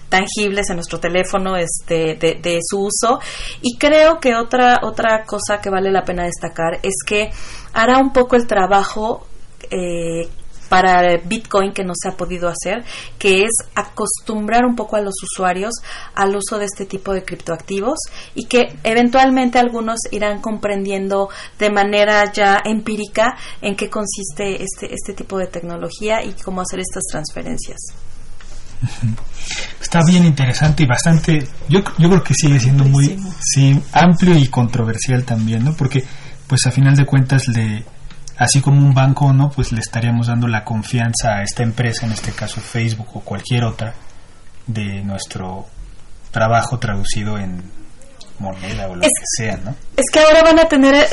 tangibles 0.10 0.70
en 0.70 0.76
nuestro 0.76 1.00
teléfono 1.00 1.56
este, 1.56 2.16
de, 2.16 2.60
su 2.62 2.86
uso. 2.86 3.20
Y 3.62 3.78
creo 3.78 4.20
que 4.20 4.36
otra, 4.36 4.80
otra 4.84 5.24
cosa 5.26 5.60
que 5.62 5.70
vale 5.70 5.92
la 5.92 6.04
pena 6.04 6.26
destacar 6.26 6.80
es 6.84 6.96
que 7.06 7.32
hará 7.74 7.98
un 7.98 8.14
poco 8.14 8.36
el 8.36 8.48
trabajo 8.48 9.26
eh, 9.70 10.30
para 10.72 11.18
Bitcoin 11.18 11.74
que 11.74 11.84
no 11.84 11.92
se 12.02 12.08
ha 12.08 12.16
podido 12.16 12.48
hacer, 12.48 12.86
que 13.20 13.42
es 13.42 13.52
acostumbrar 13.76 14.64
un 14.64 14.74
poco 14.74 14.96
a 14.96 15.02
los 15.02 15.16
usuarios 15.22 15.74
al 16.16 16.34
uso 16.34 16.58
de 16.60 16.64
este 16.64 16.86
tipo 16.86 17.14
de 17.14 17.26
criptoactivos 17.26 18.00
y 18.36 18.46
que 18.46 18.78
eventualmente 18.86 19.60
algunos 19.60 20.00
irán 20.12 20.40
comprendiendo 20.40 21.28
de 21.60 21.72
manera 21.72 22.32
ya 22.32 22.62
empírica 22.64 23.36
en 23.62 23.76
qué 23.76 23.90
consiste 23.90 24.64
este, 24.64 24.94
este 24.94 25.14
tipo 25.14 25.38
de 25.38 25.48
tecnología 25.48 26.24
y 26.24 26.32
cómo 26.42 26.62
hacer 26.62 26.80
estas 26.80 27.04
transferencias. 27.12 27.78
Está 29.82 30.06
bien 30.06 30.24
interesante 30.24 30.84
y 30.84 30.86
bastante, 30.86 31.46
yo, 31.68 31.82
yo 31.98 32.08
creo 32.08 32.24
que 32.24 32.34
sigue 32.34 32.62
siendo 32.62 32.86
muy 32.86 33.22
sí, 33.42 33.78
amplio 33.92 34.38
y 34.38 34.48
controversial 34.48 35.26
también, 35.26 35.66
¿no? 35.66 35.74
Porque 35.74 36.02
pues 36.48 36.66
a 36.66 36.72
final 36.72 36.96
de 36.96 37.06
cuentas 37.06 37.50
le 37.50 37.84
así 38.42 38.60
como 38.60 38.80
un 38.80 38.96
banco 38.96 39.32
no, 39.34 39.52
pues 39.52 39.72
le 39.72 39.82
estaríamos 39.82 40.26
dando 40.26 40.48
la 40.48 40.64
confianza 40.64 41.36
a 41.36 41.44
esta 41.44 41.62
empresa, 41.62 42.08
en 42.08 42.12
este 42.12 42.32
caso 42.32 42.60
Facebook 42.60 43.10
o 43.14 43.20
cualquier 43.20 43.64
otra, 43.64 43.94
de 44.66 45.04
nuestro 45.04 45.68
trabajo 46.32 46.80
traducido 46.80 47.38
en 47.38 47.62
moneda 48.42 48.88
o 48.90 48.96
lo 48.96 49.02
que 49.02 49.08
sea, 49.38 49.58
¿no? 49.64 49.76
Es 49.96 50.06
que 50.12 50.20
ahora 50.20 50.42
van 50.42 50.60
a 50.60 50.66
tener 50.66 51.08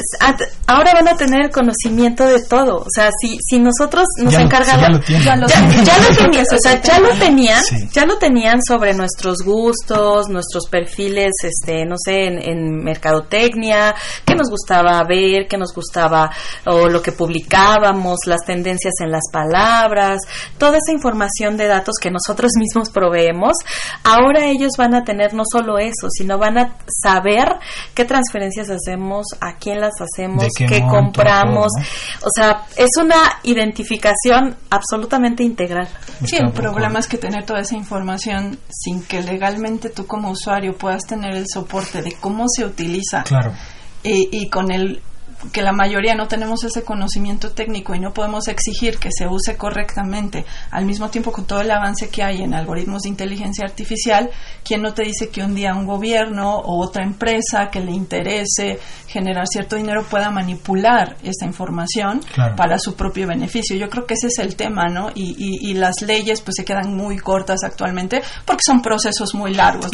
ahora 0.67 0.93
van 0.95 1.09
a 1.09 1.17
tener 1.17 1.51
conocimiento 1.51 2.25
de 2.25 2.43
todo, 2.43 2.77
o 2.77 2.87
sea, 2.93 3.11
si 3.21 3.37
si 3.41 3.59
nosotros 3.59 4.07
nos 4.23 4.35
encargamos 4.35 5.07
ya, 5.07 5.37
lo 5.37 5.47
tenían, 5.47 6.47
o 6.53 6.59
sea, 6.59 6.81
ya 6.81 6.99
lo 6.99 7.11
tenían, 7.19 7.63
ya 7.93 8.07
lo 8.07 8.17
tenían 8.19 8.63
sobre 8.63 8.95
nuestros 8.95 9.39
gustos, 9.45 10.29
nuestros 10.29 10.69
perfiles, 10.71 11.33
este, 11.43 11.85
no 11.85 11.97
sé, 12.03 12.27
en, 12.27 12.79
mercadotecnia, 12.83 13.95
qué 14.25 14.35
nos 14.35 14.49
gustaba 14.49 15.03
ver, 15.07 15.47
qué 15.49 15.59
nos 15.59 15.75
gustaba 15.75 16.31
o 16.65 16.89
lo 16.89 17.03
que 17.03 17.13
publicábamos, 17.13 18.21
las 18.27 18.45
tendencias 18.47 18.95
en 19.01 19.11
las 19.11 19.25
palabras, 19.31 20.21
toda 20.57 20.79
esa 20.79 20.93
información 20.93 21.57
de 21.57 21.67
datos 21.67 21.97
que 22.01 22.11
nosotros 22.11 22.53
mismos 22.57 22.91
proveemos, 22.91 23.53
ahora 24.05 24.47
ellos 24.47 24.73
van 24.79 24.95
a 24.95 25.05
tener 25.05 25.35
no 25.35 25.43
solo 25.51 25.79
eso, 25.79 26.09
sino 26.11 26.39
van 26.39 26.59
a 26.59 26.77
saber 27.03 27.18
saber 27.19 27.49
qué 27.95 28.05
transferencias 28.05 28.69
hacemos, 28.71 29.27
a 29.41 29.57
quién 29.59 29.81
las 29.81 29.95
hacemos, 30.01 30.45
qué, 30.57 30.81
compramos. 30.81 31.69
O 32.23 32.29
sea, 32.35 32.65
es 32.77 32.91
una 33.01 33.39
identificación 33.43 34.57
absolutamente 34.71 35.43
integral. 35.43 35.89
Sí, 36.25 36.37
el 36.37 36.53
problema 36.53 36.99
es 36.99 37.07
que 37.07 37.19
tener 37.19 37.45
toda 37.45 37.61
esa 37.61 37.77
información 37.77 38.59
sin 38.69 39.03
que 39.03 39.23
legalmente 39.23 39.91
tú 39.91 40.07
como 40.07 40.31
usuario 40.31 40.77
puedas 40.77 41.03
tener 41.07 41.35
el 41.35 41.47
soporte 41.53 42.03
de 42.03 42.13
cómo 42.21 42.45
se 42.49 42.65
utiliza. 42.65 43.23
Claro. 43.25 43.53
Y, 44.03 44.29
y 44.31 44.49
con 44.49 44.71
el 44.71 45.03
que 45.53 45.63
la 45.63 45.73
mayoría 45.73 46.15
no 46.15 46.27
tenemos 46.27 46.65
ese 46.65 46.83
conocimiento 46.83 47.53
técnico 47.53 47.95
y 47.95 48.01
no 48.01 48.13
podemos 48.13 48.49
exigir 48.49 48.99
que 48.99 49.11
se 49.13 49.27
use 49.27 49.57
correctamente, 49.57 50.45
al 50.71 50.85
mismo 50.85 51.09
tiempo 51.11 51.33
con 51.33 51.47
todo 51.47 51.61
el 51.61 51.71
avance 51.71 52.11
que 52.11 52.23
hay 52.23 52.43
en 52.43 52.55
algoritmos 52.55 53.03
de 53.03 53.11
inteligencia 53.11 53.65
artificial, 53.65 54.31
¿quién 54.65 54.83
no 54.83 54.95
te 54.95 55.05
dice 55.05 55.29
que 55.31 55.43
un 55.43 55.55
día 55.55 55.75
un 55.75 55.87
gobierno 55.87 56.57
o 56.57 56.85
otra 56.85 57.05
empresa 57.05 57.69
que 57.71 57.81
le 57.81 57.93
interese 57.93 58.79
generar 59.07 59.47
cierto 59.47 59.77
dinero 59.77 60.05
pueda 60.05 60.31
manipular 60.31 61.17
esa 61.23 61.47
información 61.47 62.21
para 62.57 62.79
su 62.79 62.95
propio 62.95 63.29
beneficio? 63.29 63.77
Yo 63.77 63.89
creo 63.89 64.07
que 64.07 64.15
ese 64.15 64.29
es 64.29 64.39
el 64.39 64.57
tema, 64.57 64.89
¿no? 64.89 65.11
Y, 65.15 65.37
y, 65.39 65.75
las 65.79 66.03
leyes 66.03 66.41
pues 66.41 66.57
se 66.57 66.65
quedan 66.65 66.97
muy 66.97 67.19
cortas 67.19 67.63
actualmente 67.63 68.21
porque 68.45 68.63
son 68.67 68.83
procesos 68.83 69.35
muy 69.35 69.55
largos, 69.55 69.91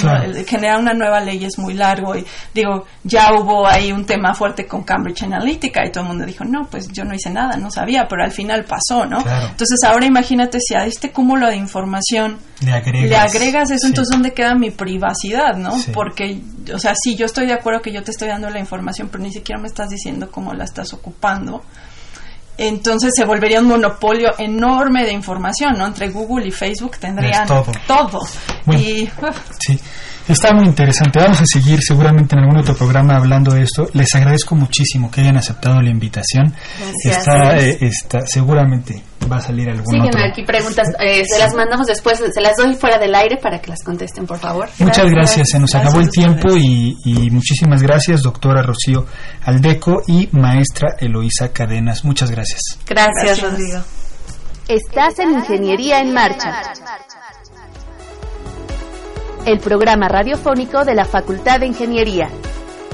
Generar 0.46 0.78
una 0.78 0.94
nueva 0.94 1.20
ley 1.20 1.44
es 1.44 1.58
muy 1.58 1.74
largo 1.74 2.16
y 2.16 2.24
digo, 2.54 2.86
ya 3.02 3.34
hubo 3.34 3.66
ahí 3.66 3.92
un 3.92 4.06
tema 4.06 4.34
fuerte 4.34 4.66
con 4.66 4.82
Cambridge 4.82 5.22
Analytica 5.34 5.84
y 5.84 5.90
todo 5.90 6.04
el 6.04 6.08
mundo 6.08 6.26
dijo, 6.26 6.44
no, 6.44 6.68
pues 6.70 6.88
yo 6.92 7.04
no 7.04 7.14
hice 7.14 7.30
nada, 7.30 7.56
no 7.56 7.70
sabía, 7.70 8.06
pero 8.08 8.22
al 8.22 8.32
final 8.32 8.64
pasó, 8.64 9.06
¿no? 9.06 9.18
Entonces 9.18 9.78
ahora 9.86 10.06
imagínate 10.06 10.58
si 10.60 10.74
a 10.74 10.86
este 10.86 11.10
cúmulo 11.10 11.48
de 11.48 11.56
información 11.56 12.38
le 12.62 13.16
agregas, 13.16 13.70
eso, 13.70 13.86
entonces 13.86 14.12
¿dónde 14.12 14.32
queda 14.32 14.54
mi 14.54 14.70
privacidad, 14.70 15.56
no? 15.56 15.74
Porque, 15.92 16.40
o 16.72 16.78
sea, 16.78 16.94
sí, 16.94 17.16
yo 17.16 17.26
estoy 17.26 17.46
de 17.46 17.52
acuerdo 17.52 17.82
que 17.82 17.92
yo 17.92 18.02
te 18.02 18.10
estoy 18.10 18.28
dando 18.28 18.48
la 18.50 18.60
información, 18.60 19.08
pero 19.10 19.22
ni 19.22 19.32
siquiera 19.32 19.60
me 19.60 19.68
estás 19.68 19.90
diciendo 19.90 20.30
cómo 20.30 20.52
la 20.54 20.64
estás 20.64 20.92
ocupando 20.92 21.62
entonces 22.56 23.12
se 23.16 23.24
volvería 23.24 23.60
un 23.60 23.66
monopolio 23.66 24.30
enorme 24.38 25.04
de 25.04 25.12
información, 25.12 25.76
¿no? 25.76 25.86
Entre 25.86 26.10
Google 26.10 26.46
y 26.46 26.50
Facebook 26.52 26.98
tendrían 26.98 27.48
todo. 27.48 27.72
todo. 27.86 28.20
y, 28.72 29.08
sí. 29.58 29.80
Está 30.26 30.54
muy 30.54 30.66
interesante. 30.66 31.18
Vamos 31.20 31.40
a 31.40 31.44
seguir 31.44 31.80
seguramente 31.82 32.34
en 32.34 32.42
algún 32.42 32.58
otro 32.58 32.74
programa 32.74 33.16
hablando 33.16 33.52
de 33.52 33.62
esto. 33.62 33.88
Les 33.92 34.14
agradezco 34.14 34.54
muchísimo 34.54 35.10
que 35.10 35.20
hayan 35.20 35.36
aceptado 35.36 35.80
la 35.82 35.90
invitación. 35.90 36.54
Gracias. 36.78 37.18
Está, 37.18 37.58
eh, 37.58 37.78
está 37.80 38.20
seguramente 38.26 39.02
va 39.30 39.36
a 39.36 39.40
salir 39.40 39.68
algún 39.68 39.86
Sígueme 39.86 40.30
aquí 40.30 40.42
preguntas, 40.44 40.88
eh, 41.00 41.24
se 41.24 41.38
las 41.38 41.54
mandamos 41.54 41.86
después, 41.86 42.18
se 42.18 42.40
las 42.40 42.56
doy 42.56 42.74
fuera 42.74 42.98
del 42.98 43.14
aire 43.14 43.38
para 43.42 43.58
que 43.58 43.70
las 43.70 43.82
contesten, 43.82 44.26
por 44.26 44.38
favor. 44.38 44.68
Muchas 44.78 45.10
gracias, 45.10 45.48
se 45.50 45.58
nos 45.58 45.74
acabó 45.74 46.00
el 46.00 46.10
tiempo 46.10 46.56
y, 46.56 46.96
y, 47.04 47.30
muchísimas 47.30 47.82
gracias, 47.82 48.22
doctora 48.22 48.62
Rocío 48.62 49.06
Aldeco 49.44 50.02
y 50.06 50.28
maestra 50.32 50.96
Eloísa 50.98 51.52
Cadenas. 51.52 52.04
Muchas 52.04 52.30
gracias. 52.30 52.60
Gracias, 52.86 53.40
Rodrigo. 53.42 53.80
Estás 54.68 55.18
en 55.18 55.32
Ingeniería 55.32 56.00
en 56.00 56.12
Marcha 56.12 56.62
el 59.46 59.60
programa 59.60 60.08
radiofónico 60.08 60.84
de 60.84 60.94
la 60.94 61.04
Facultad 61.04 61.60
de 61.60 61.66
Ingeniería. 61.66 62.30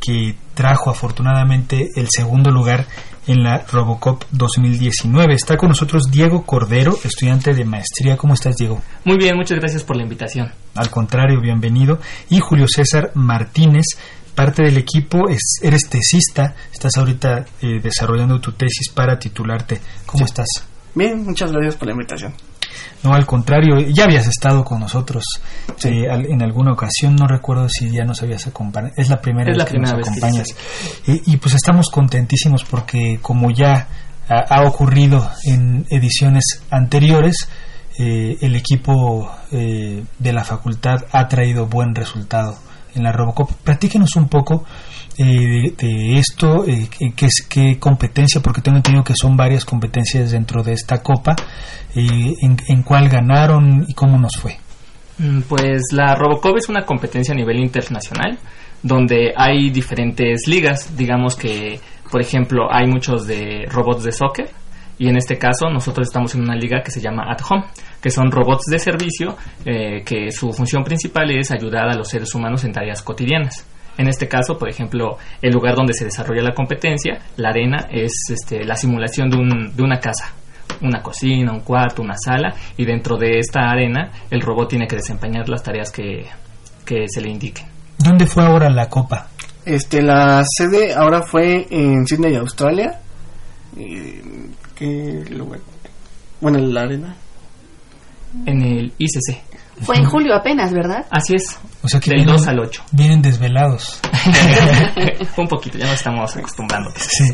que 0.00 0.34
trajo 0.54 0.90
afortunadamente 0.90 1.88
el 1.96 2.08
segundo 2.10 2.50
lugar 2.50 2.86
en 3.26 3.42
la 3.42 3.64
Robocop 3.70 4.24
2019. 4.30 5.34
Está 5.34 5.56
con 5.56 5.68
nosotros 5.68 6.04
Diego 6.10 6.44
Cordero, 6.44 6.96
estudiante 7.04 7.54
de 7.54 7.64
maestría. 7.64 8.16
¿Cómo 8.16 8.34
estás, 8.34 8.56
Diego? 8.56 8.80
Muy 9.04 9.16
bien, 9.16 9.36
muchas 9.36 9.58
gracias 9.58 9.84
por 9.84 9.96
la 9.96 10.02
invitación. 10.02 10.50
Al 10.74 10.90
contrario, 10.90 11.40
bienvenido. 11.40 12.00
Y 12.30 12.40
Julio 12.40 12.66
César 12.68 13.12
Martínez, 13.14 13.84
parte 14.34 14.62
del 14.62 14.78
equipo, 14.78 15.28
es, 15.28 15.60
eres 15.62 15.88
tesista, 15.88 16.54
estás 16.72 16.96
ahorita 16.96 17.44
eh, 17.60 17.80
desarrollando 17.82 18.40
tu 18.40 18.52
tesis 18.52 18.90
para 18.94 19.18
titularte. 19.18 19.80
¿Cómo 20.06 20.24
estás? 20.24 20.48
Bien, 20.94 21.24
muchas 21.24 21.52
gracias 21.52 21.76
por 21.76 21.86
la 21.86 21.92
invitación. 21.92 22.32
No, 23.02 23.14
al 23.14 23.26
contrario, 23.26 23.78
ya 23.80 24.04
habías 24.04 24.26
estado 24.26 24.64
con 24.64 24.80
nosotros 24.80 25.24
eh, 25.84 26.06
en 26.08 26.42
alguna 26.42 26.72
ocasión, 26.72 27.16
no 27.16 27.26
recuerdo 27.26 27.68
si 27.68 27.90
ya 27.90 28.04
nos 28.04 28.22
habías 28.22 28.46
acompañado, 28.46 28.94
es 28.96 29.08
la 29.08 29.20
primera 29.20 29.52
vez 29.52 29.64
que 29.64 29.78
nos 29.78 29.92
acompañas. 29.92 30.48
y, 31.06 31.36
pues 31.36 31.54
estamos 31.54 31.90
contentísimos 31.90 32.64
porque 32.64 33.18
como 33.20 33.50
ya 33.50 33.88
ha, 34.28 34.62
ocurrido 34.62 35.30
en 35.44 35.86
ediciones 35.90 36.62
anteriores, 36.70 37.48
eh, 37.98 38.38
el 38.40 38.56
equipo 38.56 39.30
eh, 39.50 40.02
de 40.18 40.32
la 40.32 40.44
facultad 40.44 41.04
ha 41.12 41.28
traído 41.28 41.66
buen 41.66 41.94
resultado 41.94 42.56
en 42.94 43.02
la 43.02 43.12
Robocop. 43.12 43.50
Platíquenos 43.64 44.16
un 44.16 44.28
poco 44.28 44.64
eh, 45.18 45.72
de, 45.76 46.18
esto, 46.18 46.64
eh, 46.66 46.88
qué, 47.48 47.78
competencia, 47.78 48.40
porque 48.40 48.62
tengo 48.62 48.78
entendido 48.78 49.04
que 49.04 49.14
son 49.14 49.36
varias 49.36 49.64
competencias 49.64 50.30
dentro 50.32 50.62
de 50.62 50.72
esta 50.72 51.02
copa, 51.02 51.36
eh, 51.94 52.34
en, 52.40 52.82
cuál 52.82 53.08
ganaron 53.08 53.84
y 53.86 53.94
cómo 53.94 54.18
nos 54.18 54.32
fue. 54.40 54.56
Mm, 55.18 55.42
pues 55.42 55.82
la 55.92 56.14
Robocop 56.14 56.56
es 56.56 56.68
una 56.68 56.84
competencia 56.84 57.34
a 57.34 57.36
nivel 57.36 57.58
internacional, 57.60 58.38
donde 58.82 59.32
hay 59.36 59.70
diferentes 59.70 60.46
ligas, 60.46 60.96
digamos 60.96 61.36
que, 61.36 61.78
por 62.10 62.20
ejemplo, 62.20 62.68
hay 62.70 62.86
muchos 62.86 63.26
de 63.26 63.66
robots 63.68 64.04
de 64.04 64.12
soccer, 64.12 64.50
y 64.98 65.08
en 65.08 65.16
este 65.16 65.38
caso 65.38 65.68
nosotros 65.70 66.08
estamos 66.08 66.34
en 66.34 66.42
una 66.42 66.54
liga 66.54 66.82
que 66.82 66.90
se 66.90 67.00
llama 67.00 67.24
At 67.30 67.40
Home, 67.48 67.64
que 68.00 68.10
son 68.10 68.30
robots 68.30 68.66
de 68.66 68.78
servicio 68.78 69.36
eh, 69.64 70.02
que 70.04 70.30
su 70.30 70.52
función 70.52 70.84
principal 70.84 71.30
es 71.30 71.50
ayudar 71.50 71.88
a 71.88 71.94
los 71.94 72.08
seres 72.08 72.34
humanos 72.34 72.64
en 72.64 72.72
tareas 72.72 73.02
cotidianas. 73.02 73.66
En 73.98 74.08
este 74.08 74.26
caso, 74.26 74.56
por 74.56 74.68
ejemplo, 74.68 75.18
el 75.42 75.52
lugar 75.52 75.74
donde 75.74 75.92
se 75.92 76.04
desarrolla 76.04 76.42
la 76.42 76.54
competencia, 76.54 77.20
la 77.36 77.50
arena, 77.50 77.88
es 77.90 78.12
este, 78.30 78.64
la 78.64 78.74
simulación 78.74 79.28
de, 79.28 79.36
un, 79.36 79.76
de 79.76 79.82
una 79.82 79.98
casa, 79.98 80.32
una 80.80 81.02
cocina, 81.02 81.52
un 81.52 81.60
cuarto, 81.60 82.00
una 82.00 82.16
sala, 82.16 82.54
y 82.76 82.86
dentro 82.86 83.16
de 83.18 83.38
esta 83.38 83.70
arena 83.70 84.10
el 84.30 84.40
robot 84.40 84.70
tiene 84.70 84.86
que 84.86 84.96
desempeñar 84.96 85.48
las 85.48 85.62
tareas 85.62 85.90
que, 85.90 86.26
que 86.86 87.06
se 87.06 87.20
le 87.20 87.28
indiquen. 87.28 87.66
¿Dónde 87.98 88.26
fue 88.26 88.44
ahora 88.44 88.70
la 88.70 88.88
copa? 88.88 89.28
Este, 89.64 90.02
la 90.02 90.42
sede 90.44 90.94
ahora 90.94 91.22
fue 91.22 91.66
en 91.70 92.06
Sydney, 92.06 92.34
Australia. 92.36 92.98
¿Qué 94.82 95.24
lugar? 95.30 95.60
Bueno, 96.40 96.58
en 96.58 96.74
la 96.74 96.80
arena. 96.80 97.14
En 98.46 98.62
el 98.62 98.92
ICC. 98.98 99.40
Fue 99.82 99.96
en 99.96 100.04
julio 100.04 100.34
apenas, 100.34 100.72
¿verdad? 100.72 101.06
Así 101.08 101.36
es. 101.36 101.56
O 101.82 101.88
sea 101.88 102.00
que 102.00 102.10
del 102.10 102.26
2 102.26 102.48
al 102.48 102.58
8. 102.58 102.82
Vienen 102.90 103.22
desvelados. 103.22 104.00
Un 105.36 105.46
poquito, 105.46 105.78
ya 105.78 105.86
nos 105.86 105.94
estamos 105.94 106.36
acostumbrando. 106.36 106.90
Sí. 106.96 107.32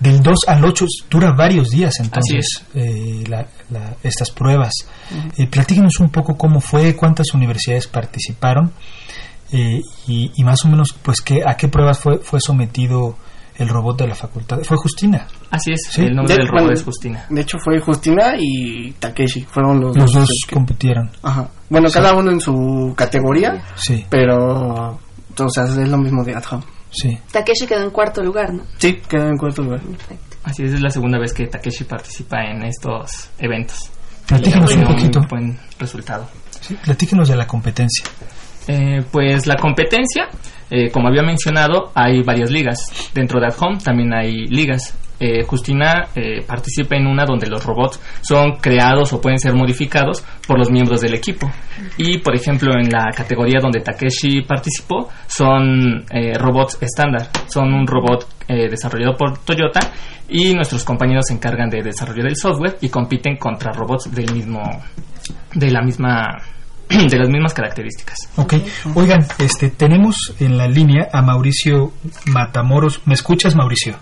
Del 0.00 0.20
2 0.20 0.38
al 0.48 0.64
8 0.64 0.86
dura 1.08 1.32
varios 1.36 1.68
días 1.68 2.00
entonces 2.00 2.64
eh, 2.74 3.22
estas 4.02 4.30
pruebas. 4.30 4.72
Uh 5.10 5.46
platíquenos 5.46 6.00
un 6.00 6.10
poco 6.10 6.36
cómo 6.36 6.60
fue, 6.60 6.96
cuántas 6.96 7.32
universidades 7.34 7.86
participaron 7.86 8.72
eh, 9.52 9.82
y, 10.08 10.32
y, 10.34 10.44
más 10.44 10.64
o 10.64 10.68
menos 10.68 10.94
pues 11.02 11.20
qué, 11.20 11.42
a 11.46 11.56
qué 11.56 11.68
pruebas 11.68 11.98
fue, 11.98 12.18
fue 12.18 12.40
sometido 12.40 13.16
el 13.60 13.68
robot 13.68 13.98
de 13.98 14.08
la 14.08 14.14
facultad. 14.14 14.58
Fue 14.64 14.76
Justina. 14.76 15.26
Así 15.50 15.72
es, 15.72 15.98
el 15.98 16.14
nombre 16.14 16.34
del 16.34 16.48
robot 16.48 16.72
es 16.72 16.82
Justina. 16.82 17.26
De 17.28 17.42
hecho 17.42 17.58
fue 17.62 17.78
Justina 17.78 18.34
y 18.38 18.92
Takeshi, 18.92 19.42
fueron 19.42 19.80
los, 19.80 19.96
los 19.96 20.12
dos. 20.12 20.28
compitieron. 20.52 21.10
Ajá. 21.22 21.48
Bueno, 21.68 21.88
cada 21.90 22.14
uno 22.14 22.30
en 22.30 22.40
su 22.40 22.94
categoría. 22.96 23.62
Sí. 23.76 24.04
Pero, 24.08 24.98
entonces 25.28 25.76
es 25.76 25.88
lo 25.88 25.98
mismo 25.98 26.24
de 26.24 26.34
At 26.34 26.44
Sí. 26.90 27.16
Takeshi 27.30 27.66
quedó 27.66 27.84
en 27.84 27.90
cuarto 27.90 28.22
lugar, 28.22 28.52
¿no? 28.52 28.64
Sí, 28.78 28.94
quedó 29.08 29.28
en 29.28 29.36
cuarto 29.36 29.62
lugar. 29.62 29.80
Así 30.42 30.64
es, 30.64 30.72
es 30.72 30.80
la 30.80 30.90
segunda 30.90 31.18
vez 31.18 31.32
que 31.32 31.46
Takeshi 31.46 31.84
participa 31.84 32.42
en 32.42 32.64
estos 32.64 33.28
eventos. 33.38 33.90
Platícanos 34.26 34.74
un 34.74 34.84
poquito. 34.84 35.20
Un 35.20 35.26
buen 35.28 35.58
resultado. 35.78 36.26
Sí, 36.60 36.76
platíquenos 36.82 37.28
de 37.28 37.36
la 37.36 37.46
competencia. 37.46 38.04
Eh, 38.70 39.02
pues 39.10 39.48
la 39.48 39.56
competencia, 39.56 40.28
eh, 40.70 40.90
como 40.90 41.08
había 41.08 41.22
mencionado, 41.22 41.90
hay 41.92 42.22
varias 42.22 42.52
ligas. 42.52 43.10
Dentro 43.12 43.40
de 43.40 43.46
At 43.46 43.56
Home 43.60 43.78
también 43.82 44.14
hay 44.14 44.46
ligas. 44.46 44.96
Eh, 45.18 45.42
Justina 45.44 46.08
eh, 46.14 46.42
participa 46.46 46.96
en 46.96 47.06
una 47.06 47.26
donde 47.26 47.46
los 47.48 47.62
robots 47.66 48.00
son 48.22 48.52
creados 48.52 49.12
o 49.12 49.20
pueden 49.20 49.38
ser 49.38 49.54
modificados 49.54 50.24
por 50.46 50.56
los 50.56 50.70
miembros 50.70 51.00
del 51.00 51.14
equipo. 51.14 51.50
Y, 51.98 52.18
por 52.18 52.34
ejemplo, 52.36 52.72
en 52.72 52.88
la 52.88 53.10
categoría 53.14 53.58
donde 53.60 53.80
Takeshi 53.80 54.42
participó, 54.42 55.10
son 55.26 56.04
eh, 56.10 56.32
robots 56.38 56.78
estándar. 56.80 57.28
Son 57.48 57.74
un 57.74 57.86
robot 57.86 58.26
desarrollado 58.48 59.16
por 59.16 59.38
Toyota 59.44 59.78
y 60.28 60.54
nuestros 60.54 60.82
compañeros 60.82 61.26
se 61.28 61.34
encargan 61.34 61.70
de 61.70 61.82
desarrollar 61.82 62.26
el 62.26 62.34
software 62.34 62.78
y 62.80 62.88
compiten 62.88 63.36
contra 63.36 63.70
robots 63.70 64.12
del 64.12 64.32
mismo, 64.32 64.60
de 65.54 65.70
la 65.70 65.82
misma 65.82 66.36
de 67.10 67.18
las 67.18 67.28
mismas 67.28 67.54
características. 67.54 68.16
Ok, 68.36 68.54
oigan, 68.94 69.20
este, 69.38 69.70
tenemos 69.70 70.34
en 70.40 70.58
la 70.58 70.66
línea 70.66 71.08
a 71.12 71.22
Mauricio 71.22 71.92
Matamoros. 72.26 73.00
¿Me 73.06 73.14
escuchas, 73.14 73.54
Mauricio? 73.54 73.94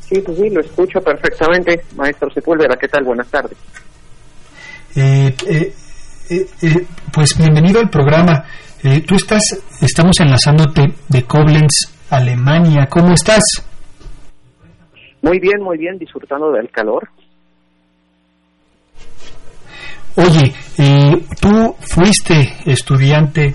Sí, 0.00 0.20
pues 0.24 0.38
sí, 0.38 0.50
lo 0.50 0.60
escucho 0.60 1.00
perfectamente. 1.00 1.82
Maestro 1.96 2.30
Sepúlveda, 2.30 2.76
¿qué 2.80 2.88
tal? 2.88 3.04
Buenas 3.04 3.28
tardes. 3.28 3.56
Eh, 4.96 5.34
eh, 5.48 5.72
eh, 6.30 6.46
eh, 6.62 6.86
pues 7.12 7.36
bienvenido 7.36 7.80
al 7.80 7.90
programa. 7.90 8.44
Eh, 8.82 9.02
tú 9.06 9.16
estás, 9.16 9.42
estamos 9.80 10.18
enlazándote 10.20 10.94
de 11.08 11.24
Koblenz, 11.24 11.92
Alemania. 12.08 12.86
¿Cómo 12.88 13.12
estás? 13.14 13.42
Muy 15.22 15.38
bien, 15.38 15.60
muy 15.60 15.76
bien, 15.76 15.98
disfrutando 15.98 16.50
del 16.52 16.70
calor. 16.70 17.08
Oye, 20.16 20.52
eh, 20.78 21.24
tú 21.40 21.76
fuiste 21.80 22.56
estudiante 22.66 23.54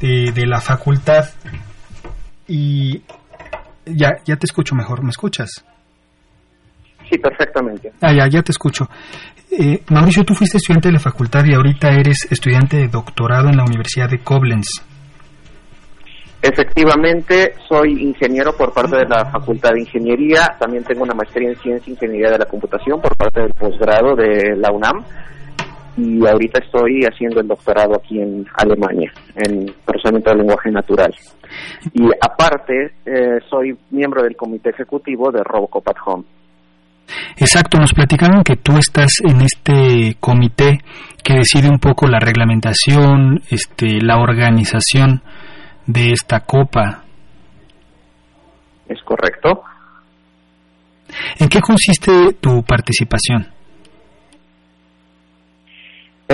de, 0.00 0.32
de 0.32 0.46
la 0.46 0.60
facultad 0.60 1.24
y 2.46 3.02
ya, 3.86 4.10
ya 4.24 4.36
te 4.36 4.46
escucho 4.46 4.74
mejor. 4.74 5.02
¿Me 5.02 5.10
escuchas? 5.10 5.64
Sí, 7.08 7.18
perfectamente. 7.18 7.92
Ah, 8.00 8.12
ya, 8.12 8.26
ya 8.28 8.42
te 8.42 8.52
escucho. 8.52 8.88
Eh, 9.50 9.82
Mauricio, 9.90 10.24
tú 10.24 10.34
fuiste 10.34 10.56
estudiante 10.56 10.88
de 10.88 10.94
la 10.94 11.00
facultad 11.00 11.44
y 11.44 11.54
ahorita 11.54 11.90
eres 11.90 12.26
estudiante 12.30 12.76
de 12.76 12.88
doctorado 12.88 13.48
en 13.48 13.56
la 13.56 13.64
Universidad 13.64 14.08
de 14.08 14.18
Koblenz. 14.18 14.66
Efectivamente, 16.42 17.54
soy 17.66 18.02
ingeniero 18.02 18.54
por 18.54 18.74
parte 18.74 18.96
de 18.96 19.06
la 19.06 19.24
Facultad 19.30 19.70
de 19.70 19.80
Ingeniería. 19.80 20.54
También 20.58 20.84
tengo 20.84 21.02
una 21.02 21.14
maestría 21.14 21.48
en 21.48 21.56
Ciencia 21.56 21.90
e 21.90 21.94
Ingeniería 21.94 22.32
de 22.32 22.38
la 22.38 22.44
Computación 22.44 23.00
por 23.00 23.16
parte 23.16 23.40
del 23.40 23.54
posgrado 23.54 24.14
de 24.14 24.54
la 24.56 24.70
UNAM. 24.70 25.04
Y 25.96 26.26
ahorita 26.26 26.60
estoy 26.64 27.02
haciendo 27.04 27.40
el 27.40 27.48
doctorado 27.48 27.94
aquí 27.94 28.20
en 28.20 28.44
Alemania, 28.56 29.12
en 29.36 29.72
procesamiento 29.84 30.30
del 30.30 30.40
lenguaje 30.40 30.70
natural. 30.70 31.14
Y 31.92 32.06
aparte, 32.20 32.94
eh, 33.06 33.38
soy 33.48 33.76
miembro 33.90 34.22
del 34.22 34.36
comité 34.36 34.70
ejecutivo 34.70 35.30
de 35.30 35.42
Robocop 35.44 35.88
at 35.88 35.96
Home. 36.06 36.24
Exacto, 37.36 37.78
nos 37.78 37.92
platicaron 37.92 38.42
que 38.42 38.56
tú 38.56 38.76
estás 38.78 39.18
en 39.22 39.42
este 39.42 40.16
comité 40.20 40.80
que 41.22 41.34
decide 41.34 41.68
un 41.68 41.78
poco 41.78 42.06
la 42.06 42.18
reglamentación, 42.18 43.40
este, 43.50 44.00
la 44.00 44.18
organización 44.18 45.22
de 45.86 46.12
esta 46.12 46.40
copa. 46.40 47.04
¿Es 48.88 49.02
correcto? 49.02 49.62
¿En 51.38 51.48
qué 51.48 51.60
consiste 51.60 52.34
tu 52.40 52.62
participación? 52.62 53.53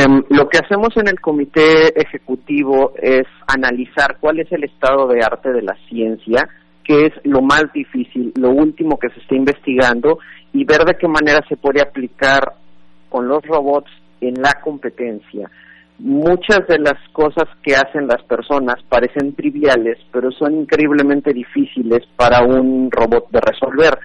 Em, 0.01 0.23
lo 0.31 0.49
que 0.49 0.59
hacemos 0.59 0.97
en 0.97 1.09
el 1.09 1.21
comité 1.21 1.89
ejecutivo 2.01 2.95
es 2.97 3.27
analizar 3.47 4.17
cuál 4.19 4.41
es 4.41 4.51
el 4.51 4.65
estado 4.65 5.07
de 5.09 5.23
arte 5.23 5.53
de 5.53 5.61
la 5.61 5.77
ciencia, 5.91 6.49
qué 6.85 7.07
es 7.07 7.13
lo 7.25 7.43
más 7.43 7.65
difícil, 7.75 8.33
lo 8.37 8.49
último 8.49 8.99
que 8.99 9.11
se 9.11 9.21
está 9.21 9.35
investigando 9.35 10.19
y 10.55 10.65
ver 10.65 10.87
de 10.87 10.97
qué 10.97 11.07
manera 11.07 11.41
se 11.51 11.59
puede 11.59 11.83
aplicar 11.83 12.55
con 13.11 13.29
los 13.29 13.45
robots 13.45 13.91
en 14.23 14.41
la 14.41 14.55
competencia. 14.63 15.51
Muchas 15.99 16.67
de 16.67 16.79
las 16.79 16.97
cosas 17.13 17.45
que 17.63 17.75
hacen 17.75 18.07
las 18.07 18.23
personas 18.23 18.77
parecen 18.89 19.35
triviales, 19.35 19.99
pero 20.11 20.33
son 20.33 20.61
increíblemente 20.61 21.35
difíciles 21.35 22.07
para 22.17 22.43
un 22.43 22.91
robot 22.91 23.29
de 23.31 23.41
resolver. 23.41 23.99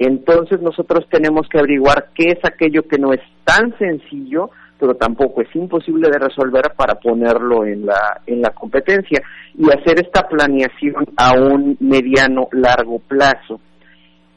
Entonces 0.00 0.60
nosotros 0.60 1.06
tenemos 1.08 1.48
que 1.48 1.60
averiguar 1.60 2.08
qué 2.12 2.32
es 2.32 2.44
aquello 2.44 2.88
que 2.88 2.98
no 2.98 3.12
es 3.12 3.20
tan 3.44 3.72
sencillo, 3.78 4.50
pero 4.78 4.94
tampoco 4.94 5.42
es 5.42 5.54
imposible 5.54 6.08
de 6.10 6.18
resolver 6.18 6.72
para 6.76 6.96
ponerlo 6.96 7.64
en 7.64 7.86
la 7.86 8.20
en 8.26 8.42
la 8.42 8.50
competencia 8.50 9.22
y 9.54 9.66
hacer 9.68 10.00
esta 10.00 10.28
planeación 10.28 11.06
a 11.16 11.32
un 11.32 11.76
mediano 11.80 12.48
largo 12.52 12.98
plazo. 12.98 13.60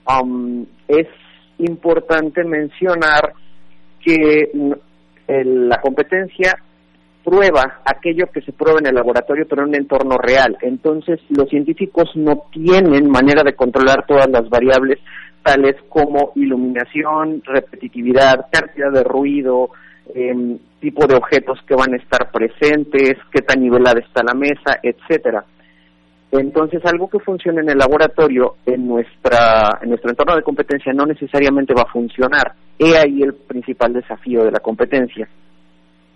Um, 0.07 0.65
es 0.87 1.07
importante 1.59 2.43
mencionar 2.43 3.33
que 4.03 4.51
el, 5.27 5.69
la 5.69 5.81
competencia 5.81 6.57
prueba 7.23 7.81
aquello 7.85 8.27
que 8.33 8.41
se 8.41 8.53
prueba 8.53 8.79
en 8.79 8.87
el 8.87 8.95
laboratorio 8.95 9.45
pero 9.47 9.63
en 9.63 9.69
un 9.69 9.75
entorno 9.75 10.17
real. 10.17 10.57
Entonces 10.61 11.19
los 11.29 11.49
científicos 11.49 12.09
no 12.15 12.43
tienen 12.51 13.09
manera 13.09 13.43
de 13.43 13.53
controlar 13.53 14.05
todas 14.07 14.29
las 14.29 14.49
variables 14.49 14.99
tales 15.43 15.75
como 15.89 16.31
iluminación, 16.35 17.41
repetitividad, 17.45 18.47
cantidad 18.51 18.91
de 18.91 19.03
ruido, 19.03 19.71
eh, 20.13 20.57
tipo 20.79 21.05
de 21.07 21.15
objetos 21.15 21.59
que 21.67 21.75
van 21.75 21.93
a 21.93 21.97
estar 21.97 22.31
presentes, 22.31 23.17
qué 23.31 23.41
tan 23.41 23.61
nivelada 23.61 23.99
está 23.99 24.23
la 24.23 24.33
mesa, 24.33 24.79
etcétera. 24.81 25.45
Entonces, 26.31 26.85
algo 26.85 27.09
que 27.09 27.19
funcione 27.19 27.61
en 27.61 27.69
el 27.69 27.77
laboratorio, 27.77 28.57
en 28.65 28.87
nuestra 28.87 29.79
en 29.81 29.89
nuestro 29.89 30.11
entorno 30.11 30.35
de 30.35 30.43
competencia, 30.43 30.93
no 30.93 31.05
necesariamente 31.05 31.73
va 31.73 31.83
a 31.83 31.91
funcionar. 31.91 32.53
He 32.77 32.95
ahí 32.97 33.23
el 33.23 33.33
principal 33.33 33.93
desafío 33.93 34.43
de 34.43 34.51
la 34.51 34.59
competencia. 34.59 35.27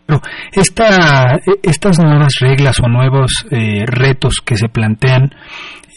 Pero 0.05 0.19
esta, 0.51 1.39
estas 1.61 1.99
nuevas 1.99 2.33
reglas 2.41 2.77
o 2.83 2.87
nuevos 2.87 3.45
eh, 3.51 3.85
retos 3.85 4.41
que 4.43 4.57
se 4.57 4.67
plantean, 4.67 5.31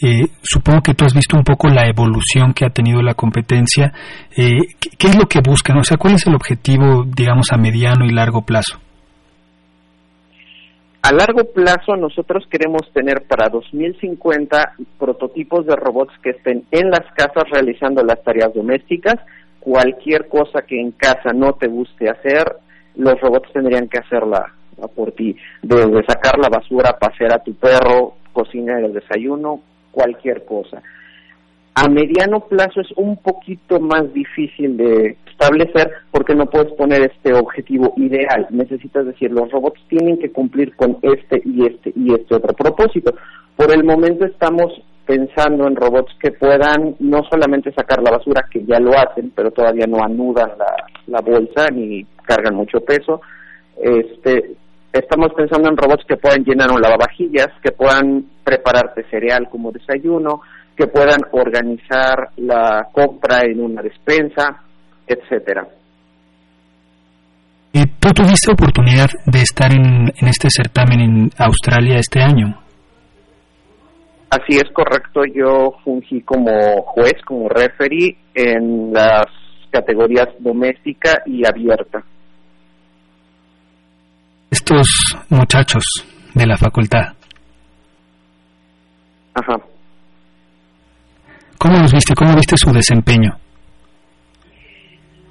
eh, 0.01 0.27
supongo 0.41 0.81
que 0.81 0.93
tú 0.93 1.05
has 1.05 1.13
visto 1.13 1.35
un 1.35 1.43
poco 1.43 1.67
la 1.67 1.87
evolución 1.87 2.53
que 2.53 2.65
ha 2.65 2.69
tenido 2.69 3.01
la 3.01 3.15
competencia. 3.15 3.91
Eh, 4.35 4.59
¿qué, 4.79 4.89
¿Qué 4.97 5.07
es 5.07 5.17
lo 5.17 5.25
que 5.25 5.41
buscan? 5.41 5.77
O 5.77 5.83
sea, 5.83 5.97
¿cuál 5.97 6.15
es 6.15 6.27
el 6.27 6.35
objetivo, 6.35 7.03
digamos, 7.05 7.51
a 7.51 7.57
mediano 7.57 8.05
y 8.05 8.11
largo 8.11 8.43
plazo? 8.43 8.79
A 11.01 11.13
largo 11.13 11.45
plazo 11.53 11.95
nosotros 11.95 12.45
queremos 12.51 12.81
tener 12.91 13.23
para 13.27 13.47
2050 13.49 14.73
prototipos 14.99 15.65
de 15.65 15.75
robots 15.75 16.13
que 16.21 16.31
estén 16.31 16.65
en 16.71 16.89
las 16.89 17.05
casas 17.15 17.45
realizando 17.49 18.03
las 18.03 18.21
tareas 18.23 18.53
domésticas. 18.53 19.15
Cualquier 19.59 20.27
cosa 20.27 20.63
que 20.67 20.79
en 20.79 20.91
casa 20.91 21.31
no 21.33 21.53
te 21.53 21.67
guste 21.67 22.09
hacer, 22.09 22.57
los 22.97 23.19
robots 23.21 23.51
tendrían 23.53 23.87
que 23.87 23.99
hacerla 23.99 24.53
por 24.95 25.11
ti. 25.13 25.35
Desde 25.61 26.05
sacar 26.05 26.37
la 26.37 26.49
basura, 26.49 26.97
pasear 26.99 27.33
a 27.33 27.43
tu 27.43 27.53
perro, 27.55 28.15
cocinar 28.33 28.83
el 28.83 28.93
desayuno, 28.93 29.61
cualquier 29.91 30.45
cosa. 30.45 30.81
A 31.75 31.87
mediano 31.89 32.39
plazo 32.41 32.81
es 32.81 32.91
un 32.95 33.17
poquito 33.17 33.79
más 33.79 34.11
difícil 34.13 34.77
de 34.77 35.17
establecer 35.29 35.91
porque 36.11 36.33
no 36.33 36.47
puedes 36.47 36.73
poner 36.73 37.03
este 37.03 37.33
objetivo 37.33 37.93
ideal. 37.97 38.47
Necesitas 38.49 39.05
decir, 39.05 39.31
los 39.31 39.51
robots 39.51 39.79
tienen 39.87 40.17
que 40.17 40.31
cumplir 40.31 40.75
con 40.75 40.97
este 41.03 41.41
y 41.45 41.65
este 41.67 41.93
y 41.95 42.13
este 42.13 42.35
otro 42.35 42.53
propósito. 42.53 43.13
Por 43.55 43.71
el 43.71 43.83
momento 43.83 44.25
estamos 44.25 44.73
pensando 45.05 45.67
en 45.67 45.75
robots 45.75 46.11
que 46.19 46.31
puedan 46.31 46.95
no 46.99 47.23
solamente 47.29 47.71
sacar 47.73 48.01
la 48.01 48.11
basura, 48.11 48.47
que 48.51 48.65
ya 48.65 48.79
lo 48.79 48.91
hacen, 48.97 49.31
pero 49.35 49.51
todavía 49.51 49.85
no 49.87 50.03
anudan 50.03 50.49
la, 50.57 50.75
la 51.05 51.21
bolsa 51.21 51.67
ni 51.71 52.05
cargan 52.27 52.55
mucho 52.55 52.79
peso. 52.81 53.21
Este, 53.81 54.55
estamos 54.91 55.33
pensando 55.35 55.69
en 55.69 55.77
robots 55.77 56.05
que 56.07 56.17
puedan 56.17 56.43
llenar 56.43 56.71
un 56.71 56.81
lavavajillas, 56.81 57.47
que 57.63 57.71
puedan 57.71 58.25
prepararte 58.43 59.03
cereal 59.09 59.47
como 59.49 59.71
desayuno, 59.71 60.41
que 60.75 60.87
puedan 60.87 61.21
organizar 61.31 62.29
la 62.37 62.87
compra 62.91 63.41
en 63.41 63.61
una 63.61 63.81
despensa, 63.81 64.61
etcétera. 65.07 65.67
¿Y 67.73 67.85
tú 67.99 68.09
tuviste 68.09 68.51
oportunidad 68.51 69.09
de 69.25 69.41
estar 69.41 69.71
en, 69.71 70.11
en 70.15 70.27
este 70.27 70.49
certamen 70.49 70.99
en 70.99 71.29
Australia 71.37 71.97
este 71.97 72.21
año? 72.21 72.59
Así 74.29 74.57
es 74.57 74.69
correcto, 74.73 75.21
yo 75.33 75.73
fungí 75.83 76.21
como 76.21 76.81
juez, 76.81 77.13
como 77.25 77.47
referee 77.47 78.17
en 78.33 78.91
las 78.91 79.25
categorías 79.71 80.27
doméstica 80.39 81.21
y 81.25 81.45
abierta. 81.47 82.03
Estos 84.49 84.87
muchachos 85.29 85.83
de 86.33 86.45
la 86.45 86.57
facultad, 86.57 87.17
Ajá. 89.37 89.55
¿Cómo 91.59 91.79
los 91.79 91.93
viste? 91.93 92.15
¿Cómo 92.15 92.35
viste 92.35 92.55
su 92.57 92.71
desempeño? 92.71 93.37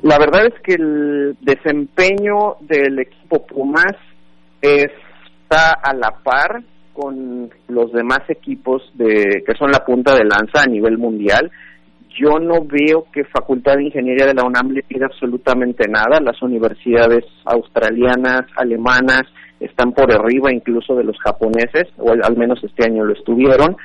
La 0.03 0.19
verdad 0.19 0.47
es 0.47 0.55
que 0.63 0.75
el 0.75 1.37
desempeño 1.41 2.57
del 2.61 3.01
equipo 3.01 3.45
Pumas 3.47 3.97
está 4.61 5.73
a 5.83 5.93
la 5.93 6.11
par 6.23 6.63
con 6.93 7.51
los 7.69 7.93
demás 7.93 8.21
equipos 8.29 8.83
de 8.95 9.43
que 9.45 9.55
son 9.59 9.71
la 9.71 9.85
punta 9.85 10.15
de 10.15 10.25
lanza 10.25 10.63
a 10.63 10.71
nivel 10.71 10.99
mundial. 10.99 11.51
Yo 12.19 12.39
no 12.39 12.65
veo 12.65 13.07
que 13.13 13.25
Facultad 13.25 13.77
de 13.77 13.85
Ingeniería 13.85 14.27
de 14.27 14.35
la 14.35 14.45
UNAM 14.45 14.71
le 14.71 14.83
pida 14.83 15.07
absolutamente 15.07 15.89
nada. 15.89 16.21
Las 16.21 16.41
universidades 16.41 17.25
australianas, 17.45 18.47
alemanas, 18.57 19.23
están 19.61 19.93
por 19.93 20.13
arriba 20.13 20.53
incluso 20.53 20.95
de 20.95 21.05
los 21.05 21.19
japoneses, 21.19 21.89
o 21.99 22.13
al 22.13 22.37
menos 22.37 22.63
este 22.63 22.85
año 22.85 23.05
lo 23.05 23.13
estuvieron. 23.13 23.77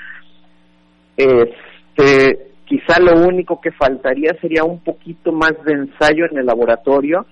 Este, 1.17 2.51
quizá 2.65 2.99
lo 2.99 3.25
único 3.25 3.59
que 3.59 3.71
faltaría 3.71 4.34
sería 4.41 4.63
un 4.63 4.79
poquito 4.79 5.32
más 5.32 5.53
de 5.65 5.73
ensayo 5.73 6.25
en 6.32 6.38
el 6.38 6.45
laboratorio, 6.45 7.25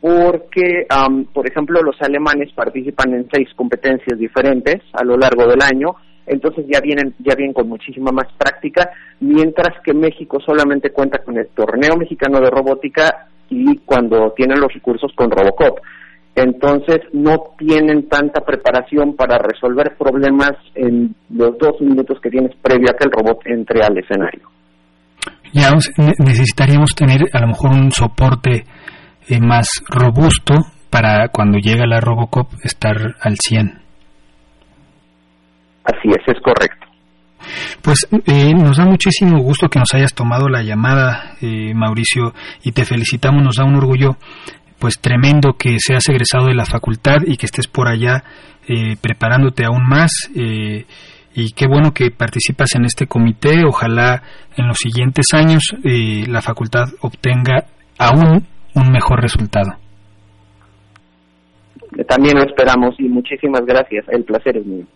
porque, 0.00 0.86
por 1.32 1.46
ejemplo, 1.46 1.82
los 1.82 2.00
alemanes 2.00 2.52
participan 2.54 3.12
en 3.14 3.28
seis 3.30 3.48
competencias 3.54 4.18
diferentes 4.18 4.80
a 4.94 5.04
lo 5.04 5.16
largo 5.16 5.46
del 5.46 5.60
año, 5.62 5.96
entonces 6.30 6.64
ya 6.72 6.80
vienen 6.80 7.14
ya 7.18 7.34
vienen 7.34 7.52
con 7.52 7.68
muchísima 7.68 8.12
más 8.12 8.26
práctica, 8.38 8.90
mientras 9.20 9.82
que 9.84 9.92
México 9.92 10.38
solamente 10.44 10.90
cuenta 10.90 11.18
con 11.18 11.36
el 11.36 11.48
torneo 11.48 11.96
mexicano 11.96 12.40
de 12.40 12.50
robótica 12.50 13.26
y 13.48 13.78
cuando 13.78 14.32
tienen 14.36 14.60
los 14.60 14.72
recursos 14.72 15.12
con 15.14 15.30
Robocop. 15.30 15.80
Entonces 16.36 17.00
no 17.12 17.54
tienen 17.58 18.08
tanta 18.08 18.40
preparación 18.42 19.16
para 19.16 19.38
resolver 19.38 19.96
problemas 19.98 20.52
en 20.76 21.14
los 21.30 21.58
dos 21.58 21.80
minutos 21.80 22.18
que 22.22 22.30
tienes 22.30 22.52
previo 22.62 22.88
a 22.90 22.96
que 22.96 23.04
el 23.04 23.10
robot 23.10 23.40
entre 23.46 23.84
al 23.84 23.98
escenario. 23.98 24.48
Ya 25.52 25.72
necesitaríamos 26.18 26.94
tener 26.94 27.22
a 27.32 27.40
lo 27.40 27.48
mejor 27.48 27.72
un 27.72 27.90
soporte 27.90 28.64
eh, 29.28 29.40
más 29.40 29.82
robusto 29.88 30.54
para 30.90 31.28
cuando 31.28 31.58
llega 31.58 31.86
la 31.86 32.00
Robocop 32.00 32.52
estar 32.62 32.96
al 33.20 33.36
100. 33.36 33.89
Así 35.84 36.08
es, 36.08 36.22
es 36.26 36.40
correcto. 36.42 36.86
Pues 37.82 38.06
eh, 38.26 38.52
nos 38.54 38.76
da 38.76 38.84
muchísimo 38.84 39.40
gusto 39.40 39.68
que 39.68 39.78
nos 39.78 39.92
hayas 39.94 40.14
tomado 40.14 40.48
la 40.48 40.62
llamada, 40.62 41.36
eh, 41.40 41.72
Mauricio, 41.74 42.34
y 42.62 42.72
te 42.72 42.84
felicitamos, 42.84 43.42
nos 43.42 43.56
da 43.56 43.64
un 43.64 43.76
orgullo 43.76 44.16
pues 44.80 44.98
tremendo 44.98 45.52
que 45.58 45.76
seas 45.78 46.08
egresado 46.08 46.46
de 46.46 46.54
la 46.54 46.64
facultad 46.64 47.18
y 47.26 47.36
que 47.36 47.46
estés 47.46 47.68
por 47.68 47.86
allá 47.86 48.24
eh, 48.66 48.96
preparándote 49.00 49.64
aún 49.64 49.86
más 49.86 50.10
eh, 50.34 50.86
y 51.34 51.52
qué 51.52 51.66
bueno 51.68 51.92
que 51.92 52.10
participas 52.10 52.74
en 52.74 52.86
este 52.86 53.06
comité. 53.06 53.64
Ojalá 53.66 54.22
en 54.56 54.66
los 54.66 54.78
siguientes 54.78 55.26
años 55.32 55.62
eh, 55.84 56.24
la 56.26 56.40
facultad 56.40 56.84
obtenga 57.02 57.66
aún 57.98 58.46
un 58.74 58.90
mejor 58.90 59.20
resultado. 59.20 59.72
También 62.08 62.36
lo 62.38 62.44
esperamos 62.44 62.94
y 62.98 63.08
muchísimas 63.08 63.64
gracias. 63.66 64.08
El 64.08 64.24
placer 64.24 64.56
es 64.56 64.66
mío 64.66 64.86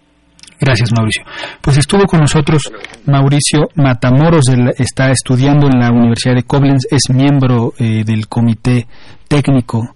Gracias, 0.61 0.91
Mauricio. 0.97 1.23
Pues 1.61 1.79
estuvo 1.79 2.05
con 2.05 2.21
nosotros 2.21 2.63
Mauricio 3.07 3.69
Matamoros, 3.75 4.45
está 4.79 5.11
estudiando 5.11 5.67
en 5.67 5.81
la 5.81 5.91
Universidad 5.91 6.35
de 6.35 6.45
Koblenz, 6.45 6.87
es 6.91 7.03
miembro 7.11 7.73
eh, 7.79 8.05
del 8.05 8.29
comité 8.29 8.87
técnico 9.27 9.91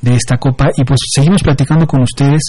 de 0.00 0.14
esta 0.14 0.36
copa 0.36 0.68
y 0.76 0.84
pues 0.84 1.00
seguimos 1.14 1.42
platicando 1.42 1.86
con 1.86 2.02
ustedes. 2.02 2.42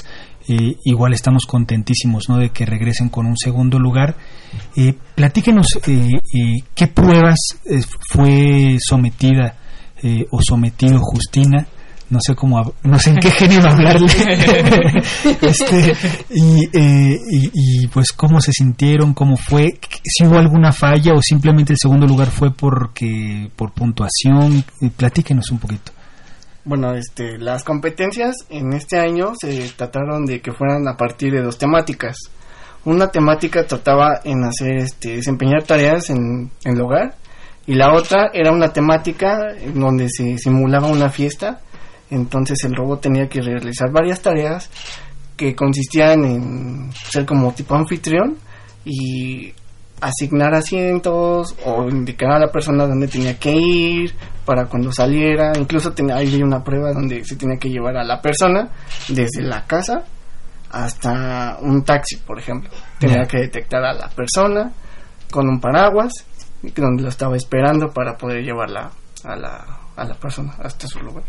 Eh, 0.47 0.75
igual 0.83 1.13
estamos 1.13 1.47
contentísimos 1.47 2.29
¿no? 2.29 2.37
de 2.37 2.49
que 2.49 2.67
regresen 2.67 3.09
con 3.09 3.25
un 3.25 3.35
segundo 3.35 3.79
lugar. 3.79 4.15
Eh, 4.75 4.93
platíquenos 5.15 5.65
qué 5.83 6.87
pruebas 6.87 7.39
fue 8.11 8.77
sometida 8.79 9.55
o 10.29 10.39
sometido 10.43 10.99
Justina 10.99 11.65
no 12.09 12.19
sé 12.21 12.35
cómo 12.35 12.73
no 12.83 12.99
sé 12.99 13.11
en 13.11 13.17
qué 13.17 13.31
genio 13.31 13.61
hablarle. 13.63 14.07
Este, 15.41 15.91
eh, 15.91 17.19
y, 17.31 17.51
y, 17.53 17.87
pues 17.87 18.11
cómo 18.11 18.41
se 18.41 18.51
sintieron 18.51 19.13
cómo 19.13 19.37
fue 19.37 19.79
si 20.03 20.25
hubo 20.25 20.37
alguna 20.37 20.71
falla 20.71 21.13
o 21.13 21.21
simplemente 21.21 21.73
el 21.73 21.79
segundo 21.79 22.05
lugar 22.05 22.27
fue 22.27 22.51
porque 22.51 23.49
por 23.55 23.73
puntuación 23.73 24.63
eh, 24.81 24.89
platíquenos 24.95 25.51
un 25.51 25.59
poquito. 25.59 25.91
Bueno 26.63 26.93
este 26.95 27.37
las 27.37 27.63
competencias 27.63 28.35
en 28.49 28.73
este 28.73 28.99
año 28.99 29.33
se 29.39 29.69
trataron 29.75 30.25
de 30.25 30.41
que 30.41 30.51
fueran 30.51 30.87
a 30.87 30.97
partir 30.97 31.33
de 31.33 31.41
dos 31.41 31.57
temáticas. 31.57 32.17
Una 32.85 33.09
temática 33.09 33.65
trataba 33.65 34.21
en 34.23 34.43
hacer 34.43 34.77
este 34.77 35.15
desempeñar 35.15 35.63
tareas 35.63 36.09
en, 36.09 36.51
en 36.63 36.73
el 36.73 36.81
hogar 36.81 37.15
y 37.67 37.75
la 37.75 37.93
otra 37.93 38.29
era 38.33 38.51
una 38.51 38.71
temática 38.71 39.51
en 39.59 39.79
donde 39.79 40.07
se 40.09 40.37
simulaba 40.37 40.87
una 40.87 41.09
fiesta 41.09 41.61
entonces 42.09 42.63
el 42.63 42.75
robot 42.75 43.01
tenía 43.01 43.27
que 43.27 43.41
realizar 43.41 43.91
varias 43.91 44.21
tareas 44.21 44.69
que 45.35 45.55
consistían 45.55 46.23
en 46.25 46.91
ser 46.93 47.25
como 47.25 47.53
tipo 47.53 47.75
anfitrión 47.75 48.37
y 48.85 49.53
asignar 50.01 50.53
asientos 50.53 51.55
o 51.65 51.87
indicar 51.89 52.31
a 52.31 52.39
la 52.39 52.51
persona 52.51 52.85
dónde 52.85 53.07
tenía 53.07 53.37
que 53.37 53.51
ir 53.51 54.13
para 54.45 54.65
cuando 54.65 54.91
saliera. 54.91 55.53
Incluso 55.57 55.93
tenía, 55.93 56.17
hay 56.17 56.41
una 56.41 56.63
prueba 56.63 56.91
donde 56.93 57.23
se 57.23 57.35
tenía 57.35 57.57
que 57.57 57.69
llevar 57.69 57.97
a 57.97 58.03
la 58.03 58.21
persona 58.21 58.69
desde 59.09 59.41
la 59.41 59.65
casa 59.65 60.03
hasta 60.71 61.57
un 61.61 61.83
taxi, 61.83 62.17
por 62.17 62.39
ejemplo. 62.39 62.69
Tenía 62.99 63.23
que 63.27 63.39
detectar 63.39 63.83
a 63.83 63.93
la 63.93 64.09
persona 64.09 64.71
con 65.31 65.47
un 65.47 65.59
paraguas 65.59 66.13
donde 66.61 67.03
lo 67.03 67.09
estaba 67.09 67.35
esperando 67.35 67.89
para 67.89 68.15
poder 68.15 68.43
llevarla 68.43 68.91
a 69.23 69.35
la, 69.35 69.79
a 69.95 70.03
la 70.05 70.15
persona 70.15 70.55
hasta 70.59 70.87
su 70.87 70.99
lugar. 70.99 71.23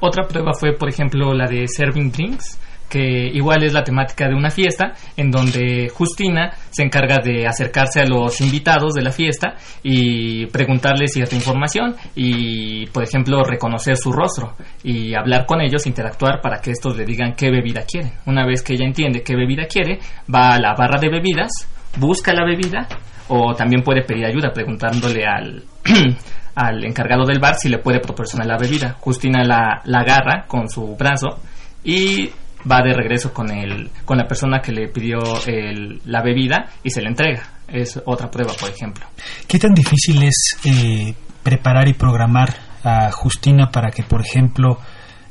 Otra 0.00 0.26
prueba 0.26 0.52
fue, 0.52 0.72
por 0.72 0.88
ejemplo, 0.88 1.32
la 1.34 1.46
de 1.46 1.66
Serving 1.68 2.10
Drinks, 2.10 2.58
que 2.92 3.30
igual 3.32 3.64
es 3.64 3.72
la 3.72 3.82
temática 3.82 4.28
de 4.28 4.34
una 4.34 4.50
fiesta, 4.50 4.92
en 5.16 5.30
donde 5.30 5.88
Justina 5.88 6.50
se 6.70 6.82
encarga 6.82 7.20
de 7.24 7.46
acercarse 7.46 8.00
a 8.00 8.04
los 8.04 8.38
invitados 8.42 8.92
de 8.92 9.00
la 9.00 9.10
fiesta 9.10 9.54
y 9.82 10.44
preguntarles 10.46 11.14
cierta 11.14 11.34
información 11.34 11.96
y, 12.14 12.84
por 12.88 13.02
ejemplo, 13.02 13.42
reconocer 13.44 13.96
su 13.96 14.12
rostro 14.12 14.56
y 14.84 15.14
hablar 15.14 15.46
con 15.46 15.62
ellos, 15.62 15.86
interactuar 15.86 16.42
para 16.42 16.60
que 16.60 16.72
estos 16.72 16.94
le 16.94 17.06
digan 17.06 17.32
qué 17.34 17.50
bebida 17.50 17.82
quieren. 17.90 18.12
Una 18.26 18.44
vez 18.44 18.62
que 18.62 18.74
ella 18.74 18.84
entiende 18.84 19.22
qué 19.22 19.36
bebida 19.36 19.64
quiere, 19.64 19.98
va 20.32 20.52
a 20.52 20.60
la 20.60 20.74
barra 20.74 21.00
de 21.00 21.08
bebidas, 21.08 21.50
busca 21.96 22.34
la 22.34 22.44
bebida 22.44 22.86
o 23.28 23.54
también 23.54 23.82
puede 23.82 24.02
pedir 24.02 24.26
ayuda 24.26 24.52
preguntándole 24.52 25.24
al 25.24 25.62
al 26.54 26.84
encargado 26.84 27.24
del 27.24 27.40
bar 27.40 27.56
si 27.56 27.68
le 27.68 27.78
puede 27.78 28.00
proporcionar 28.00 28.46
la 28.46 28.58
bebida. 28.58 28.96
Justina 29.00 29.44
la, 29.44 29.80
la 29.84 29.98
agarra 30.00 30.44
con 30.46 30.68
su 30.68 30.96
brazo 30.96 31.40
y 31.84 32.30
va 32.70 32.82
de 32.82 32.92
regreso 32.92 33.32
con 33.32 33.50
el 33.50 33.90
con 34.04 34.16
la 34.18 34.26
persona 34.26 34.60
que 34.60 34.72
le 34.72 34.88
pidió 34.88 35.18
el, 35.46 36.00
la 36.04 36.22
bebida 36.22 36.66
y 36.82 36.90
se 36.90 37.00
le 37.00 37.08
entrega. 37.08 37.48
Es 37.68 38.00
otra 38.04 38.30
prueba, 38.30 38.52
por 38.58 38.70
ejemplo. 38.70 39.06
¿Qué 39.46 39.58
tan 39.58 39.72
difícil 39.72 40.22
es 40.22 40.56
eh, 40.64 41.14
preparar 41.42 41.88
y 41.88 41.94
programar 41.94 42.54
a 42.84 43.10
Justina 43.12 43.70
para 43.70 43.90
que, 43.90 44.02
por 44.02 44.20
ejemplo, 44.20 44.78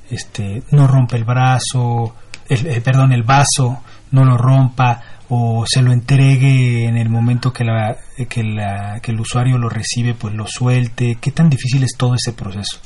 este 0.10 0.64
no 0.72 0.88
rompa 0.88 1.18
el 1.18 1.24
brazo, 1.24 2.16
el, 2.50 2.68
eh, 2.68 2.82
perdón, 2.82 3.12
el 3.12 3.24
vaso, 3.24 3.84
no 4.12 4.26
lo 4.26 4.38
rompa 4.38 5.02
o 5.34 5.64
se 5.66 5.82
lo 5.82 5.94
entregue 5.94 6.84
en 6.86 6.98
el 6.98 7.10
momento 7.10 7.54
que, 7.54 7.64
la, 7.64 7.96
que, 8.28 8.44
la, 8.44 9.00
que 9.02 9.14
el 9.14 9.20
usuario 9.22 9.58
lo 9.58 9.70
recibe, 9.70 10.14
pues 10.14 10.34
lo 10.34 10.46
suelte? 10.46 11.18
¿Qué 11.22 11.32
tan 11.32 11.50
difícil 11.50 11.84
es 11.84 11.96
todo 11.98 12.16
ese 12.16 12.34
proceso? 12.34 12.80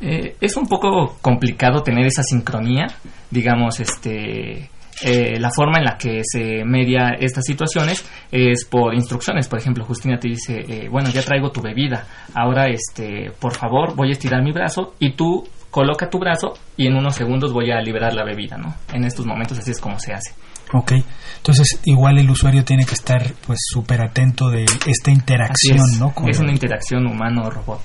Eh, 0.00 0.34
es 0.40 0.56
un 0.56 0.66
poco 0.66 1.16
complicado 1.22 1.84
tener 1.84 2.04
esa 2.04 2.24
sincronía, 2.24 2.88
digamos, 3.30 3.78
este, 3.78 4.68
eh, 5.04 5.38
la 5.38 5.50
forma 5.54 5.78
en 5.78 5.84
la 5.84 5.96
que 5.96 6.22
se 6.24 6.64
media 6.64 7.10
estas 7.16 7.44
situaciones 7.44 8.04
es 8.32 8.64
por 8.64 8.92
instrucciones. 8.92 9.46
Por 9.46 9.60
ejemplo, 9.60 9.84
Justina 9.84 10.18
te 10.18 10.30
dice, 10.30 10.64
eh, 10.68 10.88
bueno, 10.90 11.10
ya 11.10 11.22
traigo 11.22 11.52
tu 11.52 11.62
bebida, 11.62 12.08
ahora, 12.34 12.66
este, 12.66 13.30
por 13.38 13.54
favor, 13.54 13.94
voy 13.94 14.08
a 14.08 14.12
estirar 14.12 14.42
mi 14.42 14.50
brazo 14.50 14.94
y 14.98 15.12
tú 15.12 15.44
coloca 15.70 16.10
tu 16.10 16.18
brazo 16.18 16.54
y 16.76 16.88
en 16.88 16.96
unos 16.96 17.14
segundos 17.14 17.52
voy 17.52 17.70
a 17.70 17.80
liberar 17.80 18.14
la 18.14 18.24
bebida, 18.24 18.56
¿no? 18.56 18.74
En 18.92 19.04
estos 19.04 19.26
momentos 19.26 19.58
así 19.58 19.70
es 19.70 19.80
como 19.80 20.00
se 20.00 20.12
hace. 20.12 20.32
Ok, 20.72 20.92
entonces 21.36 21.78
igual 21.84 22.18
el 22.18 22.30
usuario 22.30 22.64
tiene 22.64 22.84
que 22.84 22.94
estar 22.94 23.32
pues 23.46 23.58
súper 23.70 24.02
atento 24.02 24.48
de 24.48 24.64
esta 24.86 25.10
interacción, 25.10 25.78
¿no? 25.98 26.14
es 26.26 26.38
una 26.40 26.52
interacción 26.52 27.06
humano-robot. 27.06 27.80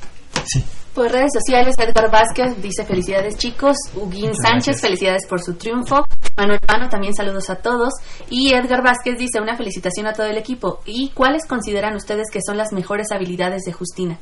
Sí. 0.45 0.63
Por 0.93 1.11
redes 1.11 1.31
sociales, 1.33 1.75
Edgar 1.77 2.11
Vázquez 2.11 2.61
dice 2.61 2.83
felicidades 2.83 3.37
chicos, 3.37 3.77
Huguín 3.95 4.31
Sánchez, 4.35 4.81
felicidades 4.81 5.27
por 5.27 5.41
su 5.41 5.53
triunfo, 5.53 6.05
Manuel 6.35 6.59
Pano 6.59 6.89
también 6.89 7.13
saludos 7.13 7.49
a 7.49 7.55
todos, 7.55 7.93
y 8.29 8.53
Edgar 8.53 8.83
Vázquez 8.83 9.17
dice 9.17 9.39
una 9.39 9.55
felicitación 9.55 10.07
a 10.07 10.13
todo 10.13 10.25
el 10.25 10.37
equipo. 10.37 10.81
¿Y 10.85 11.09
cuáles 11.11 11.45
consideran 11.45 11.95
ustedes 11.95 12.27
que 12.31 12.39
son 12.45 12.57
las 12.57 12.73
mejores 12.73 13.11
habilidades 13.11 13.63
de 13.63 13.73
Justina? 13.73 14.17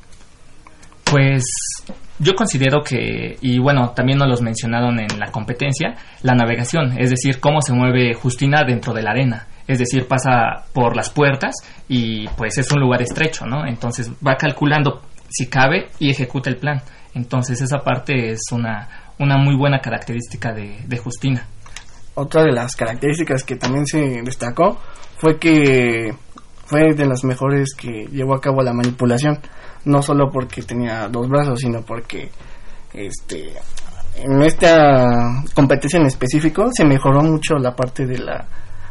Pues 1.10 1.44
yo 2.20 2.36
considero 2.36 2.82
que, 2.84 3.38
y 3.42 3.60
bueno, 3.60 3.92
también 3.92 4.18
nos 4.18 4.28
los 4.28 4.42
mencionaron 4.42 5.00
en 5.00 5.20
la 5.20 5.32
competencia, 5.32 5.96
la 6.24 6.34
navegación, 6.34 6.98
es 6.98 7.10
decir, 7.10 7.40
cómo 7.40 7.62
se 7.62 7.74
mueve 7.74 8.14
Justina 8.14 8.64
dentro 8.66 8.94
de 8.94 9.04
la 9.04 9.12
arena. 9.12 9.48
es 9.68 9.80
decir, 9.80 10.08
pasa 10.08 10.66
por 10.74 10.96
las 10.96 11.10
puertas 11.10 11.56
y 11.90 12.28
pues 12.38 12.58
es 12.58 12.72
un 12.72 12.80
lugar 12.80 13.02
estrecho, 13.02 13.46
¿no? 13.46 13.66
Entonces 13.68 14.10
va 14.26 14.36
calculando 14.36 15.02
si 15.30 15.48
cabe 15.48 15.90
y 16.00 16.10
ejecuta 16.10 16.50
el 16.50 16.56
plan. 16.56 16.82
Entonces 17.14 17.62
esa 17.62 17.80
parte 17.80 18.32
es 18.32 18.42
una, 18.52 18.88
una 19.20 19.38
muy 19.38 19.58
buena 19.58 19.80
característica 19.80 20.54
de, 20.54 20.80
de 20.86 20.98
Justina. 20.98 21.46
Otra 22.16 22.44
de 22.44 22.52
las 22.52 22.76
características 22.76 23.44
que 23.44 23.58
también 23.58 23.86
se 23.86 24.22
destacó 24.24 24.80
fue 25.18 25.38
que 25.38 26.16
fue 26.68 26.94
de 26.94 27.06
las 27.06 27.24
mejores 27.24 27.74
que 27.76 28.08
llevó 28.12 28.36
a 28.36 28.42
cabo 28.42 28.62
la 28.62 28.74
manipulación, 28.74 29.40
no 29.88 30.02
solo 30.02 30.30
porque 30.32 30.62
tenía 30.62 31.08
dos 31.08 31.28
brazos, 31.28 31.60
sino 31.60 31.82
porque 31.82 32.30
este 32.94 33.54
en 34.16 34.42
esta 34.42 35.44
competencia 35.54 36.00
en 36.00 36.08
específico 36.08 36.70
se 36.74 36.86
mejoró 36.86 37.22
mucho 37.22 37.56
la 37.56 37.76
parte 37.76 38.06
de 38.06 38.18
la 38.18 38.48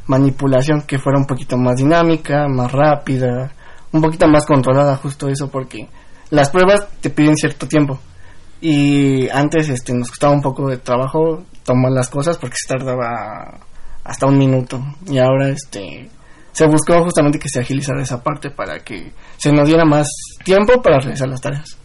manipulación 0.06 0.82
que 0.82 0.98
fuera 0.98 1.18
un 1.18 1.26
poquito 1.26 1.56
más 1.56 1.76
dinámica, 1.76 2.46
más 2.48 2.70
rápida, 2.70 3.52
un 3.92 4.00
poquito 4.00 4.28
más 4.28 4.46
controlada, 4.46 4.96
justo 4.96 5.28
eso 5.28 5.50
porque 5.50 5.88
las 6.30 6.50
pruebas 6.50 6.86
te 7.00 7.10
piden 7.10 7.36
cierto 7.36 7.66
tiempo. 7.66 7.98
Y 8.60 9.28
antes 9.28 9.68
este 9.68 9.92
nos 9.92 10.10
costaba 10.10 10.32
un 10.32 10.42
poco 10.42 10.68
de 10.68 10.78
trabajo 10.78 11.44
tomar 11.64 11.92
las 11.92 12.08
cosas 12.08 12.38
porque 12.38 12.56
se 12.56 12.74
tardaba 12.74 13.60
hasta 14.04 14.26
un 14.26 14.38
minuto. 14.38 14.80
Y 15.06 15.18
ahora 15.18 15.48
este 15.48 16.08
se 16.56 16.66
buscó 16.66 17.04
justamente 17.04 17.38
que 17.38 17.50
se 17.50 17.60
agilizara 17.60 18.00
esa 18.00 18.22
parte 18.22 18.48
para 18.48 18.78
que 18.78 19.12
se 19.36 19.52
nos 19.52 19.68
diera 19.68 19.84
más 19.84 20.08
tiempo 20.42 20.80
para 20.80 20.98
realizar 21.00 21.28
las 21.28 21.42
tareas. 21.42 21.76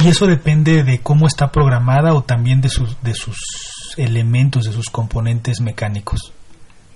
¿Y 0.00 0.08
eso 0.08 0.26
depende 0.26 0.82
de 0.82 0.98
cómo 0.98 1.28
está 1.28 1.52
programada 1.52 2.12
o 2.12 2.22
también 2.22 2.60
de 2.60 2.68
sus, 2.68 3.00
de 3.00 3.14
sus 3.14 3.36
elementos, 3.96 4.64
de 4.64 4.72
sus 4.72 4.90
componentes 4.90 5.60
mecánicos? 5.60 6.32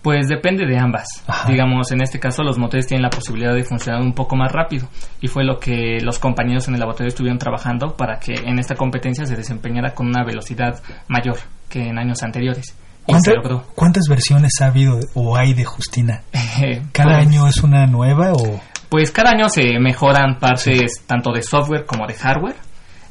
Pues 0.02 0.26
depende 0.26 0.66
de 0.66 0.78
ambas. 0.78 1.06
Digamos, 1.46 1.92
en 1.92 2.00
este 2.00 2.18
caso 2.18 2.42
los 2.42 2.58
motores 2.58 2.88
tienen 2.88 3.04
la 3.04 3.10
posibilidad 3.10 3.54
de 3.54 3.62
funcionar 3.62 4.02
un 4.02 4.12
poco 4.12 4.34
más 4.34 4.50
rápido 4.50 4.88
y 5.20 5.28
fue 5.28 5.44
lo 5.44 5.60
que 5.60 6.00
los 6.00 6.18
compañeros 6.18 6.66
en 6.66 6.74
el 6.74 6.80
laboratorio 6.80 7.10
estuvieron 7.10 7.38
trabajando 7.38 7.96
para 7.96 8.18
que 8.18 8.34
en 8.34 8.58
esta 8.58 8.74
competencia 8.74 9.26
se 9.26 9.36
desempeñara 9.36 9.94
con 9.94 10.08
una 10.08 10.24
velocidad 10.24 10.82
mayor 11.06 11.36
que 11.68 11.86
en 11.86 12.00
años 12.00 12.24
anteriores. 12.24 12.74
¿Cuántas 13.74 14.08
versiones 14.08 14.52
ha 14.60 14.66
habido 14.66 14.98
o 15.14 15.36
hay 15.36 15.54
de 15.54 15.64
Justina? 15.64 16.22
¿Cada 16.92 17.16
pues 17.16 17.26
año 17.26 17.48
es 17.48 17.62
una 17.62 17.86
nueva 17.86 18.32
o...? 18.32 18.60
Pues 18.88 19.10
cada 19.10 19.30
año 19.30 19.48
se 19.48 19.78
mejoran 19.80 20.38
partes 20.38 21.02
tanto 21.06 21.32
de 21.32 21.42
software 21.42 21.86
como 21.86 22.06
de 22.06 22.14
hardware 22.14 22.56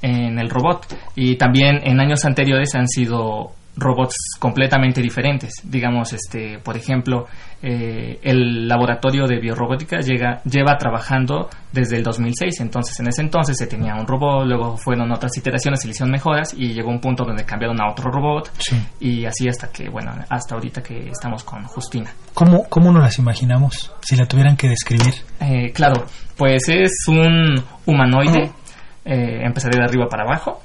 en 0.02 0.40
el 0.40 0.50
robot 0.50 0.86
y 1.16 1.38
también 1.38 1.80
en 1.84 2.00
años 2.00 2.24
anteriores 2.26 2.76
han 2.76 2.88
sido 2.88 3.54
robots 3.78 4.16
completamente 4.40 5.02
diferentes. 5.02 5.54
Digamos, 5.64 6.14
este, 6.14 6.60
por 6.60 6.78
ejemplo, 6.78 7.26
eh, 7.62 8.20
el 8.22 8.68
laboratorio 8.68 9.26
de 9.26 9.40
biorrobótica 9.40 10.00
llega, 10.00 10.42
lleva 10.44 10.78
trabajando 10.78 11.50
desde 11.72 11.98
el 11.98 12.04
2006. 12.04 12.62
Entonces, 12.62 13.00
en 13.00 13.08
ese 13.08 13.22
entonces 13.22 13.58
se 13.58 13.68
tenía 13.68 13.96
un 13.96 14.08
robot, 14.08 14.46
luego 14.46 14.78
fueron 14.78 15.12
otras 15.12 15.38
iteraciones, 15.38 15.82
se 15.82 15.88
le 15.88 15.92
hicieron 15.92 16.12
mejoras 16.12 16.54
y 16.54 16.74
llegó 16.74 16.90
un 16.90 17.00
punto 17.00 17.26
donde 17.26 17.44
cambiaron 17.44 17.82
a 17.82 17.92
otro 17.92 18.12
robot. 18.12 18.52
Y 19.00 19.26
así 19.26 19.48
hasta 19.48 19.68
que, 19.72 19.90
bueno, 19.90 20.12
hasta 20.30 20.56
ahorita 20.56 20.82
que 20.82 21.10
estamos 21.10 21.44
con 21.44 21.64
Justina. 21.66 22.12
¿Cómo, 22.34 22.64
cómo 22.70 22.92
nos 22.92 23.02
las 23.02 23.20
imaginamos? 23.20 23.92
Si 24.02 24.16
la 24.16 24.26
tuvieran 24.26 24.56
que 24.56 24.70
describir. 24.70 25.14
Eh, 25.40 25.72
claro, 25.74 26.06
pues 26.38 26.70
es 26.70 26.92
un 27.08 27.56
humanoide. 27.86 28.52
Eh, 29.04 29.42
empezaré 29.44 29.78
de 29.78 29.84
arriba 29.84 30.08
para 30.10 30.24
abajo. 30.24 30.62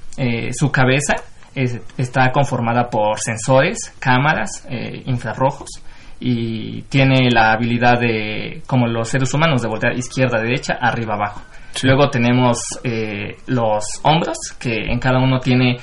su 0.53 0.71
cabeza 0.71 1.15
está 1.55 2.31
conformada 2.33 2.89
por 2.89 3.19
sensores, 3.19 3.95
cámaras, 3.99 4.67
eh, 4.69 5.03
infrarrojos 5.07 5.69
y 6.21 6.83
tiene 6.83 7.31
la 7.31 7.53
habilidad 7.53 7.99
de, 7.99 8.63
como 8.67 8.87
los 8.87 9.09
seres 9.09 9.33
humanos, 9.33 9.63
de 9.63 9.69
voltear 9.69 9.97
izquierda, 9.97 10.39
derecha, 10.41 10.75
arriba, 10.79 11.15
abajo. 11.15 11.41
Luego 11.83 12.11
tenemos 12.11 12.59
eh, 12.85 13.37
los 13.47 13.85
hombros, 14.03 14.37
que 14.59 14.75
en 14.75 14.99
cada 14.99 15.19
uno 15.19 15.39
tiene 15.41 15.79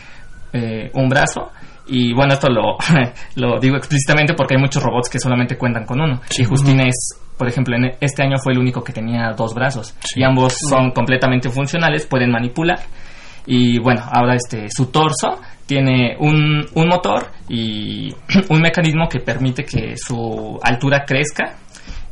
eh, 0.53 0.91
un 0.93 1.09
brazo. 1.09 1.51
Y 1.87 2.13
bueno, 2.13 2.33
esto 2.33 2.49
lo, 2.49 2.77
lo 3.35 3.59
digo 3.59 3.77
explícitamente 3.77 4.35
porque 4.35 4.55
hay 4.55 4.61
muchos 4.61 4.83
robots 4.83 5.09
que 5.09 5.19
solamente 5.19 5.57
cuentan 5.57 5.85
con 5.85 5.99
uno. 5.99 6.21
Y 6.37 6.43
Justina 6.43 6.83
es, 6.83 7.19
por 7.35 7.47
ejemplo, 7.47 7.75
en 7.75 7.95
este 7.99 8.21
año 8.21 8.37
fue 8.37 8.53
el 8.53 8.59
único 8.59 8.83
que 8.83 8.93
tenía 8.93 9.33
dos 9.35 9.55
brazos. 9.55 9.95
Y 10.15 10.23
ambos 10.23 10.55
son 10.69 10.91
completamente 10.91 11.49
funcionales, 11.49 12.05
pueden 12.05 12.31
manipular. 12.31 12.79
Y 13.47 13.79
bueno, 13.79 14.03
ahora 14.11 14.35
este, 14.35 14.67
su 14.69 14.91
torso 14.91 15.39
tiene 15.67 16.15
un, 16.19 16.65
un 16.73 16.87
motor 16.87 17.27
y 17.49 18.09
un 18.49 18.61
mecanismo 18.61 19.07
que 19.07 19.19
permite 19.19 19.63
que 19.63 19.95
su 19.95 20.57
altura 20.63 21.03
crezca. 21.05 21.57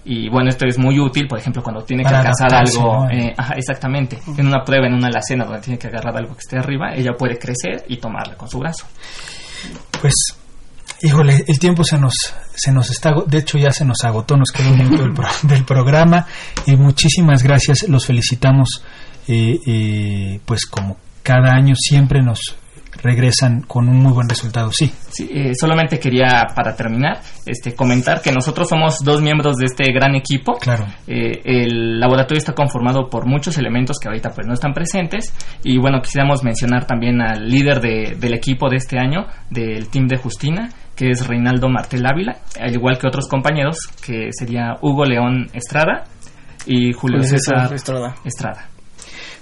Y 0.08 0.30
bueno, 0.30 0.50
esto 0.50 0.68
es 0.68 0.78
muy 0.78 1.00
útil, 1.00 1.28
por 1.28 1.40
ejemplo, 1.40 1.64
cuando 1.64 1.84
tiene 1.84 2.04
que 2.04 2.14
alcanzar 2.14 2.54
algo, 2.54 3.08
eh, 3.10 3.34
exactamente, 3.56 4.20
en 4.38 4.46
una 4.46 4.64
prueba, 4.64 4.86
en 4.86 4.94
una 4.94 5.08
alacena 5.08 5.46
donde 5.46 5.62
tiene 5.62 5.80
que 5.80 5.88
agarrar 5.88 6.16
algo 6.16 6.36
que 6.36 6.42
esté 6.42 6.60
arriba, 6.60 6.94
ella 6.94 7.14
puede 7.18 7.40
crecer 7.40 7.86
y 7.88 7.98
tomarla 7.98 8.36
con 8.36 8.48
su 8.48 8.60
brazo. 8.60 8.86
Pues, 10.00 10.14
híjole, 11.02 11.44
el 11.48 11.58
tiempo 11.58 11.84
se 11.84 11.98
nos, 11.98 12.14
se 12.54 12.72
nos 12.72 12.92
está, 12.92 13.14
de 13.26 13.40
hecho 13.40 13.58
ya 13.58 13.72
se 13.72 13.84
nos 13.84 14.04
agotó, 14.04 14.38
nos 14.38 14.52
quedó 14.52 14.70
un 14.70 14.78
minuto 14.78 15.02
del, 15.02 15.14
del, 15.50 15.66
programa. 15.66 16.28
Y 16.68 16.76
muchísimas 16.76 17.42
gracias, 17.42 17.90
los 17.90 18.06
felicitamos, 18.06 18.84
eh, 19.28 19.58
eh, 19.66 20.40
pues 20.46 20.68
como 20.68 20.98
cada 21.24 21.56
año 21.56 21.74
siempre 21.76 22.22
nos 22.22 22.58
regresan 23.02 23.62
con 23.62 23.88
un 23.88 23.98
muy 23.98 24.14
buen 24.14 24.28
resultado, 24.28 24.72
sí. 24.72 24.92
Sí, 25.10 25.30
eh, 25.34 25.54
solamente 25.56 26.00
quería, 26.00 26.48
para 26.56 26.76
terminar, 26.76 27.20
este, 27.46 27.74
comentar 27.76 28.22
que 28.22 28.32
nosotros 28.32 28.70
somos 28.70 29.04
dos 29.04 29.22
miembros 29.22 29.58
de 29.58 29.66
este 29.66 29.92
gran 29.94 30.16
equipo. 30.16 30.54
Claro. 30.54 30.86
Eh, 31.08 31.42
el 31.44 32.00
laboratorio 32.00 32.38
está 32.38 32.54
conformado 32.54 33.10
por 33.10 33.28
muchos 33.28 33.58
elementos 33.58 33.98
que 34.00 34.08
ahorita 34.08 34.32
pues 34.32 34.48
no 34.48 34.54
están 34.54 34.74
presentes 34.74 35.34
y 35.64 35.78
bueno, 35.78 36.02
quisiéramos 36.02 36.44
mencionar 36.44 36.86
también 36.86 37.22
al 37.22 37.48
líder 37.48 37.80
de, 37.80 38.16
del 38.20 38.34
equipo 38.34 38.70
de 38.70 38.78
este 38.78 38.98
año, 39.00 39.26
del 39.50 39.90
team 39.90 40.08
de 40.08 40.18
Justina, 40.18 40.70
que 40.96 41.10
es 41.10 41.28
Reinaldo 41.28 41.70
Martel 41.70 42.06
Ávila, 42.06 42.38
al 42.60 42.74
igual 42.74 42.98
que 42.98 43.08
otros 43.08 43.28
compañeros, 43.28 43.78
que 44.06 44.30
sería 44.32 44.74
Hugo 44.82 45.06
León 45.06 45.48
Estrada 45.54 46.06
y 46.66 46.94
Julio 46.94 47.22
César 47.24 47.74
Estrada. 47.74 48.16
Estrada 48.24 48.75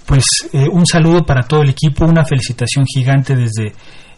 pues 0.06 0.24
eh, 0.52 0.68
un 0.70 0.86
saludo 0.86 1.24
para 1.24 1.42
todo 1.42 1.62
el 1.62 1.70
equipo, 1.70 2.04
una 2.04 2.24
felicitación 2.24 2.84
gigante 2.86 3.34
desde, 3.34 3.72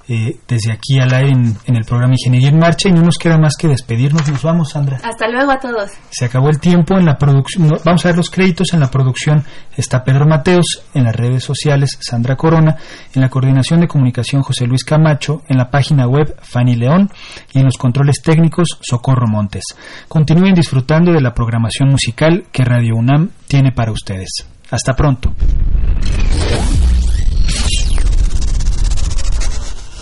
eh, 0.09 0.37
desde 0.47 0.72
aquí 0.72 0.99
al 1.01 1.12
aire 1.12 1.30
en, 1.30 1.76
el 1.76 1.84
programa 1.84 2.14
Ingeniería 2.14 2.49
en 2.49 2.59
Marcha 2.59 2.89
y 2.89 2.93
no 2.93 3.03
nos 3.03 3.18
queda 3.18 3.39
más 3.39 3.55
que 3.57 3.68
despedirnos. 3.68 4.28
Nos 4.28 4.43
vamos, 4.43 4.70
Sandra. 4.70 5.01
Hasta 5.03 5.28
luego 5.28 5.53
a 5.53 5.59
todos. 5.59 5.91
Se 6.11 6.24
acabó 6.24 6.49
el 6.49 6.59
tiempo 6.59 6.99
en 6.99 7.07
la 7.07 7.16
producción. 7.16 7.78
vamos 7.84 8.05
a 8.05 8.09
ver 8.09 8.16
los 8.16 8.30
créditos. 8.30 8.72
En 8.72 8.80
la 8.80 8.91
producción 8.91 9.45
está 9.76 10.03
Pedro 10.03 10.26
Mateos, 10.26 10.82
en 10.95 11.05
las 11.05 11.14
redes 11.14 11.45
sociales 11.45 11.99
Sandra 12.01 12.37
Corona, 12.37 12.76
en 13.14 13.22
la 13.22 13.28
coordinación 13.28 13.80
de 13.80 13.89
comunicación 13.89 14.43
José 14.43 14.66
Luis 14.66 14.84
Camacho, 14.84 15.43
en 15.49 15.57
la 15.57 15.70
página 15.70 16.07
web 16.07 16.37
Fanny 16.43 16.76
León 16.76 17.11
y 17.53 17.59
en 17.61 17.64
los 17.64 17.76
controles 17.76 18.22
técnicos 18.22 18.78
Socorro 18.80 19.26
Montes. 19.28 19.62
Continúen 20.09 20.55
disfrutando 20.55 21.12
de 21.12 21.20
la 21.20 21.34
programación 21.34 21.91
musical 21.91 22.45
que 22.51 22.64
Radio 22.64 22.97
UNAM 22.97 23.30
tiene 23.47 23.72
para 23.72 23.93
ustedes. 23.93 24.47
Hasta 24.71 24.95
pronto. 24.95 25.33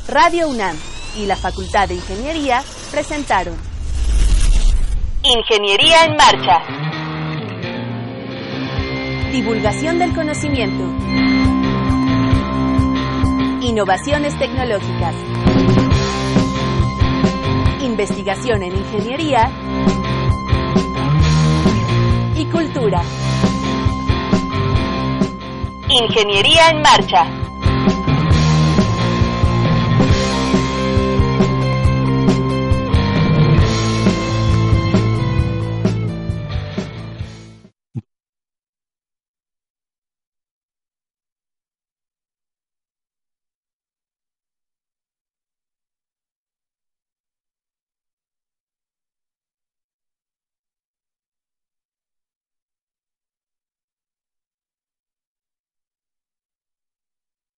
Radio 0.09 0.49
UNAM 0.49 0.77
y 1.17 1.27
la 1.27 1.37
Facultad 1.37 1.89
de 1.89 1.95
Ingeniería 1.95 2.63
presentaron 2.91 3.57
Ingeniería 5.23 6.05
en 6.05 6.17
Marcha. 6.17 6.61
Divulgación 9.33 9.99
del 9.99 10.15
conocimiento. 10.15 10.85
Innovaciones 13.67 14.39
tecnológicas. 14.39 15.15
Investigación 17.83 18.63
en 18.63 18.77
ingeniería. 18.77 19.51
Y 22.37 22.45
cultura. 22.47 23.03
Ingeniería 25.97 26.71
en 26.71 26.83
Marcha. 26.83 27.44